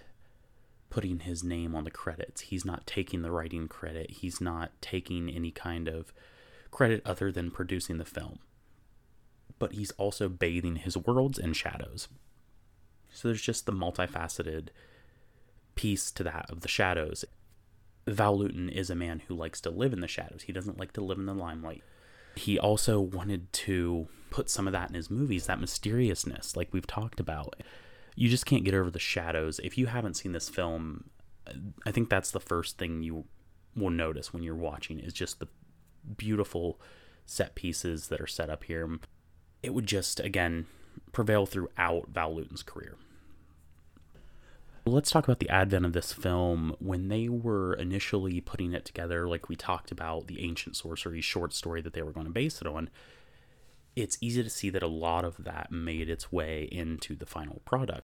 putting 0.90 1.20
his 1.20 1.44
name 1.44 1.76
on 1.76 1.86
the 1.86 1.92
credits. 1.92 2.42
He's 2.42 2.66
not 2.66 2.86
taking 2.86 3.22
the 3.22 3.32
writing 3.32 3.68
credit. 3.68 4.12
He's 4.12 4.40
not 4.42 4.72
taking 4.82 5.30
any 5.30 5.52
kind 5.52 5.88
of 5.88 6.14
credit 6.72 7.02
other 7.06 7.32
than 7.32 7.52
producing 7.52 7.98
the 7.98 8.06
film. 8.06 8.40
But 9.60 9.74
he's 9.74 9.92
also 9.92 10.28
bathing 10.28 10.78
his 10.78 10.98
worlds 10.98 11.40
in 11.40 11.54
shadows. 11.54 12.10
So 13.12 13.28
there's 13.28 13.42
just 13.42 13.66
the 13.66 13.72
multifaceted 13.72 14.70
piece 15.76 16.12
to 16.12 16.24
that 16.24 16.50
of 16.50 16.62
the 16.62 16.68
shadows. 16.68 17.24
Val 18.06 18.38
Lewton 18.38 18.70
is 18.70 18.90
a 18.90 18.96
man 18.96 19.22
who 19.28 19.36
likes 19.36 19.62
to 19.62 19.70
live 19.70 19.94
in 19.94 20.02
the 20.02 20.08
shadows. 20.08 20.44
He 20.44 20.54
doesn't 20.54 20.80
like 20.80 20.92
to 20.94 21.04
live 21.04 21.18
in 21.18 21.26
the 21.26 21.34
limelight 21.34 21.84
he 22.36 22.58
also 22.58 23.00
wanted 23.00 23.52
to 23.54 24.08
put 24.30 24.50
some 24.50 24.68
of 24.68 24.74
that 24.74 24.90
in 24.90 24.96
his 24.96 25.12
movies, 25.12 25.46
that 25.46 25.60
mysteriousness, 25.60 26.56
like 26.56 26.74
we've 26.74 26.88
talked 26.88 27.20
about. 27.20 27.56
You 28.16 28.30
just 28.30 28.46
can't 28.46 28.64
get 28.64 28.74
over 28.74 28.90
the 28.90 29.00
shadows. 29.00 29.60
If 29.64 29.78
you 29.78 29.88
haven't 29.88 30.16
seen 30.16 30.32
this 30.32 30.50
film, 30.50 31.10
I 31.86 31.92
think 31.92 32.10
that's 32.10 32.32
the 32.32 32.40
first 32.40 32.78
thing 32.78 33.04
you 33.04 33.26
will 33.76 33.90
notice 33.90 34.34
when 34.34 34.44
you're 34.44 34.56
watching 34.56 35.00
is 35.00 35.14
just 35.14 35.40
the 35.40 35.48
beautiful 36.18 36.80
set 37.26 37.56
pieces 37.56 38.08
that 38.08 38.22
are 38.22 38.28
set 38.28 38.50
up 38.50 38.64
here. 38.66 39.00
It 39.62 39.74
would 39.74 39.88
just, 39.88 40.20
again, 40.20 40.68
prevail 41.12 41.46
throughout 41.46 42.10
Val 42.10 42.36
Lewton's 42.36 42.64
career. 42.64 42.98
Let's 44.86 45.12
talk 45.12 45.24
about 45.24 45.40
the 45.40 45.50
advent 45.50 45.86
of 45.86 45.94
this 45.94 46.12
film. 46.12 46.76
When 46.80 47.08
they 47.08 47.30
were 47.30 47.74
initially 47.74 48.42
putting 48.42 48.74
it 48.74 48.84
together, 48.84 49.30
like 49.30 49.48
we 49.48 49.56
talked 49.56 49.92
about 49.92 50.28
the 50.28 50.44
ancient 50.44 50.76
sorcery 50.76 51.22
short 51.22 51.54
story 51.54 51.82
that 51.82 51.94
they 51.94 52.02
were 52.02 52.12
going 52.12 52.26
to 52.26 52.34
base 52.34 52.60
it 52.60 52.68
on, 52.68 52.90
it's 53.96 54.18
easy 54.20 54.44
to 54.44 54.50
see 54.50 54.70
that 54.72 54.84
a 54.84 54.88
lot 54.88 55.24
of 55.24 55.42
that 55.46 55.72
made 55.72 56.10
its 56.10 56.34
way 56.34 56.68
into 56.70 57.16
the 57.16 57.26
final 57.26 57.62
product. 57.64 58.02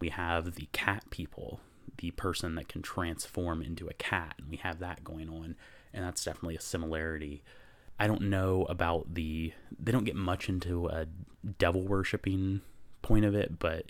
We 0.00 0.10
have 0.10 0.54
the 0.56 0.68
cat 0.72 1.04
people, 1.08 1.60
the 1.96 2.10
person 2.10 2.56
that 2.56 2.68
can 2.68 2.82
transform 2.82 3.62
into 3.62 3.88
a 3.88 3.94
cat, 3.94 4.34
and 4.38 4.50
we 4.50 4.58
have 4.58 4.80
that 4.80 5.02
going 5.02 5.30
on, 5.30 5.56
and 5.94 6.04
that's 6.04 6.24
definitely 6.24 6.56
a 6.56 6.60
similarity. 6.60 7.42
I 7.98 8.06
don't 8.06 8.28
know 8.28 8.66
about 8.68 9.14
the, 9.14 9.54
they 9.78 9.92
don't 9.92 10.04
get 10.04 10.16
much 10.16 10.50
into 10.50 10.88
a 10.88 11.06
devil 11.58 11.88
worshipping 11.88 12.60
point 13.00 13.24
of 13.24 13.34
it, 13.34 13.58
but. 13.58 13.86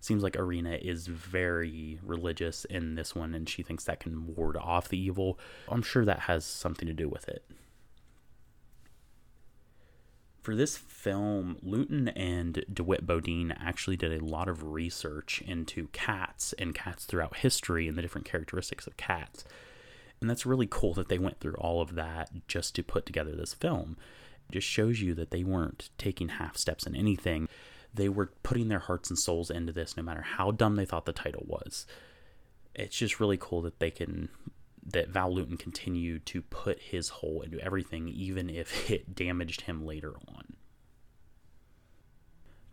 Seems 0.00 0.22
like 0.22 0.36
Irena 0.36 0.78
is 0.80 1.06
very 1.06 2.00
religious 2.02 2.64
in 2.64 2.94
this 2.94 3.14
one, 3.14 3.34
and 3.34 3.46
she 3.48 3.62
thinks 3.62 3.84
that 3.84 4.00
can 4.00 4.34
ward 4.34 4.56
off 4.56 4.88
the 4.88 4.98
evil. 4.98 5.38
I'm 5.68 5.82
sure 5.82 6.06
that 6.06 6.20
has 6.20 6.44
something 6.44 6.88
to 6.88 6.94
do 6.94 7.08
with 7.08 7.28
it. 7.28 7.44
For 10.40 10.56
this 10.56 10.78
film, 10.78 11.58
Lewton 11.62 12.08
and 12.08 12.64
DeWitt 12.72 13.06
Bodeen 13.06 13.54
actually 13.60 13.98
did 13.98 14.10
a 14.10 14.24
lot 14.24 14.48
of 14.48 14.72
research 14.72 15.42
into 15.46 15.88
cats 15.88 16.54
and 16.54 16.74
cats 16.74 17.04
throughout 17.04 17.36
history 17.36 17.86
and 17.86 17.96
the 17.96 18.02
different 18.02 18.26
characteristics 18.26 18.86
of 18.86 18.96
cats. 18.96 19.44
And 20.18 20.30
that's 20.30 20.46
really 20.46 20.66
cool 20.68 20.94
that 20.94 21.10
they 21.10 21.18
went 21.18 21.40
through 21.40 21.56
all 21.56 21.82
of 21.82 21.94
that 21.94 22.30
just 22.48 22.74
to 22.76 22.82
put 22.82 23.04
together 23.04 23.36
this 23.36 23.52
film. 23.52 23.98
It 24.48 24.54
just 24.54 24.66
shows 24.66 25.02
you 25.02 25.14
that 25.14 25.30
they 25.30 25.44
weren't 25.44 25.90
taking 25.98 26.30
half 26.30 26.56
steps 26.56 26.86
in 26.86 26.96
anything 26.96 27.46
they 27.94 28.08
were 28.08 28.32
putting 28.42 28.68
their 28.68 28.78
hearts 28.78 29.10
and 29.10 29.18
souls 29.18 29.50
into 29.50 29.72
this 29.72 29.96
no 29.96 30.02
matter 30.02 30.22
how 30.22 30.50
dumb 30.50 30.76
they 30.76 30.84
thought 30.84 31.06
the 31.06 31.12
title 31.12 31.44
was. 31.46 31.86
It's 32.74 32.96
just 32.96 33.20
really 33.20 33.38
cool 33.38 33.62
that 33.62 33.80
they 33.80 33.90
can 33.90 34.28
that 34.86 35.08
Val 35.10 35.32
Lewton 35.32 35.56
continued 35.56 36.24
to 36.26 36.42
put 36.42 36.80
his 36.80 37.08
whole 37.08 37.42
into 37.42 37.60
everything 37.60 38.08
even 38.08 38.48
if 38.48 38.90
it 38.90 39.14
damaged 39.14 39.62
him 39.62 39.84
later 39.84 40.14
on. 40.28 40.54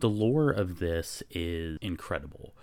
The 0.00 0.08
lore 0.08 0.50
of 0.50 0.78
this 0.78 1.22
is 1.30 1.76
incredible. 1.82 2.54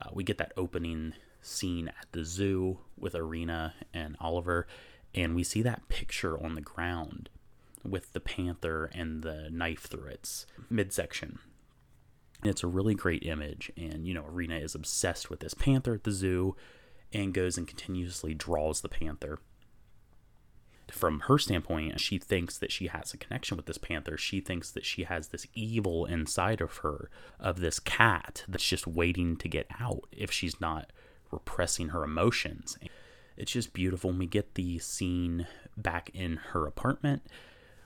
Uh, 0.00 0.10
we 0.12 0.24
get 0.24 0.38
that 0.38 0.52
opening 0.56 1.14
scene 1.40 1.88
at 1.88 2.06
the 2.12 2.24
zoo 2.24 2.78
with 2.98 3.14
Irena 3.14 3.74
and 3.94 4.16
Oliver, 4.20 4.66
and 5.14 5.34
we 5.34 5.44
see 5.44 5.62
that 5.62 5.88
picture 5.88 6.42
on 6.42 6.56
the 6.56 6.60
ground 6.60 7.30
with 7.84 8.12
the 8.12 8.20
panther 8.20 8.90
and 8.92 9.22
the 9.22 9.48
knife 9.50 9.82
through 9.82 10.06
its 10.06 10.46
midsection. 10.68 11.38
It's 12.42 12.62
a 12.62 12.68
really 12.68 12.94
great 12.94 13.24
image, 13.24 13.70
and 13.76 14.06
you 14.06 14.14
know, 14.14 14.24
Irena 14.24 14.56
is 14.56 14.74
obsessed 14.74 15.28
with 15.28 15.40
this 15.40 15.54
panther 15.54 15.94
at 15.94 16.04
the 16.04 16.12
zoo 16.12 16.56
and 17.12 17.34
goes 17.34 17.58
and 17.58 17.66
continuously 17.66 18.34
draws 18.34 18.80
the 18.80 18.88
panther. 18.88 19.38
From 20.90 21.20
her 21.20 21.38
standpoint, 21.38 22.00
she 22.00 22.18
thinks 22.18 22.58
that 22.58 22.72
she 22.72 22.88
has 22.88 23.14
a 23.14 23.18
connection 23.18 23.56
with 23.56 23.66
this 23.66 23.78
panther. 23.78 24.16
She 24.16 24.40
thinks 24.40 24.70
that 24.72 24.84
she 24.84 25.04
has 25.04 25.28
this 25.28 25.46
evil 25.54 26.04
inside 26.04 26.60
of 26.60 26.78
her, 26.78 27.10
of 27.38 27.60
this 27.60 27.78
cat 27.78 28.44
that's 28.48 28.66
just 28.66 28.86
waiting 28.86 29.36
to 29.36 29.48
get 29.48 29.66
out 29.78 30.08
if 30.10 30.32
she's 30.32 30.60
not 30.60 30.92
repressing 31.30 31.88
her 31.90 32.02
emotions. 32.02 32.76
It's 33.36 33.52
just 33.52 33.72
beautiful. 33.72 34.10
we 34.12 34.26
get 34.26 34.54
the 34.54 34.78
scene 34.78 35.46
back 35.76 36.10
in 36.12 36.36
her 36.52 36.66
apartment 36.66 37.22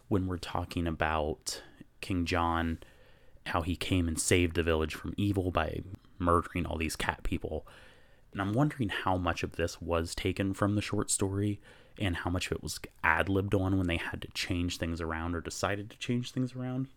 when 0.09 0.27
we're 0.27 0.39
talking 0.39 0.87
about 0.87 1.63
King 2.01 2.25
John 2.25 2.79
how 3.47 3.63
he 3.63 3.77
came 3.77 4.09
and 4.09 4.19
saved 4.19 4.57
the 4.57 4.63
village 4.63 4.95
from 4.95 5.15
evil 5.17 5.51
by 5.51 5.81
murdering 6.19 6.67
all 6.67 6.79
these 6.79 6.97
cat 6.97 7.23
people. 7.23 7.67
And 8.33 8.41
I'm 8.41 8.53
wondering 8.53 8.89
how 8.89 9.17
much 9.17 9.43
of 9.43 9.57
this 9.57 9.81
was 9.81 10.15
taken 10.15 10.55
from 10.55 10.75
the 10.75 10.83
short 10.83 11.11
story 11.11 11.61
and 11.99 12.17
how 12.17 12.31
much 12.31 12.47
of 12.47 12.53
it 12.53 12.63
was 12.63 12.81
ad 13.05 13.29
libbed 13.29 13.55
on 13.55 13.79
when 13.79 13.87
they 13.87 13.97
had 13.97 14.23
to 14.23 14.29
change 14.29 14.79
things 14.79 15.01
around 15.01 15.35
or 15.35 15.41
decided 15.41 15.91
to 15.91 15.99
change 15.99 16.33
things 16.33 16.55
around. 16.55 16.89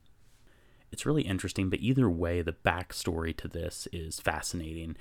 It's 0.91 1.05
really 1.05 1.23
interesting, 1.23 1.69
but 1.69 1.81
either 1.81 2.09
way, 2.09 2.41
the 2.41 2.53
backstory 2.53 3.35
to 3.37 3.47
this 3.47 3.87
is 3.91 4.19
fascinating. 4.19 4.95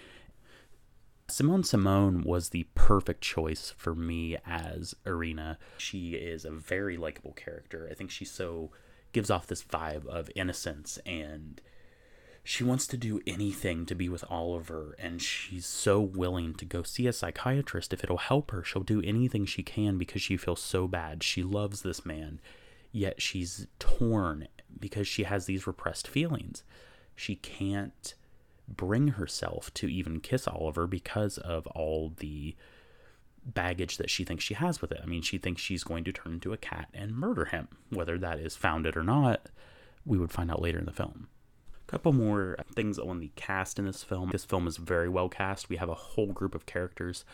Simone 1.28 1.64
Simon 1.64 2.22
was 2.22 2.50
the 2.50 2.66
perfect 2.74 3.20
choice 3.20 3.72
for 3.76 3.94
me 3.94 4.36
as 4.46 4.94
Irena. 5.06 5.58
She 5.78 6.10
is 6.14 6.44
a 6.44 6.50
very 6.50 6.96
likable 6.96 7.32
character. 7.32 7.88
I 7.90 7.94
think 7.94 8.10
she's 8.10 8.30
so 8.30 8.70
gives 9.16 9.30
off 9.30 9.46
this 9.46 9.64
vibe 9.64 10.04
of 10.04 10.30
innocence 10.36 10.98
and 11.06 11.62
she 12.44 12.62
wants 12.62 12.86
to 12.86 12.98
do 12.98 13.18
anything 13.26 13.86
to 13.86 13.94
be 13.94 14.10
with 14.10 14.22
Oliver, 14.28 14.94
and 14.98 15.22
she's 15.22 15.64
so 15.64 16.00
willing 16.00 16.54
to 16.56 16.66
go 16.66 16.82
see 16.82 17.06
a 17.06 17.12
psychiatrist 17.14 17.94
if 17.94 18.04
it'll 18.04 18.18
help 18.18 18.50
her. 18.50 18.62
She'll 18.62 18.82
do 18.82 19.00
anything 19.02 19.46
she 19.46 19.62
can 19.62 19.96
because 19.96 20.20
she 20.20 20.36
feels 20.36 20.60
so 20.60 20.86
bad. 20.86 21.22
She 21.24 21.42
loves 21.42 21.80
this 21.80 22.04
man, 22.04 22.40
yet 22.92 23.22
she's 23.22 23.66
torn 23.78 24.48
because 24.78 25.08
she 25.08 25.24
has 25.24 25.46
these 25.46 25.66
repressed 25.66 26.06
feelings. 26.06 26.62
She 27.16 27.36
can't 27.36 28.14
bring 28.68 29.08
herself 29.08 29.72
to 29.74 29.88
even 29.88 30.20
kiss 30.20 30.46
Oliver 30.46 30.86
because 30.86 31.38
of 31.38 31.66
all 31.68 32.12
the 32.18 32.54
baggage 33.46 33.96
that 33.96 34.10
she 34.10 34.24
thinks 34.24 34.44
she 34.44 34.54
has 34.54 34.80
with 34.80 34.92
it. 34.92 35.00
I 35.02 35.06
mean, 35.06 35.22
she 35.22 35.38
thinks 35.38 35.62
she's 35.62 35.84
going 35.84 36.04
to 36.04 36.12
turn 36.12 36.34
into 36.34 36.52
a 36.52 36.58
cat 36.58 36.88
and 36.92 37.16
murder 37.16 37.46
him. 37.46 37.68
Whether 37.90 38.18
that 38.18 38.40
is 38.40 38.56
founded 38.56 38.96
or 38.96 39.04
not, 39.04 39.48
we 40.04 40.18
would 40.18 40.32
find 40.32 40.50
out 40.50 40.60
later 40.62 40.78
in 40.78 40.84
the 40.84 40.92
film 40.92 41.28
A 41.86 41.90
couple 41.90 42.12
more 42.12 42.56
things 42.74 42.98
on 42.98 43.20
the 43.20 43.30
cast 43.36 43.78
in 43.78 43.86
this 43.86 44.02
film. 44.02 44.30
This 44.32 44.44
film 44.44 44.66
is 44.66 44.76
very 44.76 45.08
well 45.08 45.28
cast. 45.28 45.68
We 45.68 45.76
have 45.76 45.88
a 45.88 45.94
whole 45.94 46.32
group 46.32 46.54
of 46.54 46.66
characters. 46.66 47.24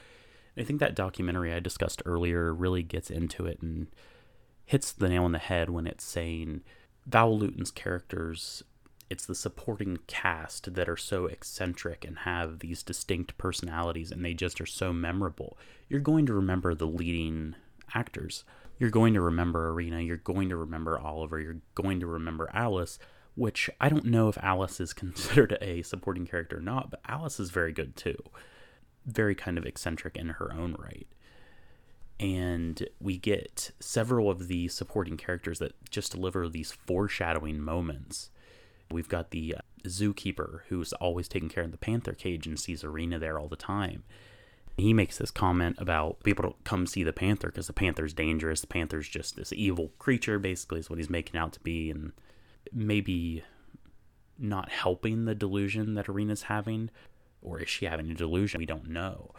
I 0.56 0.64
think 0.64 0.80
that 0.80 0.94
documentary 0.94 1.52
I 1.52 1.60
discussed 1.60 2.02
earlier 2.04 2.52
really 2.52 2.82
gets 2.82 3.10
into 3.10 3.46
it 3.46 3.62
and 3.62 3.86
hits 4.66 4.92
the 4.92 5.08
nail 5.08 5.24
on 5.24 5.32
the 5.32 5.38
head 5.38 5.70
when 5.70 5.86
it's 5.86 6.04
saying 6.04 6.62
Val 7.06 7.36
Lewton's 7.36 7.70
characters, 7.70 8.62
it's 9.08 9.26
the 9.26 9.34
supporting 9.34 9.98
cast 10.06 10.74
that 10.74 10.88
are 10.88 10.96
so 10.96 11.26
eccentric 11.26 12.04
and 12.04 12.18
have 12.20 12.60
these 12.60 12.82
distinct 12.82 13.36
personalities 13.38 14.10
and 14.12 14.24
they 14.24 14.34
just 14.34 14.60
are 14.60 14.66
so 14.66 14.92
memorable. 14.92 15.58
You're 15.92 16.00
going 16.00 16.24
to 16.24 16.32
remember 16.32 16.74
the 16.74 16.86
leading 16.86 17.54
actors. 17.94 18.44
You're 18.78 18.88
going 18.88 19.12
to 19.12 19.20
remember 19.20 19.68
Irena, 19.68 20.00
you're 20.00 20.16
going 20.16 20.48
to 20.48 20.56
remember 20.56 20.98
Oliver, 20.98 21.38
you're 21.38 21.58
going 21.74 22.00
to 22.00 22.06
remember 22.06 22.48
Alice, 22.54 22.98
which 23.34 23.68
I 23.78 23.90
don't 23.90 24.06
know 24.06 24.30
if 24.30 24.38
Alice 24.38 24.80
is 24.80 24.92
considered 24.94 25.58
a 25.60 25.82
supporting 25.82 26.26
character 26.26 26.56
or 26.56 26.62
not, 26.62 26.90
but 26.90 27.02
Alice 27.06 27.38
is 27.38 27.50
very 27.50 27.72
good 27.72 27.94
too. 27.94 28.16
Very 29.04 29.34
kind 29.34 29.58
of 29.58 29.66
eccentric 29.66 30.16
in 30.16 30.30
her 30.30 30.50
own 30.50 30.76
right. 30.78 31.08
And 32.18 32.88
we 32.98 33.18
get 33.18 33.72
several 33.78 34.30
of 34.30 34.48
the 34.48 34.68
supporting 34.68 35.18
characters 35.18 35.58
that 35.58 35.74
just 35.90 36.12
deliver 36.12 36.48
these 36.48 36.72
foreshadowing 36.72 37.60
moments. 37.60 38.30
We've 38.90 39.10
got 39.10 39.30
the 39.30 39.56
uh, 39.56 39.60
zookeeper 39.86 40.60
who's 40.70 40.94
always 40.94 41.28
taking 41.28 41.50
care 41.50 41.64
of 41.64 41.70
the 41.70 41.76
panther 41.76 42.14
cage 42.14 42.46
and 42.46 42.58
sees 42.58 42.82
Irena 42.82 43.18
there 43.18 43.38
all 43.38 43.48
the 43.48 43.56
time. 43.56 44.04
He 44.76 44.94
makes 44.94 45.18
this 45.18 45.30
comment 45.30 45.76
about 45.78 46.22
people 46.22 46.42
don't 46.42 46.64
come 46.64 46.86
see 46.86 47.02
the 47.02 47.12
panther 47.12 47.48
because 47.48 47.66
the 47.66 47.72
panther's 47.72 48.14
dangerous. 48.14 48.62
The 48.62 48.66
panther's 48.66 49.08
just 49.08 49.36
this 49.36 49.52
evil 49.52 49.92
creature, 49.98 50.38
basically, 50.38 50.80
is 50.80 50.88
what 50.88 50.98
he's 50.98 51.10
making 51.10 51.38
out 51.38 51.52
to 51.52 51.60
be. 51.60 51.90
And 51.90 52.12
maybe 52.72 53.44
not 54.38 54.70
helping 54.70 55.24
the 55.24 55.34
delusion 55.34 55.94
that 55.94 56.08
Irena's 56.08 56.42
having, 56.42 56.90
or 57.40 57.60
is 57.60 57.68
she 57.68 57.86
having 57.86 58.10
a 58.10 58.14
delusion? 58.14 58.58
We 58.58 58.66
don't 58.66 58.88
know. 58.88 59.32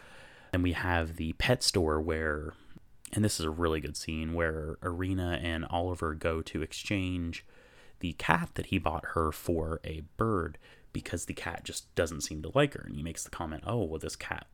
And 0.51 0.63
we 0.63 0.73
have 0.73 1.15
the 1.15 1.33
pet 1.33 1.63
store 1.63 1.99
where, 1.99 2.53
and 3.11 3.23
this 3.23 3.39
is 3.39 3.45
a 3.45 3.49
really 3.49 3.81
good 3.81 3.97
scene, 3.97 4.33
where 4.33 4.77
Irena 4.83 5.39
and 5.41 5.65
Oliver 5.65 6.13
go 6.13 6.41
to 6.43 6.61
exchange 6.61 7.45
the 7.99 8.13
cat 8.13 8.51
that 8.55 8.67
he 8.67 8.77
bought 8.77 9.05
her 9.13 9.31
for 9.31 9.79
a 9.83 10.03
bird 10.17 10.57
because 10.91 11.25
the 11.25 11.33
cat 11.33 11.63
just 11.63 11.93
doesn't 11.95 12.21
seem 12.21 12.41
to 12.43 12.51
like 12.53 12.75
her. 12.75 12.83
And 12.85 12.95
he 12.95 13.03
makes 13.03 13.23
the 13.23 13.31
comment, 13.31 13.63
oh, 13.65 13.83
well, 13.83 13.99
this 13.99 14.15
cat 14.15 14.45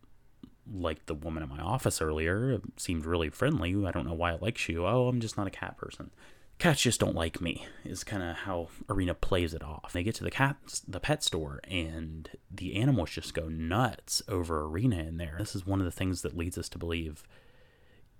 liked 0.72 1.08
the 1.08 1.16
woman 1.16 1.44
in 1.44 1.50
my 1.50 1.60
office 1.60 2.02
earlier. 2.02 2.52
It 2.52 2.62
seemed 2.78 3.06
really 3.06 3.30
friendly. 3.30 3.86
I 3.86 3.92
don't 3.92 4.08
know 4.08 4.14
why 4.14 4.34
it 4.34 4.42
likes 4.42 4.68
you. 4.70 4.86
Oh, 4.86 5.08
I'm 5.08 5.20
just 5.20 5.38
not 5.38 5.48
a 5.48 5.52
cat 5.52 5.78
person 5.78 6.12
cats 6.60 6.82
just 6.82 7.00
don't 7.00 7.16
like 7.16 7.40
me 7.40 7.66
is 7.86 8.04
kind 8.04 8.22
of 8.22 8.36
how 8.36 8.68
Irena 8.90 9.14
plays 9.14 9.54
it 9.54 9.64
off 9.64 9.94
they 9.94 10.04
get 10.04 10.14
to 10.16 10.26
the 10.26 10.30
cat 10.30 10.58
the 10.88 11.00
pet 11.00 11.24
store 11.24 11.62
and 11.64 12.30
the 12.52 12.76
animals 12.76 13.12
just 13.12 13.34
go 13.34 13.48
nuts 13.48 14.22
over 14.28 14.64
Irena 14.64 14.98
in 14.98 15.18
there 15.18 15.38
this 15.40 15.56
is 15.56 15.66
one 15.66 15.80
of 15.80 15.86
the 15.86 15.92
things 15.92 16.22
that 16.22 16.38
leads 16.38 16.58
us 16.58 16.68
to 16.70 16.78
believe 16.78 17.24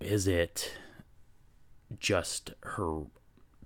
is 0.00 0.26
it 0.26 0.72
just 1.98 2.52
her 2.62 3.02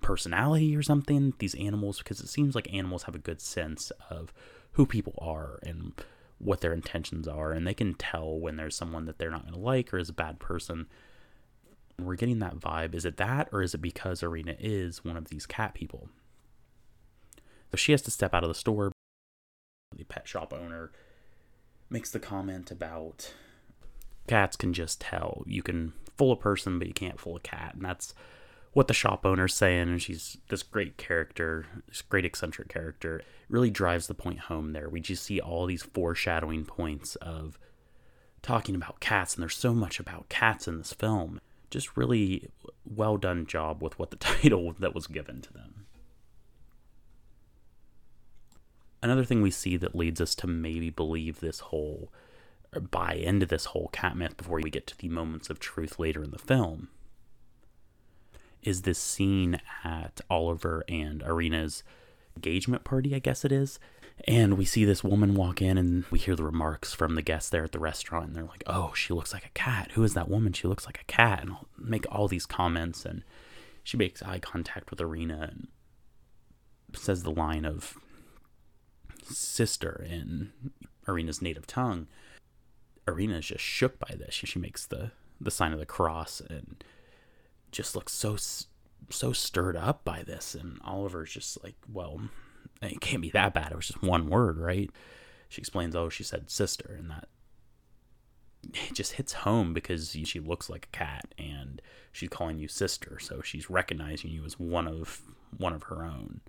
personality 0.01 0.75
or 0.75 0.83
something 0.83 1.33
these 1.39 1.55
animals 1.55 1.99
because 1.99 2.19
it 2.19 2.27
seems 2.27 2.53
like 2.53 2.71
animals 2.73 3.03
have 3.03 3.15
a 3.15 3.19
good 3.19 3.39
sense 3.39 3.91
of 4.09 4.33
who 4.73 4.85
people 4.85 5.17
are 5.19 5.57
and 5.63 5.93
what 6.37 6.61
their 6.61 6.73
intentions 6.73 7.27
are 7.27 7.51
and 7.51 7.65
they 7.65 7.73
can 7.73 7.93
tell 7.93 8.37
when 8.37 8.57
there's 8.57 8.75
someone 8.75 9.05
that 9.05 9.17
they're 9.17 9.31
not 9.31 9.43
going 9.43 9.53
to 9.53 9.59
like 9.59 9.93
or 9.93 9.97
is 9.97 10.09
a 10.09 10.13
bad 10.13 10.39
person 10.39 10.87
we're 11.99 12.15
getting 12.15 12.39
that 12.39 12.59
vibe. 12.59 12.93
Is 12.93 13.05
it 13.05 13.17
that, 13.17 13.49
or 13.51 13.61
is 13.61 13.73
it 13.73 13.81
because 13.81 14.23
Irena 14.23 14.55
is 14.59 15.03
one 15.03 15.17
of 15.17 15.29
these 15.29 15.45
cat 15.45 15.73
people? 15.73 16.09
So 17.71 17.77
she 17.77 17.91
has 17.91 18.01
to 18.03 18.11
step 18.11 18.33
out 18.33 18.43
of 18.43 18.49
the 18.49 18.55
store. 18.55 18.91
The 19.95 20.03
pet 20.03 20.27
shop 20.27 20.53
owner 20.53 20.91
makes 21.89 22.11
the 22.11 22.19
comment 22.19 22.71
about 22.71 23.33
cats 24.27 24.55
can 24.55 24.73
just 24.73 25.01
tell. 25.01 25.43
You 25.45 25.63
can 25.63 25.93
fool 26.17 26.31
a 26.31 26.37
person, 26.37 26.79
but 26.79 26.87
you 26.87 26.93
can't 26.93 27.19
fool 27.19 27.37
a 27.37 27.41
cat. 27.41 27.75
And 27.75 27.85
that's 27.85 28.13
what 28.75 28.89
the 28.89 28.93
shop 28.93 29.25
owner's 29.25 29.55
saying. 29.55 29.87
And 29.87 30.01
she's 30.01 30.37
this 30.49 30.61
great 30.61 30.97
character, 30.97 31.65
this 31.87 32.01
great 32.01 32.25
eccentric 32.25 32.67
character. 32.67 33.19
It 33.19 33.25
really 33.47 33.69
drives 33.69 34.07
the 34.07 34.13
point 34.13 34.41
home 34.41 34.73
there. 34.73 34.89
We 34.89 34.99
just 34.99 35.23
see 35.23 35.39
all 35.39 35.65
these 35.65 35.81
foreshadowing 35.81 36.65
points 36.65 37.15
of 37.15 37.57
talking 38.41 38.75
about 38.75 38.99
cats, 38.99 39.33
and 39.33 39.41
there's 39.41 39.55
so 39.55 39.73
much 39.73 39.97
about 39.99 40.27
cats 40.27 40.67
in 40.67 40.77
this 40.77 40.91
film 40.93 41.39
just 41.71 41.95
really 41.95 42.49
well 42.85 43.17
done 43.17 43.45
job 43.45 43.81
with 43.81 43.97
what 43.97 44.11
the 44.11 44.15
title 44.17 44.75
that 44.77 44.93
was 44.93 45.07
given 45.07 45.41
to 45.41 45.53
them. 45.53 45.85
Another 49.01 49.23
thing 49.23 49.41
we 49.41 49.51
see 49.51 49.77
that 49.77 49.95
leads 49.95 50.19
us 50.19 50.35
to 50.35 50.47
maybe 50.47 50.89
believe 50.89 51.39
this 51.39 51.59
whole 51.59 52.11
buy 52.91 53.13
into 53.13 53.45
this 53.45 53.65
whole 53.65 53.87
cat 53.93 54.17
myth 54.17 54.35
before 54.35 54.59
we 54.59 54.69
get 54.69 54.85
to 54.85 54.97
the 54.97 55.07
moments 55.07 55.49
of 55.49 55.59
truth 55.59 55.97
later 55.97 56.21
in 56.21 56.31
the 56.31 56.37
film 56.37 56.89
is 58.65 58.81
this 58.81 58.99
scene 58.99 59.61
at 59.83 60.19
Oliver 60.29 60.83
and 60.89 61.23
Irena's 61.23 61.83
engagement 62.35 62.83
party, 62.83 63.15
I 63.15 63.19
guess 63.19 63.45
it 63.45 63.51
is, 63.51 63.79
and 64.27 64.57
we 64.57 64.65
see 64.65 64.85
this 64.85 65.03
woman 65.03 65.35
walk 65.35 65.61
in, 65.61 65.77
and 65.77 66.05
we 66.09 66.19
hear 66.19 66.35
the 66.35 66.43
remarks 66.43 66.93
from 66.93 67.15
the 67.15 67.21
guests 67.21 67.49
there 67.49 67.63
at 67.63 67.73
the 67.73 67.79
restaurant. 67.79 68.27
And 68.27 68.35
they're 68.35 68.43
like, 68.43 68.63
Oh, 68.65 68.93
she 68.95 69.13
looks 69.13 69.33
like 69.33 69.45
a 69.45 69.49
cat. 69.49 69.91
Who 69.93 70.03
is 70.03 70.13
that 70.13 70.29
woman? 70.29 70.53
She 70.53 70.67
looks 70.67 70.85
like 70.85 70.99
a 71.01 71.11
cat. 71.11 71.41
And 71.41 71.51
I'll 71.51 71.67
make 71.77 72.05
all 72.09 72.27
these 72.27 72.45
comments. 72.45 73.05
And 73.05 73.23
she 73.83 73.97
makes 73.97 74.23
eye 74.23 74.39
contact 74.39 74.89
with 74.89 75.01
Irena 75.01 75.49
and 75.51 75.67
says 76.93 77.23
the 77.23 77.31
line 77.31 77.65
of 77.65 77.97
sister 79.23 80.05
in 80.09 80.53
Irena's 81.07 81.41
native 81.41 81.67
tongue. 81.67 82.07
Irena 83.07 83.37
is 83.37 83.47
just 83.47 83.63
shook 83.63 83.99
by 83.99 84.15
this. 84.15 84.33
She 84.33 84.57
makes 84.57 84.85
the, 84.85 85.11
the 85.41 85.51
sign 85.51 85.73
of 85.73 85.79
the 85.79 85.85
cross 85.85 86.41
and 86.49 86.83
just 87.75 87.95
looks 87.95 88.13
so 88.13 88.37
so 89.09 89.33
stirred 89.33 89.75
up 89.75 90.03
by 90.03 90.23
this. 90.23 90.55
And 90.55 90.79
Oliver's 90.83 91.31
just 91.31 91.63
like, 91.63 91.75
well, 91.91 92.21
it 92.81 93.01
can't 93.01 93.21
be 93.21 93.29
that 93.31 93.53
bad. 93.53 93.71
It 93.71 93.75
was 93.75 93.87
just 93.87 94.01
one 94.01 94.27
word, 94.29 94.57
right? 94.57 94.89
She 95.49 95.61
explains, 95.61 95.95
oh, 95.95 96.09
she 96.09 96.23
said 96.23 96.49
sister, 96.49 96.95
and 96.97 97.11
that 97.11 97.27
it 98.63 98.75
just 98.93 99.13
hits 99.13 99.33
home 99.33 99.73
because 99.73 100.09
she 100.23 100.39
looks 100.39 100.69
like 100.69 100.87
a 100.91 100.97
cat 100.97 101.33
and 101.37 101.81
she's 102.11 102.29
calling 102.29 102.57
you 102.57 102.67
sister, 102.67 103.19
so 103.19 103.41
she's 103.41 103.69
recognizing 103.69 104.31
you 104.31 104.43
as 104.45 104.59
one 104.59 104.87
of 104.87 105.21
one 105.55 105.73
of 105.73 105.83
her 105.83 106.03
own. 106.03 106.41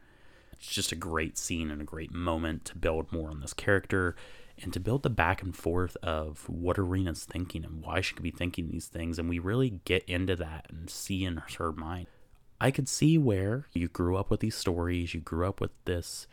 It's 0.53 0.73
just 0.73 0.93
a 0.93 0.97
great 0.97 1.37
scene 1.37 1.71
and 1.71 1.83
a 1.83 1.85
great 1.85 2.13
moment 2.13 2.65
to 2.67 2.79
build 2.79 3.13
more 3.13 3.31
on 3.31 3.41
this 3.41 3.53
character 3.53 4.17
and 4.63 4.73
to 4.73 4.81
build 4.81 5.03
the 5.03 5.11
back 5.11 5.43
and 5.43 5.55
forth 5.55 5.97
of 6.03 6.49
what 6.49 6.79
Irena's 6.79 7.25
thinking 7.25 7.65
and 7.65 7.83
why 7.83 8.01
she 8.01 8.15
could 8.15 8.23
be 8.23 8.31
thinking 8.31 8.69
these 8.69 8.87
things. 8.87 9.19
And 9.19 9.29
we 9.29 9.39
really 9.39 9.81
get 9.85 10.05
into 10.05 10.37
that 10.37 10.67
and 10.71 10.89
see 10.89 11.25
in 11.25 11.43
her 11.59 11.73
mind 11.73 12.07
I 12.61 12.71
could 12.71 12.89
see 12.89 13.19
where 13.19 13.67
you 13.73 13.89
grew 13.89 14.17
up 14.17 14.31
with 14.31 14.41
these 14.41 14.55
stories, 14.55 15.13
you 15.15 15.21
grew 15.21 15.47
up 15.47 15.61
with 15.61 15.73
this 15.85 16.27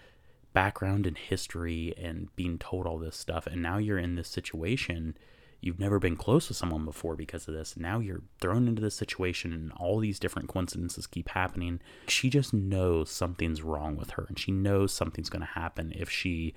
background 0.54 1.06
and 1.06 1.18
history 1.18 1.94
and 1.98 2.34
being 2.36 2.58
told 2.58 2.86
all 2.86 2.98
this 2.98 3.18
stuff, 3.18 3.48
and 3.48 3.62
now 3.62 3.78
you're 3.78 3.98
in 3.98 4.16
this 4.16 4.30
situation. 4.30 5.18
You've 5.60 5.80
never 5.80 5.98
been 5.98 6.18
close 6.18 6.50
with 6.50 6.58
someone 6.58 6.84
before 6.84 7.16
because 7.16 7.48
of 7.48 7.54
this. 7.54 7.78
Now 7.78 8.00
you're 8.00 8.22
thrown 8.42 8.68
into 8.68 8.82
this 8.82 8.96
situation, 8.96 9.54
and 9.54 9.72
all 9.74 10.00
these 10.00 10.20
different 10.20 10.50
coincidences 10.50 11.08
keep 11.08 11.30
happening. 11.30 11.80
She 12.08 12.30
just 12.30 12.54
knows 12.54 13.10
something's 13.10 13.62
wrong 13.62 13.96
with 13.96 14.12
her, 14.12 14.26
and 14.28 14.38
she 14.38 14.52
knows 14.52 14.94
something's 14.94 15.30
going 15.30 15.42
to 15.42 15.48
happen 15.48 15.94
if 15.96 16.10
she 16.10 16.54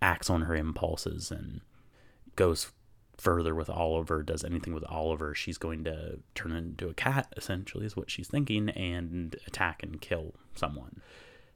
acts 0.00 0.30
on 0.30 0.42
her 0.42 0.54
impulses 0.54 1.30
and 1.30 1.60
goes 2.36 2.72
further 3.16 3.54
with 3.54 3.68
Oliver, 3.68 4.22
does 4.22 4.44
anything 4.44 4.72
with 4.72 4.84
Oliver, 4.88 5.34
she's 5.34 5.58
going 5.58 5.82
to 5.84 6.20
turn 6.34 6.52
into 6.52 6.88
a 6.88 6.94
cat, 6.94 7.32
essentially, 7.36 7.84
is 7.84 7.96
what 7.96 8.10
she's 8.10 8.28
thinking, 8.28 8.68
and 8.70 9.34
attack 9.46 9.82
and 9.82 10.00
kill 10.00 10.34
someone. 10.54 11.00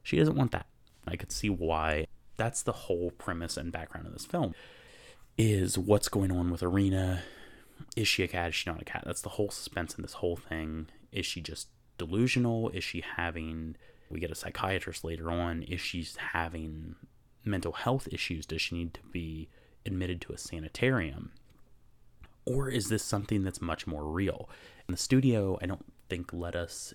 She 0.03 0.17
doesn't 0.17 0.35
want 0.35 0.51
that. 0.51 0.67
I 1.07 1.15
could 1.15 1.31
see 1.31 1.49
why. 1.49 2.05
That's 2.35 2.63
the 2.63 2.73
whole 2.73 3.11
premise 3.11 3.57
and 3.57 3.71
background 3.71 4.07
of 4.07 4.13
this 4.13 4.25
film. 4.25 4.53
is 5.37 5.77
what's 5.77 6.09
going 6.09 6.31
on 6.31 6.51
with 6.51 6.63
Irena. 6.63 7.23
Is 7.95 8.07
she 8.07 8.23
a 8.23 8.27
cat? 8.27 8.49
Is 8.49 8.55
she 8.55 8.69
not 8.69 8.81
a 8.81 8.85
cat? 8.85 9.03
That's 9.05 9.21
the 9.21 9.29
whole 9.29 9.49
suspense 9.49 9.95
in 9.95 10.01
this 10.01 10.13
whole 10.13 10.35
thing. 10.35 10.87
Is 11.11 11.25
she 11.25 11.41
just 11.41 11.69
delusional? 11.97 12.69
Is 12.69 12.83
she 12.83 13.03
having. 13.15 13.75
We 14.09 14.19
get 14.19 14.31
a 14.31 14.35
psychiatrist 14.35 15.03
later 15.03 15.31
on. 15.31 15.63
Is 15.63 15.81
she 15.81 16.05
having 16.17 16.95
mental 17.45 17.73
health 17.73 18.07
issues? 18.11 18.45
Does 18.45 18.61
she 18.61 18.75
need 18.75 18.93
to 18.95 19.01
be 19.11 19.49
admitted 19.85 20.21
to 20.21 20.33
a 20.33 20.37
sanitarium? 20.37 21.31
Or 22.45 22.69
is 22.69 22.89
this 22.89 23.03
something 23.03 23.43
that's 23.43 23.61
much 23.61 23.87
more 23.87 24.05
real? 24.05 24.49
And 24.87 24.95
the 24.95 25.01
studio, 25.01 25.57
I 25.61 25.65
don't 25.65 25.85
think, 26.09 26.33
let 26.33 26.55
us 26.55 26.93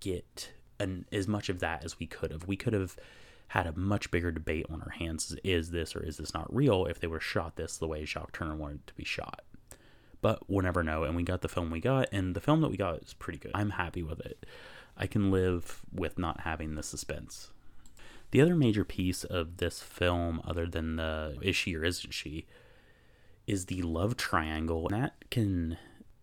get 0.00 0.52
an, 0.78 1.06
as 1.12 1.26
much 1.26 1.48
of 1.48 1.60
that 1.60 1.84
as 1.84 1.98
we 1.98 2.06
could 2.06 2.30
have. 2.30 2.46
We 2.46 2.56
could 2.56 2.72
have 2.72 2.96
had 3.48 3.66
a 3.66 3.78
much 3.78 4.10
bigger 4.10 4.32
debate 4.32 4.66
on 4.70 4.82
our 4.82 4.90
hands 4.90 5.36
is 5.44 5.70
this 5.70 5.94
or 5.94 6.02
is 6.02 6.16
this 6.16 6.34
not 6.34 6.52
real 6.54 6.86
if 6.86 6.98
they 6.98 7.06
were 7.06 7.20
shot 7.20 7.56
this 7.56 7.76
the 7.76 7.86
way 7.86 8.04
Jacques 8.04 8.32
Tourneur 8.32 8.56
wanted 8.56 8.86
to 8.86 8.94
be 8.94 9.04
shot. 9.04 9.42
But 10.20 10.48
we'll 10.48 10.62
never 10.62 10.82
know. 10.82 11.04
And 11.04 11.14
we 11.14 11.22
got 11.22 11.42
the 11.42 11.48
film 11.48 11.70
we 11.70 11.80
got, 11.80 12.08
and 12.10 12.34
the 12.34 12.40
film 12.40 12.62
that 12.62 12.70
we 12.70 12.76
got 12.76 13.02
is 13.02 13.14
pretty 13.14 13.38
good. 13.38 13.52
I'm 13.54 13.70
happy 13.70 14.02
with 14.02 14.20
it. 14.20 14.46
I 14.96 15.06
can 15.06 15.30
live 15.30 15.82
with 15.92 16.18
not 16.18 16.40
having 16.40 16.74
the 16.74 16.82
suspense. 16.82 17.50
The 18.34 18.40
other 18.40 18.56
major 18.56 18.84
piece 18.84 19.22
of 19.22 19.58
this 19.58 19.78
film, 19.78 20.42
other 20.44 20.66
than 20.66 20.96
the 20.96 21.38
is 21.40 21.54
she 21.54 21.76
or 21.76 21.84
isn't 21.84 22.10
she, 22.10 22.46
is 23.46 23.66
the 23.66 23.80
love 23.82 24.16
triangle. 24.16 24.88
And 24.88 25.04
that 25.04 25.30
can 25.30 25.78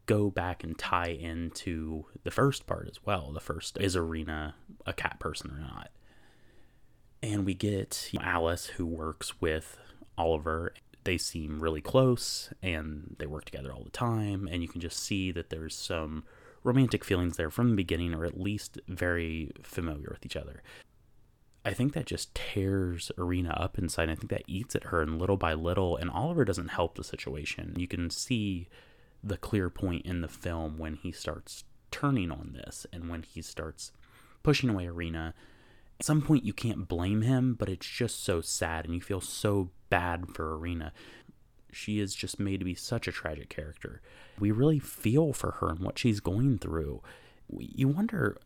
go 0.07 0.29
back 0.29 0.61
and 0.61 0.77
tie 0.77 1.11
into 1.11 2.07
the 2.25 2.29
first 2.29 2.67
part 2.67 2.89
as 2.89 2.99
well. 3.05 3.31
The 3.31 3.39
first 3.39 3.77
is 3.79 3.95
Irena 3.95 4.55
a 4.85 4.91
cat 4.91 5.19
person 5.19 5.51
or 5.51 5.59
not? 5.61 5.89
And 7.23 7.45
we 7.45 7.53
get 7.53 8.11
Alice 8.19 8.65
who 8.65 8.85
works 8.85 9.39
with 9.39 9.77
Oliver. 10.17 10.73
They 11.05 11.17
seem 11.17 11.61
really 11.61 11.79
close 11.79 12.51
and 12.61 13.15
they 13.19 13.25
work 13.25 13.45
together 13.45 13.71
all 13.71 13.85
the 13.85 13.89
time. 13.89 14.49
And 14.51 14.61
you 14.61 14.67
can 14.67 14.81
just 14.81 14.99
see 14.99 15.31
that 15.31 15.49
there's 15.49 15.75
some 15.75 16.25
romantic 16.61 17.05
feelings 17.05 17.37
there 17.37 17.49
from 17.49 17.69
the 17.69 17.75
beginning, 17.77 18.13
or 18.13 18.25
at 18.25 18.37
least 18.37 18.81
very 18.89 19.53
familiar 19.63 20.09
with 20.11 20.25
each 20.25 20.35
other. 20.35 20.61
I 21.63 21.73
think 21.73 21.93
that 21.93 22.07
just 22.07 22.33
tears 22.33 23.11
Irena 23.17 23.51
up 23.51 23.77
inside. 23.77 24.09
I 24.09 24.15
think 24.15 24.31
that 24.31 24.43
eats 24.47 24.75
at 24.75 24.85
her, 24.85 25.01
and 25.01 25.19
little 25.19 25.37
by 25.37 25.53
little, 25.53 25.95
and 25.95 26.09
Oliver 26.09 26.43
doesn't 26.43 26.69
help 26.69 26.95
the 26.95 27.03
situation. 27.03 27.75
You 27.77 27.87
can 27.87 28.09
see 28.09 28.67
the 29.23 29.37
clear 29.37 29.69
point 29.69 30.05
in 30.05 30.21
the 30.21 30.27
film 30.27 30.79
when 30.79 30.95
he 30.95 31.11
starts 31.11 31.63
turning 31.91 32.31
on 32.31 32.53
this 32.53 32.87
and 32.91 33.09
when 33.09 33.21
he 33.21 33.41
starts 33.41 33.91
pushing 34.41 34.69
away 34.69 34.85
Irena. 34.85 35.35
At 35.99 36.05
some 36.05 36.23
point, 36.23 36.43
you 36.43 36.53
can't 36.53 36.87
blame 36.87 37.21
him, 37.21 37.53
but 37.53 37.69
it's 37.69 37.85
just 37.85 38.23
so 38.23 38.41
sad, 38.41 38.85
and 38.85 38.95
you 38.95 39.01
feel 39.01 39.21
so 39.21 39.69
bad 39.89 40.29
for 40.33 40.53
Irena. 40.53 40.93
She 41.71 41.99
is 41.99 42.15
just 42.15 42.39
made 42.39 42.57
to 42.57 42.65
be 42.65 42.73
such 42.73 43.07
a 43.07 43.11
tragic 43.11 43.49
character. 43.49 44.01
We 44.39 44.49
really 44.49 44.79
feel 44.79 45.31
for 45.31 45.51
her 45.51 45.69
and 45.69 45.79
what 45.79 45.99
she's 45.99 46.19
going 46.19 46.57
through. 46.57 47.03
You 47.55 47.87
wonder 47.89 48.39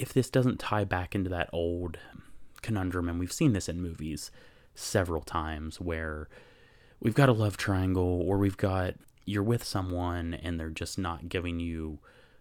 if 0.00 0.12
this 0.12 0.30
doesn't 0.30 0.58
tie 0.58 0.84
back 0.84 1.14
into 1.14 1.28
that 1.30 1.50
old 1.52 1.98
conundrum, 2.62 3.08
and 3.08 3.20
we've 3.20 3.32
seen 3.32 3.52
this 3.52 3.68
in 3.68 3.82
movies 3.82 4.30
several 4.74 5.20
times 5.20 5.80
where 5.80 6.28
we've 7.00 7.14
got 7.14 7.28
a 7.28 7.32
love 7.32 7.56
triangle 7.56 8.22
or 8.24 8.38
we've 8.38 8.56
got 8.56 8.94
you're 9.26 9.42
with 9.42 9.62
someone 9.62 10.32
and 10.34 10.58
they're 10.58 10.70
just 10.70 10.98
not 10.98 11.28
giving 11.28 11.60
you 11.60 11.98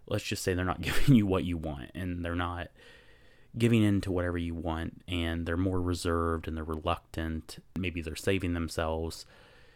let's 0.07 0.23
just 0.23 0.43
say 0.43 0.53
they're 0.53 0.65
not 0.65 0.81
giving 0.89 1.15
you 1.15 1.25
what 1.25 1.43
you 1.43 1.57
want 1.57 1.91
and 1.93 2.23
they're 2.23 2.35
not 2.35 2.69
giving 3.57 3.83
in 3.83 3.99
to 4.01 4.11
whatever 4.11 4.37
you 4.37 4.53
want 4.53 5.01
and 5.07 5.45
they're 5.45 5.57
more 5.57 5.81
reserved 5.81 6.47
and 6.47 6.55
they're 6.55 6.63
reluctant. 6.63 7.57
Maybe 7.77 8.01
they're 8.01 8.15
saving 8.15 8.53
themselves 8.53 9.25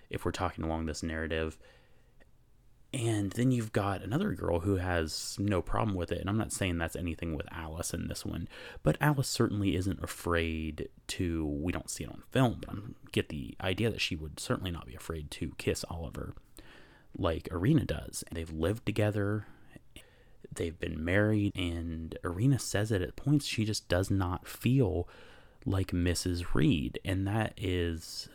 if 0.09 0.23
we're 0.23 0.31
talking 0.31 0.63
along 0.63 0.85
this 0.85 1.01
narrative 1.03 1.57
and 2.93 3.31
then 3.31 3.51
you've 3.51 3.73
got 3.73 4.03
another 4.03 4.33
girl 4.33 4.59
who 4.59 4.75
has 4.75 5.35
no 5.39 5.61
problem 5.63 5.95
with 5.95 6.11
it. 6.11 6.19
And 6.19 6.29
I'm 6.29 6.37
not 6.37 6.53
saying 6.53 6.77
that's 6.77 6.95
anything 6.95 7.35
with 7.35 7.47
Alice 7.51 7.93
in 7.93 8.07
this 8.07 8.23
one, 8.23 8.47
but 8.83 8.97
Alice 9.01 9.27
certainly 9.27 9.75
isn't 9.75 10.03
afraid 10.03 10.89
to, 11.07 11.45
we 11.45 11.71
don't 11.71 11.89
see 11.89 12.03
it 12.03 12.09
on 12.11 12.21
film, 12.31 12.57
but 12.59 12.69
I 12.69 12.79
get 13.11 13.29
the 13.29 13.55
idea 13.61 13.89
that 13.89 14.01
she 14.01 14.15
would 14.15 14.39
certainly 14.39 14.69
not 14.69 14.85
be 14.85 14.95
afraid 14.95 15.31
to 15.31 15.53
kiss 15.57 15.83
Oliver 15.89 16.35
like 17.17 17.51
Irena 17.51 17.85
does. 17.85 18.23
They've 18.31 18.51
lived 18.51 18.85
together, 18.85 19.47
they've 20.53 20.79
been 20.79 21.03
married, 21.03 21.55
and 21.55 22.17
Irena 22.23 22.59
says 22.59 22.91
it 22.91 23.01
at 23.01 23.15
points 23.15 23.45
she 23.45 23.65
just 23.65 23.87
does 23.87 24.11
not 24.11 24.47
feel 24.47 25.07
like 25.65 25.91
Mrs. 25.91 26.53
Reed. 26.53 26.99
And 27.03 27.25
that 27.27 27.53
is 27.57 28.29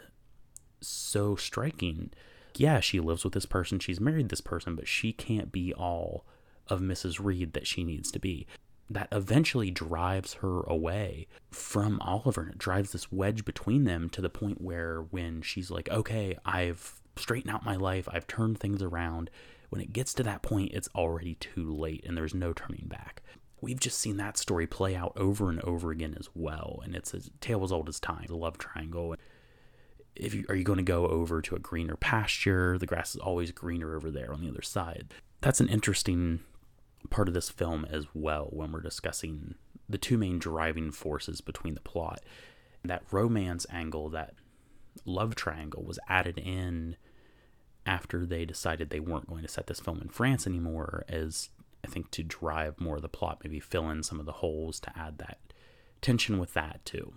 so 0.80 1.36
striking 1.36 2.10
yeah, 2.58 2.80
she 2.80 3.00
lives 3.00 3.24
with 3.24 3.32
this 3.32 3.46
person, 3.46 3.78
she's 3.78 4.00
married 4.00 4.28
this 4.28 4.40
person, 4.40 4.74
but 4.76 4.88
she 4.88 5.12
can't 5.12 5.52
be 5.52 5.72
all 5.74 6.24
of 6.68 6.80
Mrs. 6.80 7.22
Reed 7.22 7.52
that 7.54 7.66
she 7.66 7.84
needs 7.84 8.10
to 8.12 8.18
be. 8.18 8.46
That 8.90 9.08
eventually 9.12 9.70
drives 9.70 10.34
her 10.34 10.62
away 10.62 11.26
from 11.50 12.00
Oliver 12.00 12.42
and 12.42 12.50
it 12.52 12.58
drives 12.58 12.92
this 12.92 13.12
wedge 13.12 13.44
between 13.44 13.84
them 13.84 14.08
to 14.10 14.22
the 14.22 14.30
point 14.30 14.60
where 14.60 15.02
when 15.02 15.42
she's 15.42 15.70
like, 15.70 15.90
okay, 15.90 16.38
I've 16.44 17.00
straightened 17.16 17.54
out 17.54 17.64
my 17.64 17.76
life, 17.76 18.08
I've 18.10 18.26
turned 18.26 18.58
things 18.58 18.82
around, 18.82 19.30
when 19.68 19.82
it 19.82 19.92
gets 19.92 20.14
to 20.14 20.22
that 20.22 20.42
point, 20.42 20.72
it's 20.72 20.88
already 20.94 21.34
too 21.34 21.70
late 21.70 22.04
and 22.06 22.16
there's 22.16 22.34
no 22.34 22.52
turning 22.52 22.86
back. 22.86 23.22
We've 23.60 23.80
just 23.80 23.98
seen 23.98 24.16
that 24.18 24.38
story 24.38 24.66
play 24.66 24.94
out 24.94 25.12
over 25.16 25.50
and 25.50 25.60
over 25.62 25.90
again 25.90 26.16
as 26.18 26.28
well, 26.34 26.80
and 26.84 26.94
it's 26.94 27.12
a 27.12 27.20
tale 27.40 27.64
as 27.64 27.72
old 27.72 27.88
as 27.88 27.98
time. 27.98 28.26
The 28.28 28.36
love 28.36 28.56
triangle 28.56 29.16
if 30.18 30.34
you 30.34 30.44
are 30.48 30.54
you 30.54 30.64
going 30.64 30.78
to 30.78 30.82
go 30.82 31.06
over 31.06 31.40
to 31.42 31.54
a 31.54 31.60
greener 31.60 31.96
pasture? 31.96 32.78
The 32.78 32.86
grass 32.86 33.14
is 33.14 33.20
always 33.20 33.52
greener 33.52 33.94
over 33.96 34.10
there 34.10 34.32
on 34.32 34.40
the 34.40 34.48
other 34.48 34.62
side. 34.62 35.14
That's 35.40 35.60
an 35.60 35.68
interesting 35.68 36.40
part 37.10 37.28
of 37.28 37.34
this 37.34 37.48
film 37.48 37.86
as 37.88 38.06
well 38.14 38.48
when 38.50 38.72
we're 38.72 38.80
discussing 38.80 39.54
the 39.88 39.98
two 39.98 40.18
main 40.18 40.38
driving 40.38 40.90
forces 40.90 41.40
between 41.40 41.74
the 41.74 41.80
plot. 41.80 42.20
That 42.84 43.02
romance 43.10 43.66
angle 43.70 44.08
that 44.10 44.34
love 45.04 45.34
triangle 45.34 45.82
was 45.84 45.98
added 46.08 46.38
in 46.38 46.96
after 47.86 48.26
they 48.26 48.44
decided 48.44 48.90
they 48.90 49.00
weren't 49.00 49.28
going 49.28 49.42
to 49.42 49.48
set 49.48 49.66
this 49.66 49.80
film 49.80 50.00
in 50.00 50.08
France 50.08 50.46
anymore 50.46 51.04
as 51.08 51.50
I 51.84 51.88
think 51.88 52.10
to 52.12 52.22
drive 52.22 52.80
more 52.80 52.96
of 52.96 53.02
the 53.02 53.08
plot 53.08 53.40
maybe 53.42 53.60
fill 53.60 53.88
in 53.90 54.02
some 54.02 54.20
of 54.20 54.26
the 54.26 54.32
holes 54.32 54.80
to 54.80 54.98
add 54.98 55.18
that 55.18 55.38
tension 56.00 56.38
with 56.38 56.52
that 56.54 56.84
too 56.84 57.12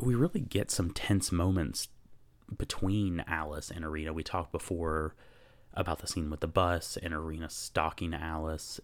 we 0.00 0.14
really 0.14 0.40
get 0.40 0.70
some 0.70 0.90
tense 0.90 1.32
moments 1.32 1.88
between 2.56 3.24
Alice 3.26 3.70
and 3.70 3.84
Irena. 3.84 4.12
We 4.12 4.22
talked 4.22 4.52
before 4.52 5.14
about 5.74 5.98
the 5.98 6.06
scene 6.06 6.30
with 6.30 6.40
the 6.40 6.48
bus 6.48 6.96
and 7.02 7.12
Irena 7.12 7.50
stalking 7.50 8.14
Alice. 8.14 8.80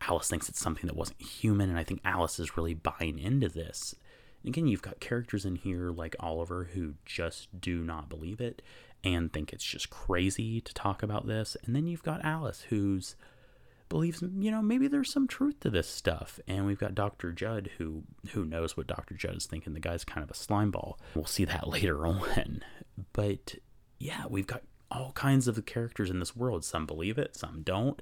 Alice 0.00 0.28
thinks 0.28 0.48
it's 0.48 0.60
something 0.60 0.86
that 0.86 0.96
wasn't 0.96 1.20
human, 1.22 1.68
and 1.68 1.78
I 1.78 1.84
think 1.84 2.00
Alice 2.04 2.38
is 2.38 2.56
really 2.56 2.74
buying 2.74 3.18
into 3.18 3.48
this. 3.48 3.94
And 4.42 4.50
again, 4.54 4.68
you've 4.68 4.82
got 4.82 5.00
characters 5.00 5.44
in 5.44 5.56
here 5.56 5.90
like 5.90 6.14
Oliver 6.20 6.70
who 6.74 6.94
just 7.04 7.60
do 7.60 7.82
not 7.82 8.08
believe 8.08 8.40
it 8.40 8.62
and 9.02 9.32
think 9.32 9.52
it's 9.52 9.64
just 9.64 9.90
crazy 9.90 10.60
to 10.60 10.74
talk 10.74 11.02
about 11.02 11.26
this. 11.26 11.56
And 11.64 11.74
then 11.74 11.86
you've 11.86 12.02
got 12.02 12.24
Alice 12.24 12.66
who's 12.68 13.16
believes 13.88 14.22
you 14.22 14.50
know 14.50 14.62
maybe 14.62 14.88
there's 14.88 15.12
some 15.12 15.26
truth 15.26 15.60
to 15.60 15.70
this 15.70 15.88
stuff. 15.88 16.38
And 16.46 16.66
we've 16.66 16.78
got 16.78 16.94
dr 16.94 17.32
judd 17.32 17.70
who 17.78 18.04
who 18.30 18.44
knows 18.44 18.76
what 18.76 18.86
dr 18.86 19.14
judd 19.14 19.36
is 19.36 19.46
thinking. 19.46 19.74
The 19.74 19.80
guy's 19.80 20.04
kind 20.04 20.24
of 20.24 20.30
a 20.30 20.34
slime 20.34 20.70
ball. 20.70 20.98
We'll 21.14 21.26
see 21.26 21.44
that 21.44 21.68
later 21.68 22.06
on. 22.06 22.62
But 23.12 23.56
yeah 23.98 24.24
we've 24.28 24.46
got 24.46 24.62
all 24.90 25.12
kinds 25.12 25.48
of 25.48 25.64
characters 25.66 26.10
in 26.10 26.18
this 26.18 26.36
world. 26.36 26.64
Some 26.64 26.86
believe 26.86 27.18
it 27.18 27.36
some 27.36 27.62
don't. 27.62 28.00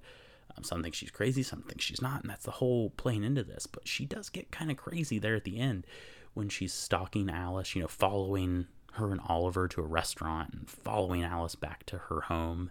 Um, 0.57 0.63
some 0.65 0.83
think 0.83 0.95
she's 0.95 1.11
crazy 1.11 1.43
some 1.43 1.63
think 1.63 1.81
she's 1.81 2.03
not. 2.03 2.23
And 2.23 2.31
that's 2.31 2.45
the 2.45 2.53
whole 2.53 2.91
playing 2.91 3.25
into 3.25 3.43
this. 3.43 3.67
But 3.67 3.89
she 3.89 4.05
does 4.05 4.29
get 4.29 4.51
kind 4.51 4.71
of 4.71 4.77
crazy 4.77 5.19
there 5.19 5.37
at 5.37 5.45
the 5.45 5.59
end 5.59 5.87
when 6.35 6.49
she's 6.49 6.73
stalking 6.75 7.31
alice 7.31 7.75
you 7.75 7.83
know 7.83 7.89
following 7.89 8.67
her 8.93 9.11
and 9.11 9.21
oliver 9.29 9.69
to 9.69 9.81
a 9.83 9.87
restaurant 9.87 10.53
and 10.55 10.69
following 10.69 11.23
alice 11.23 11.55
back 11.55 11.85
to 11.87 11.99
her 11.99 12.23
home. 12.23 12.71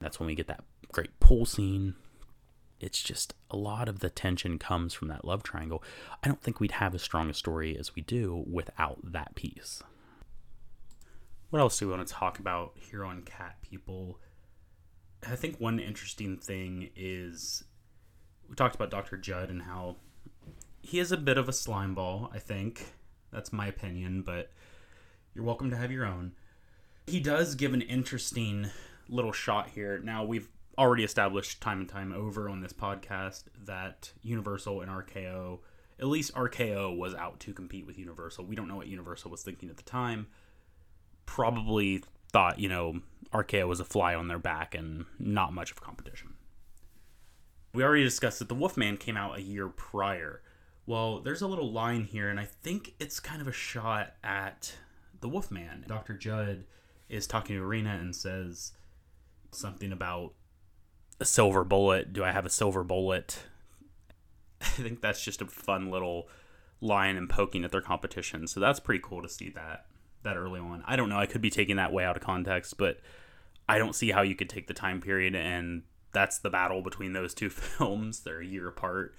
That's 0.00 0.20
when 0.20 0.26
we 0.26 0.34
get 0.34 0.46
that 0.46 0.64
great 0.92 1.18
pool 1.20 1.46
scene 1.46 1.94
it's 2.80 3.02
just 3.02 3.34
a 3.50 3.56
lot 3.56 3.88
of 3.88 4.00
the 4.00 4.10
tension 4.10 4.58
comes 4.58 4.92
from 4.92 5.08
that 5.08 5.24
love 5.24 5.42
triangle. 5.42 5.82
I 6.22 6.28
don't 6.28 6.42
think 6.42 6.60
we'd 6.60 6.72
have 6.72 6.94
as 6.94 7.02
strong 7.02 7.30
a 7.30 7.34
story 7.34 7.76
as 7.76 7.94
we 7.94 8.02
do 8.02 8.44
without 8.50 8.98
that 9.02 9.34
piece. 9.34 9.82
What 11.50 11.60
else 11.60 11.78
do 11.78 11.86
we 11.86 11.94
want 11.94 12.06
to 12.06 12.12
talk 12.12 12.38
about 12.38 12.72
here 12.78 13.04
on 13.04 13.22
Cat 13.22 13.56
People? 13.62 14.18
I 15.26 15.36
think 15.36 15.58
one 15.58 15.78
interesting 15.78 16.36
thing 16.36 16.90
is 16.94 17.64
we 18.48 18.54
talked 18.54 18.74
about 18.74 18.90
Dr. 18.90 19.16
Judd 19.16 19.48
and 19.48 19.62
how 19.62 19.96
he 20.82 20.98
is 20.98 21.12
a 21.12 21.16
bit 21.16 21.38
of 21.38 21.48
a 21.48 21.52
slime 21.52 21.94
ball, 21.94 22.30
I 22.34 22.38
think. 22.38 22.92
That's 23.32 23.52
my 23.52 23.66
opinion, 23.66 24.22
but 24.22 24.52
you're 25.34 25.44
welcome 25.44 25.70
to 25.70 25.76
have 25.76 25.90
your 25.90 26.04
own. 26.04 26.32
He 27.06 27.20
does 27.20 27.54
give 27.54 27.74
an 27.74 27.82
interesting 27.82 28.70
little 29.08 29.32
shot 29.32 29.70
here. 29.70 29.98
Now, 29.98 30.24
we've 30.24 30.48
already 30.78 31.04
established 31.04 31.60
time 31.60 31.80
and 31.80 31.88
time 31.88 32.12
over 32.12 32.48
on 32.48 32.60
this 32.60 32.72
podcast 32.72 33.44
that 33.64 34.12
Universal 34.22 34.82
and 34.82 34.90
RKO, 34.90 35.60
at 35.98 36.06
least 36.06 36.34
RKO, 36.34 36.96
was 36.96 37.14
out 37.14 37.40
to 37.40 37.52
compete 37.52 37.86
with 37.86 37.98
Universal. 37.98 38.44
We 38.44 38.56
don't 38.56 38.68
know 38.68 38.76
what 38.76 38.86
Universal 38.86 39.30
was 39.30 39.42
thinking 39.42 39.70
at 39.70 39.76
the 39.76 39.82
time, 39.82 40.26
probably 41.24 42.02
thought, 42.32 42.58
you 42.58 42.68
know, 42.68 43.00
RKO 43.32 43.66
was 43.68 43.80
a 43.80 43.84
fly 43.84 44.14
on 44.14 44.28
their 44.28 44.38
back 44.38 44.74
and 44.74 45.06
not 45.18 45.52
much 45.52 45.70
of 45.70 45.80
competition. 45.80 46.34
We 47.72 47.82
already 47.82 48.04
discussed 48.04 48.38
that 48.38 48.48
The 48.48 48.54
Wolfman 48.54 48.96
came 48.96 49.16
out 49.16 49.36
a 49.38 49.42
year 49.42 49.68
prior. 49.68 50.42
Well, 50.86 51.20
there's 51.20 51.42
a 51.42 51.46
little 51.46 51.70
line 51.70 52.04
here, 52.04 52.28
and 52.28 52.38
I 52.38 52.44
think 52.44 52.94
it's 53.00 53.20
kind 53.20 53.42
of 53.42 53.48
a 53.48 53.52
shot 53.52 54.14
at 54.22 54.74
The 55.20 55.28
Wolfman. 55.28 55.84
Dr. 55.86 56.14
Judd 56.14 56.64
is 57.08 57.26
talking 57.26 57.56
to 57.56 57.62
Irena 57.62 57.98
and 58.00 58.14
says 58.14 58.72
something 59.50 59.92
about 59.92 60.32
a 61.20 61.24
silver 61.24 61.64
bullet. 61.64 62.12
Do 62.12 62.24
I 62.24 62.32
have 62.32 62.46
a 62.46 62.50
silver 62.50 62.84
bullet? 62.84 63.44
I 64.60 64.64
think 64.64 65.00
that's 65.00 65.24
just 65.24 65.42
a 65.42 65.46
fun 65.46 65.90
little 65.90 66.28
line 66.80 67.16
and 67.16 67.28
poking 67.28 67.64
at 67.64 67.72
their 67.72 67.80
competition. 67.80 68.46
So 68.46 68.60
that's 68.60 68.80
pretty 68.80 69.02
cool 69.02 69.22
to 69.22 69.28
see 69.28 69.50
that 69.50 69.86
that 70.22 70.36
early 70.36 70.60
on. 70.60 70.82
I 70.86 70.96
don't 70.96 71.08
know. 71.08 71.18
I 71.18 71.26
could 71.26 71.40
be 71.40 71.50
taking 71.50 71.76
that 71.76 71.92
way 71.92 72.04
out 72.04 72.16
of 72.16 72.22
context, 72.22 72.76
but 72.78 72.98
I 73.68 73.78
don't 73.78 73.94
see 73.94 74.10
how 74.10 74.22
you 74.22 74.34
could 74.34 74.48
take 74.48 74.66
the 74.66 74.74
time 74.74 75.00
period 75.00 75.34
and 75.34 75.82
that's 76.12 76.38
the 76.38 76.50
battle 76.50 76.82
between 76.82 77.12
those 77.12 77.34
two 77.34 77.50
films. 77.50 78.20
They're 78.20 78.40
a 78.40 78.46
year 78.46 78.68
apart. 78.68 79.14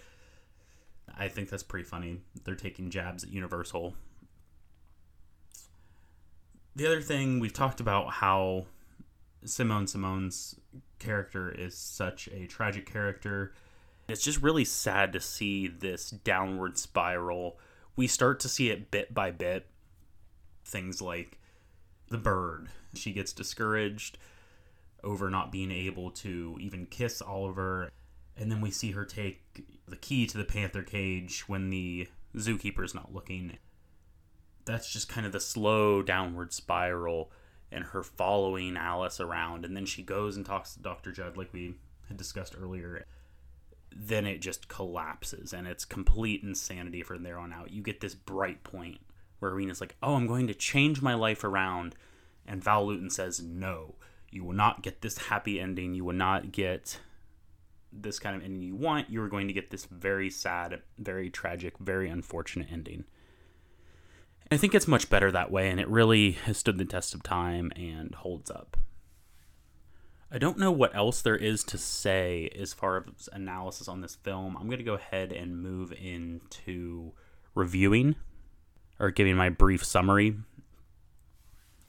I 1.18 1.30
think 1.30 1.50
that's 1.50 1.64
pretty 1.64 1.86
funny. 1.86 2.20
They're 2.44 2.56
taking 2.56 2.90
jabs 2.90 3.24
at 3.24 3.32
Universal. 3.32 3.96
The 6.76 6.86
other 6.86 7.02
thing 7.02 7.40
we've 7.40 7.54
talked 7.54 7.80
about 7.80 8.12
how 8.14 8.66
Simone 9.46 9.88
Simon's 9.88 10.56
character 11.00 11.50
is 11.50 11.76
such 11.76 12.28
a 12.30 12.48
tragic 12.48 12.92
character. 12.92 13.54
It's 14.08 14.24
just 14.24 14.42
really 14.42 14.66
sad 14.66 15.14
to 15.14 15.20
see 15.20 15.68
this 15.68 16.10
downward 16.10 16.78
spiral. 16.78 17.60
We 17.96 18.08
start 18.08 18.40
to 18.42 18.50
see 18.50 18.70
it 18.70 18.92
bit 18.92 19.14
by 19.14 19.32
bit. 19.32 19.68
Things 20.66 21.02
like 21.02 21.40
the 22.10 22.18
bird. 22.18 22.70
She 22.94 23.12
gets 23.12 23.34
discouraged 23.34 24.18
over 25.04 25.30
not 25.30 25.52
being 25.52 25.72
able 25.72 26.12
to 26.12 26.58
even 26.60 26.86
kiss 26.86 27.22
Oliver. 27.22 27.92
And 28.36 28.52
then 28.52 28.62
we 28.62 28.72
see 28.72 28.92
her 28.92 29.06
take 29.06 29.66
the 29.88 29.96
key 29.96 30.26
to 30.28 30.38
the 30.38 30.44
panther 30.44 30.84
cage 30.84 31.48
when 31.48 31.70
the 31.70 32.08
zookeeper's 32.36 32.94
not 32.94 33.14
looking. 33.14 33.58
That's 34.66 34.92
just 34.92 35.10
kind 35.10 35.26
of 35.26 35.32
the 35.32 35.40
slow 35.40 36.02
downward 36.02 36.54
spiral 36.54 37.32
and 37.72 37.86
her 37.86 38.04
following 38.04 38.78
Alice 38.78 39.20
around. 39.20 39.66
And 39.66 39.76
then 39.76 39.86
she 39.86 40.04
goes 40.04 40.38
and 40.38 40.46
talks 40.46 40.74
to 40.74 40.82
Dr. 40.82 41.12
Judd, 41.12 41.38
like 41.38 41.54
we 41.54 41.76
had 42.08 42.18
discussed 42.18 42.56
earlier. 42.60 43.06
Then 43.96 44.26
it 44.26 44.40
just 44.42 44.68
collapses 44.68 45.54
and 45.54 45.68
it's 45.68 45.86
complete 45.86 46.44
insanity 46.44 47.02
from 47.02 47.24
there 47.24 47.38
on 47.38 47.54
out. 47.54 47.72
You 47.72 47.82
get 47.82 48.02
this 48.02 48.16
bright 48.16 48.64
point 48.64 49.00
where 49.40 49.52
Irena's 49.52 49.82
like, 49.82 49.96
Oh, 50.02 50.16
I'm 50.16 50.28
going 50.28 50.48
to 50.48 50.54
change 50.54 51.02
my 51.02 51.14
life 51.14 51.44
around. 51.44 51.96
And 52.46 52.64
Val 52.64 52.86
Lewton 52.86 53.10
says, 53.10 53.42
No, 53.42 53.96
you 54.32 54.44
will 54.44 54.54
not 54.54 54.84
get 54.84 55.02
this 55.02 55.18
happy 55.18 55.60
ending. 55.60 55.94
You 55.94 56.06
will 56.06 56.14
not 56.14 56.52
get 56.52 57.00
this 57.92 58.20
kind 58.20 58.36
of 58.36 58.44
ending 58.44 58.62
you 58.62 58.76
want. 58.76 59.10
You 59.10 59.22
are 59.24 59.30
going 59.30 59.48
to 59.48 59.54
get 59.54 59.72
this 59.72 59.86
very 59.86 60.30
sad, 60.30 60.82
very 60.98 61.30
tragic, 61.30 61.78
very 61.80 62.10
unfortunate 62.10 62.68
ending. 62.72 63.06
I 64.50 64.58
think 64.58 64.74
it's 64.74 64.88
much 64.88 65.10
better 65.10 65.32
that 65.32 65.52
way, 65.52 65.70
and 65.70 65.80
it 65.80 65.90
really 65.90 66.32
has 66.32 66.58
stood 66.58 66.78
the 66.78 66.86
test 66.86 67.14
of 67.14 67.22
time 67.22 67.72
and 67.76 68.16
holds 68.16 68.50
up. 68.50 68.78
I 70.32 70.38
don't 70.38 70.58
know 70.58 70.72
what 70.72 70.96
else 70.96 71.22
there 71.22 71.36
is 71.36 71.64
to 71.66 71.78
say 71.78 72.50
as 72.58 72.74
far 72.74 72.98
as 72.98 73.30
analysis 73.32 73.88
on 73.88 74.02
this 74.02 74.16
film. 74.16 74.56
I'm 74.58 74.68
going 74.68 74.78
to 74.78 74.84
go 74.84 74.94
ahead 74.94 75.32
and 75.32 75.62
move 75.62 75.94
into 75.94 77.14
reviewing 77.56 78.16
or 79.00 79.12
giving 79.12 79.36
my 79.36 79.50
brief 79.50 79.84
summary. 79.84 80.36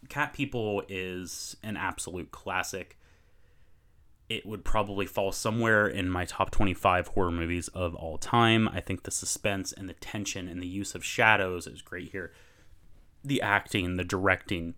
Cat 0.08 0.32
People 0.32 0.82
is 0.88 1.56
an 1.62 1.76
absolute 1.76 2.30
classic. 2.30 2.98
It 4.28 4.46
would 4.46 4.64
probably 4.64 5.06
fall 5.06 5.32
somewhere 5.32 5.86
in 5.86 6.08
my 6.08 6.24
top 6.24 6.50
25 6.50 7.08
horror 7.08 7.30
movies 7.30 7.68
of 7.68 7.94
all 7.94 8.18
time. 8.18 8.68
I 8.68 8.80
think 8.80 9.02
the 9.02 9.10
suspense 9.10 9.72
and 9.72 9.88
the 9.88 9.94
tension 9.94 10.48
and 10.48 10.60
the 10.60 10.66
use 10.66 10.94
of 10.94 11.04
shadows 11.04 11.66
is 11.66 11.82
great 11.82 12.10
here 12.12 12.32
the 13.24 13.42
acting, 13.42 13.96
the 13.96 14.04
directing, 14.04 14.74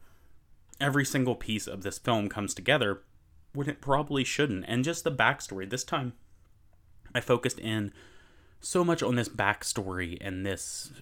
every 0.81 1.05
single 1.05 1.35
piece 1.35 1.67
of 1.67 1.83
this 1.83 1.99
film 1.99 2.29
comes 2.29 2.55
together 2.55 3.03
when 3.53 3.69
it 3.69 3.81
probably 3.81 4.25
shouldn't. 4.25 4.65
And 4.69 4.85
just 4.85 5.05
the 5.05 5.13
backstory. 5.13 5.69
This 5.69 5.85
time, 5.85 6.15
I 7.15 7.21
focused 7.21 7.59
in 7.59 7.93
so 8.61 8.85
much 8.85 9.03
on 9.03 9.17
this 9.17 9.29
backstory 9.29 10.19
and 10.21 10.45
this 10.45 10.93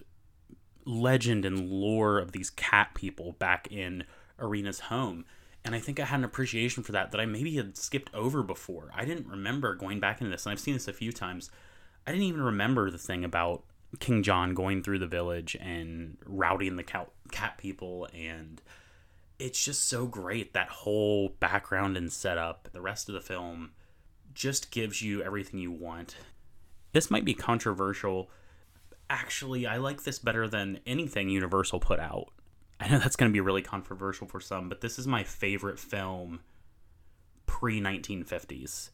legend 0.85 1.45
and 1.45 1.69
lore 1.69 2.17
of 2.17 2.31
these 2.31 2.49
cat 2.49 2.91
people 2.95 3.33
back 3.33 3.67
in 3.71 4.03
Irena's 4.39 4.79
home. 4.81 5.25
And 5.63 5.75
I 5.75 5.79
think 5.79 5.99
I 5.99 6.05
had 6.05 6.19
an 6.19 6.25
appreciation 6.25 6.83
for 6.83 6.93
that 6.93 7.11
that 7.11 7.19
I 7.19 7.25
maybe 7.25 7.55
had 7.57 7.77
skipped 7.77 8.13
over 8.13 8.41
before. 8.41 8.89
I 8.95 9.05
didn't 9.05 9.27
remember 9.27 9.75
going 9.75 9.99
back 9.99 10.21
into 10.21 10.31
this, 10.31 10.45
and 10.45 10.53
I've 10.53 10.59
seen 10.59 10.73
this 10.73 10.87
a 10.87 10.93
few 10.93 11.11
times. 11.11 11.51
I 12.07 12.11
didn't 12.11 12.27
even 12.27 12.41
remember 12.41 12.89
the 12.89 12.97
thing 12.97 13.25
about 13.25 13.63
King 13.97 14.21
John 14.21 14.53
going 14.53 14.83
through 14.83 14.99
the 14.99 15.07
village 15.07 15.57
and 15.59 16.17
routing 16.25 16.75
the 16.75 16.83
cat, 16.83 17.09
cat 17.31 17.57
people 17.57 18.07
and 18.13 18.61
it's 19.39 19.63
just 19.63 19.87
so 19.87 20.05
great. 20.05 20.53
That 20.53 20.69
whole 20.69 21.29
background 21.39 21.97
and 21.97 22.11
setup 22.11 22.69
the 22.71 22.81
rest 22.81 23.09
of 23.09 23.15
the 23.15 23.21
film 23.21 23.71
just 24.33 24.71
gives 24.71 25.01
you 25.01 25.23
everything 25.23 25.59
you 25.59 25.71
want. 25.71 26.15
This 26.91 27.09
might 27.09 27.25
be 27.25 27.33
controversial. 27.33 28.29
Actually 29.09 29.65
i 29.65 29.77
like 29.77 30.03
this 30.03 30.19
better 30.19 30.47
than 30.47 30.79
anything 30.85 31.29
universal 31.29 31.79
put 31.79 31.99
out. 31.99 32.27
I 32.79 32.87
know 32.87 32.99
that's 32.99 33.15
going 33.15 33.31
to 33.31 33.33
be 33.33 33.41
really 33.41 33.63
controversial 33.63 34.27
for 34.27 34.39
some 34.39 34.69
but 34.69 34.81
this 34.81 34.99
is 34.99 35.07
my 35.07 35.23
favorite 35.23 35.79
film 35.79 36.41
pre 37.47 37.81
1950s 37.81 38.91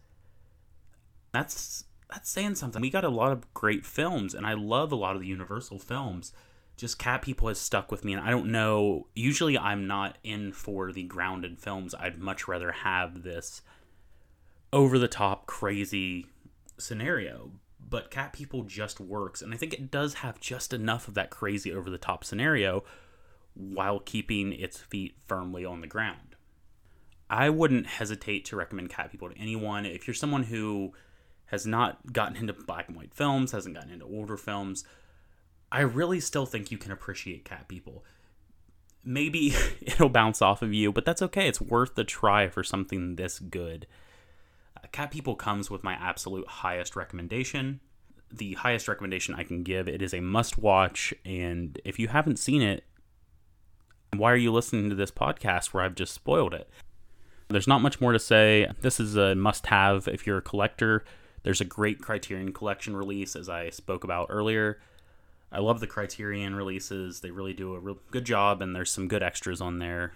that's 1.35 1.83
that's 2.09 2.29
saying 2.29 2.55
something. 2.55 2.81
We 2.81 2.89
got 2.89 3.03
a 3.03 3.09
lot 3.09 3.31
of 3.31 3.53
great 3.53 3.85
films, 3.85 4.33
and 4.33 4.45
I 4.45 4.53
love 4.53 4.91
a 4.91 4.95
lot 4.95 5.15
of 5.15 5.21
the 5.21 5.27
Universal 5.27 5.79
films. 5.79 6.33
Just 6.77 6.99
Cat 6.99 7.21
People 7.21 7.47
has 7.47 7.59
stuck 7.59 7.91
with 7.91 8.03
me, 8.03 8.13
and 8.13 8.21
I 8.21 8.29
don't 8.29 8.51
know. 8.51 9.07
Usually, 9.15 9.57
I'm 9.57 9.87
not 9.87 10.17
in 10.23 10.51
for 10.51 10.91
the 10.91 11.03
grounded 11.03 11.59
films. 11.59 11.95
I'd 11.95 12.19
much 12.19 12.47
rather 12.47 12.71
have 12.71 13.23
this 13.23 13.61
over 14.73 14.99
the 14.99 15.07
top, 15.07 15.45
crazy 15.45 16.27
scenario. 16.77 17.51
But 17.87 18.11
Cat 18.11 18.33
People 18.33 18.63
just 18.63 18.99
works, 18.99 19.41
and 19.41 19.53
I 19.53 19.57
think 19.57 19.73
it 19.73 19.89
does 19.89 20.15
have 20.15 20.39
just 20.39 20.73
enough 20.73 21.07
of 21.07 21.13
that 21.13 21.29
crazy, 21.29 21.71
over 21.71 21.89
the 21.89 21.97
top 21.97 22.23
scenario 22.23 22.83
while 23.53 23.99
keeping 23.99 24.51
its 24.51 24.79
feet 24.79 25.15
firmly 25.27 25.63
on 25.63 25.79
the 25.81 25.87
ground. 25.87 26.35
I 27.29 27.49
wouldn't 27.49 27.87
hesitate 27.87 28.43
to 28.45 28.55
recommend 28.55 28.89
Cat 28.89 29.11
People 29.11 29.29
to 29.29 29.37
anyone. 29.37 29.85
If 29.85 30.07
you're 30.07 30.13
someone 30.13 30.43
who 30.43 30.93
has 31.47 31.65
not 31.65 32.11
gotten 32.11 32.37
into 32.37 32.53
black 32.53 32.87
and 32.87 32.97
white 32.97 33.13
films, 33.13 33.51
hasn't 33.51 33.75
gotten 33.75 33.91
into 33.91 34.05
older 34.05 34.37
films, 34.37 34.83
I 35.71 35.81
really 35.81 36.19
still 36.19 36.45
think 36.45 36.71
you 36.71 36.77
can 36.77 36.91
appreciate 36.91 37.45
Cat 37.45 37.67
People. 37.67 38.03
Maybe 39.03 39.53
it'll 39.81 40.09
bounce 40.09 40.41
off 40.41 40.61
of 40.61 40.73
you, 40.73 40.91
but 40.91 41.05
that's 41.05 41.21
okay. 41.21 41.47
It's 41.47 41.61
worth 41.61 41.95
the 41.95 42.03
try 42.03 42.49
for 42.49 42.63
something 42.63 43.15
this 43.15 43.39
good. 43.39 43.87
Uh, 44.77 44.87
Cat 44.91 45.11
People 45.11 45.35
comes 45.35 45.69
with 45.69 45.83
my 45.83 45.93
absolute 45.93 46.47
highest 46.47 46.95
recommendation. 46.95 47.79
The 48.31 48.53
highest 48.53 48.87
recommendation 48.87 49.35
I 49.35 49.43
can 49.43 49.63
give. 49.63 49.87
It 49.87 50.01
is 50.01 50.13
a 50.13 50.19
must 50.19 50.57
watch, 50.57 51.13
and 51.23 51.79
if 51.85 51.99
you 51.99 52.07
haven't 52.07 52.39
seen 52.39 52.61
it, 52.61 52.83
why 54.15 54.31
are 54.31 54.37
you 54.37 54.51
listening 54.51 54.89
to 54.89 54.95
this 54.95 55.11
podcast 55.11 55.67
where 55.67 55.83
I've 55.83 55.95
just 55.95 56.13
spoiled 56.13 56.53
it? 56.53 56.69
There's 57.49 57.67
not 57.67 57.81
much 57.81 58.01
more 58.01 58.11
to 58.11 58.19
say. 58.19 58.67
This 58.81 58.99
is 58.99 59.15
a 59.15 59.35
must 59.35 59.67
have 59.67 60.07
if 60.07 60.25
you're 60.25 60.37
a 60.37 60.41
collector 60.41 61.03
there's 61.45 61.61
a 61.61 61.65
great 61.65 62.01
Criterion 62.01 62.53
Collection 62.53 62.97
release, 62.97 63.35
as 63.35 63.47
I 63.47 63.69
spoke 63.69 64.03
about 64.03 64.27
earlier. 64.31 64.79
I 65.51 65.59
love 65.59 65.79
the 65.79 65.85
Criterion 65.85 66.55
releases. 66.55 67.19
They 67.19 67.29
really 67.29 67.53
do 67.53 67.75
a 67.75 67.79
real 67.79 67.99
good 68.09 68.25
job, 68.25 68.63
and 68.63 68.75
there's 68.75 68.89
some 68.89 69.07
good 69.07 69.21
extras 69.21 69.61
on 69.61 69.77
there. 69.77 70.13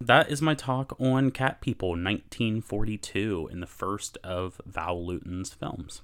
That 0.00 0.30
is 0.30 0.40
my 0.40 0.54
talk 0.54 0.98
on 0.98 1.30
Cat 1.30 1.60
People 1.60 1.90
1942 1.90 3.50
in 3.52 3.60
the 3.60 3.66
first 3.66 4.16
of 4.24 4.62
Val 4.64 5.04
Lewton's 5.04 5.52
films. 5.52 6.00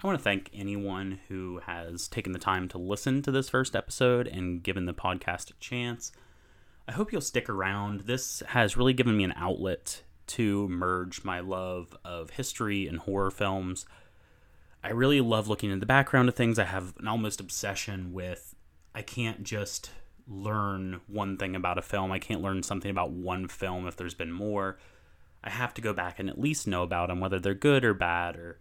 I 0.00 0.06
want 0.06 0.16
to 0.16 0.22
thank 0.22 0.48
anyone 0.54 1.18
who 1.26 1.58
has 1.66 2.06
taken 2.06 2.30
the 2.30 2.38
time 2.38 2.68
to 2.68 2.78
listen 2.78 3.22
to 3.22 3.32
this 3.32 3.48
first 3.48 3.74
episode 3.74 4.28
and 4.28 4.62
given 4.62 4.86
the 4.86 4.94
podcast 4.94 5.50
a 5.50 5.54
chance. 5.54 6.12
I 6.86 6.92
hope 6.92 7.10
you'll 7.10 7.20
stick 7.20 7.48
around. 7.48 8.02
This 8.02 8.44
has 8.50 8.76
really 8.76 8.92
given 8.92 9.16
me 9.16 9.24
an 9.24 9.34
outlet 9.34 10.02
to 10.32 10.68
merge 10.68 11.24
my 11.24 11.40
love 11.40 11.96
of 12.04 12.30
history 12.30 12.86
and 12.86 12.98
horror 12.98 13.30
films. 13.30 13.84
I 14.82 14.90
really 14.90 15.20
love 15.20 15.48
looking 15.48 15.70
in 15.70 15.80
the 15.80 15.86
background 15.86 16.28
of 16.28 16.34
things. 16.34 16.58
I 16.58 16.64
have 16.64 16.94
an 16.98 17.06
almost 17.06 17.40
obsession 17.40 18.12
with 18.12 18.54
I 18.94 19.02
can't 19.02 19.42
just 19.42 19.90
learn 20.26 21.00
one 21.06 21.36
thing 21.36 21.54
about 21.54 21.78
a 21.78 21.82
film. 21.82 22.12
I 22.12 22.18
can't 22.18 22.40
learn 22.40 22.62
something 22.62 22.90
about 22.90 23.10
one 23.10 23.46
film 23.48 23.86
if 23.86 23.96
there's 23.96 24.14
been 24.14 24.32
more. 24.32 24.78
I 25.44 25.50
have 25.50 25.74
to 25.74 25.82
go 25.82 25.92
back 25.92 26.18
and 26.18 26.28
at 26.28 26.40
least 26.40 26.66
know 26.66 26.82
about 26.82 27.08
them, 27.08 27.20
whether 27.20 27.38
they're 27.38 27.54
good 27.54 27.84
or 27.84 27.94
bad 27.94 28.36
or 28.36 28.58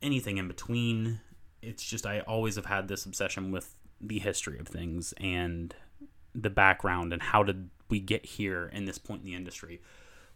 anything 0.00 0.38
in 0.38 0.48
between. 0.48 1.20
It's 1.60 1.84
just 1.84 2.06
I 2.06 2.20
always 2.20 2.56
have 2.56 2.66
had 2.66 2.88
this 2.88 3.04
obsession 3.04 3.50
with 3.50 3.74
the 4.00 4.20
history 4.20 4.58
of 4.58 4.68
things 4.68 5.12
and 5.18 5.74
the 6.34 6.50
background 6.50 7.12
and 7.12 7.20
how 7.20 7.42
did 7.42 7.70
we 7.90 8.00
get 8.00 8.24
here 8.24 8.70
in 8.72 8.84
this 8.84 8.98
point 8.98 9.20
in 9.20 9.26
the 9.26 9.34
industry? 9.34 9.80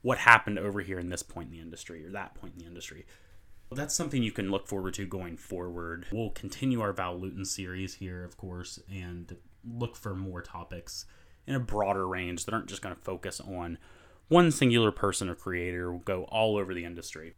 What 0.03 0.19
happened 0.19 0.59
over 0.59 0.81
here 0.81 0.99
in 0.99 1.09
this 1.09 1.23
point 1.23 1.51
in 1.51 1.57
the 1.57 1.63
industry 1.63 2.05
or 2.05 2.11
that 2.11 2.35
point 2.35 2.55
in 2.55 2.61
the 2.61 2.67
industry? 2.67 3.07
That's 3.71 3.95
something 3.95 4.23
you 4.23 4.33
can 4.33 4.51
look 4.51 4.67
forward 4.67 4.95
to 4.95 5.07
going 5.07 5.37
forward. 5.39 6.07
We'll 6.13 6.31
continue 6.31 6.81
our 6.83 6.93
Val 6.93 7.19
Lewton 7.19 7.45
series 7.45 7.95
here, 7.95 8.23
of 8.25 8.37
course, 8.37 8.79
and 8.93 9.35
look 9.65 9.97
for 9.97 10.15
more 10.15 10.43
topics 10.43 11.07
in 11.47 11.55
a 11.55 11.61
broader 11.61 12.07
range 12.07 12.45
that 12.45 12.55
aren't 12.55 12.69
just 12.69 12.83
going 12.83 12.95
to 12.95 13.01
focus 13.01 13.41
on 13.41 13.79
one 14.29 14.51
singular 14.51 14.93
person 14.93 15.29
or 15.29 15.35
creator. 15.35 15.91
We'll 15.91 16.01
go 16.01 16.25
all 16.25 16.57
over 16.57 16.75
the 16.75 16.85
industry. 16.85 17.35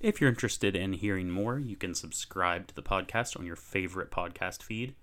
If 0.00 0.20
you're 0.20 0.30
interested 0.30 0.76
in 0.76 0.92
hearing 0.94 1.30
more, 1.30 1.58
you 1.58 1.76
can 1.76 1.94
subscribe 1.94 2.66
to 2.66 2.74
the 2.74 2.82
podcast 2.82 3.38
on 3.38 3.46
your 3.46 3.56
favorite 3.56 4.10
podcast 4.10 4.62
feed. 4.62 4.94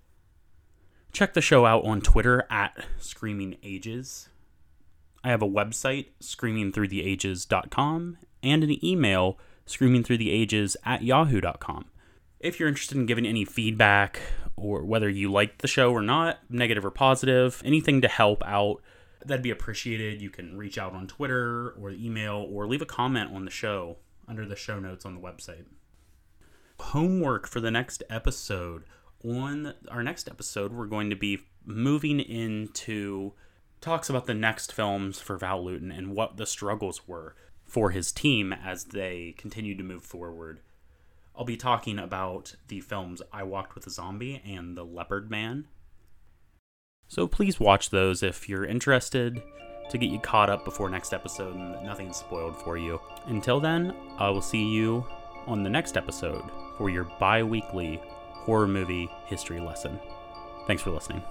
Check 1.12 1.34
the 1.34 1.40
show 1.40 1.66
out 1.66 1.84
on 1.84 2.00
Twitter 2.00 2.46
at 2.48 2.86
Screaming 2.98 3.56
Ages. 3.62 4.28
I 5.24 5.30
have 5.30 5.42
a 5.42 5.48
website, 5.48 6.06
screamingthroughtheages.com, 6.20 8.18
and 8.42 8.64
an 8.64 8.84
email, 8.84 9.38
screamingthroughtheages 9.66 10.76
at 10.84 11.02
yahoo.com. 11.02 11.86
If 12.40 12.58
you're 12.58 12.68
interested 12.68 12.98
in 12.98 13.06
giving 13.06 13.26
any 13.26 13.44
feedback 13.44 14.20
or 14.56 14.84
whether 14.84 15.08
you 15.08 15.30
liked 15.30 15.62
the 15.62 15.68
show 15.68 15.92
or 15.92 16.02
not, 16.02 16.40
negative 16.48 16.84
or 16.84 16.90
positive, 16.90 17.62
anything 17.64 18.00
to 18.00 18.08
help 18.08 18.42
out, 18.44 18.82
that'd 19.24 19.42
be 19.42 19.50
appreciated. 19.50 20.20
You 20.20 20.30
can 20.30 20.56
reach 20.56 20.78
out 20.78 20.92
on 20.92 21.06
Twitter 21.06 21.70
or 21.80 21.90
email 21.90 22.46
or 22.50 22.66
leave 22.66 22.82
a 22.82 22.86
comment 22.86 23.32
on 23.32 23.44
the 23.44 23.50
show 23.50 23.98
under 24.26 24.46
the 24.46 24.56
show 24.56 24.80
notes 24.80 25.04
on 25.04 25.14
the 25.14 25.20
website. 25.20 25.66
Homework 26.80 27.46
for 27.46 27.60
the 27.60 27.70
next 27.70 28.02
episode. 28.10 28.84
On 29.24 29.74
our 29.88 30.02
next 30.02 30.28
episode, 30.28 30.72
we're 30.72 30.86
going 30.86 31.10
to 31.10 31.16
be 31.16 31.44
moving 31.64 32.18
into 32.18 33.34
talks 33.82 34.08
about 34.08 34.26
the 34.26 34.32
next 34.32 34.72
films 34.72 35.20
for 35.20 35.36
Val 35.36 35.62
Lewton 35.62 35.92
and 35.92 36.14
what 36.14 36.38
the 36.38 36.46
struggles 36.46 37.06
were 37.06 37.34
for 37.66 37.90
his 37.90 38.12
team 38.12 38.52
as 38.52 38.84
they 38.84 39.34
continued 39.36 39.78
to 39.78 39.84
move 39.84 40.04
forward. 40.04 40.60
I'll 41.36 41.44
be 41.44 41.56
talking 41.56 41.98
about 41.98 42.54
the 42.68 42.80
films 42.80 43.20
I 43.32 43.42
Walked 43.42 43.74
with 43.74 43.86
a 43.86 43.90
Zombie 43.90 44.40
and 44.46 44.76
The 44.76 44.84
Leopard 44.84 45.30
Man. 45.30 45.66
So 47.08 47.26
please 47.26 47.58
watch 47.58 47.90
those 47.90 48.22
if 48.22 48.48
you're 48.48 48.64
interested 48.64 49.42
to 49.90 49.98
get 49.98 50.10
you 50.10 50.20
caught 50.20 50.48
up 50.48 50.64
before 50.64 50.88
next 50.88 51.12
episode 51.12 51.54
and 51.54 51.84
nothing's 51.84 52.16
spoiled 52.16 52.56
for 52.56 52.78
you. 52.78 53.00
Until 53.26 53.60
then, 53.60 53.94
I 54.18 54.30
will 54.30 54.40
see 54.40 54.64
you 54.64 55.06
on 55.46 55.62
the 55.62 55.70
next 55.70 55.96
episode 55.96 56.44
for 56.78 56.88
your 56.88 57.04
bi 57.18 57.42
weekly 57.42 58.00
horror 58.32 58.68
movie 58.68 59.10
history 59.26 59.60
lesson. 59.60 59.98
Thanks 60.66 60.82
for 60.82 60.90
listening. 60.90 61.22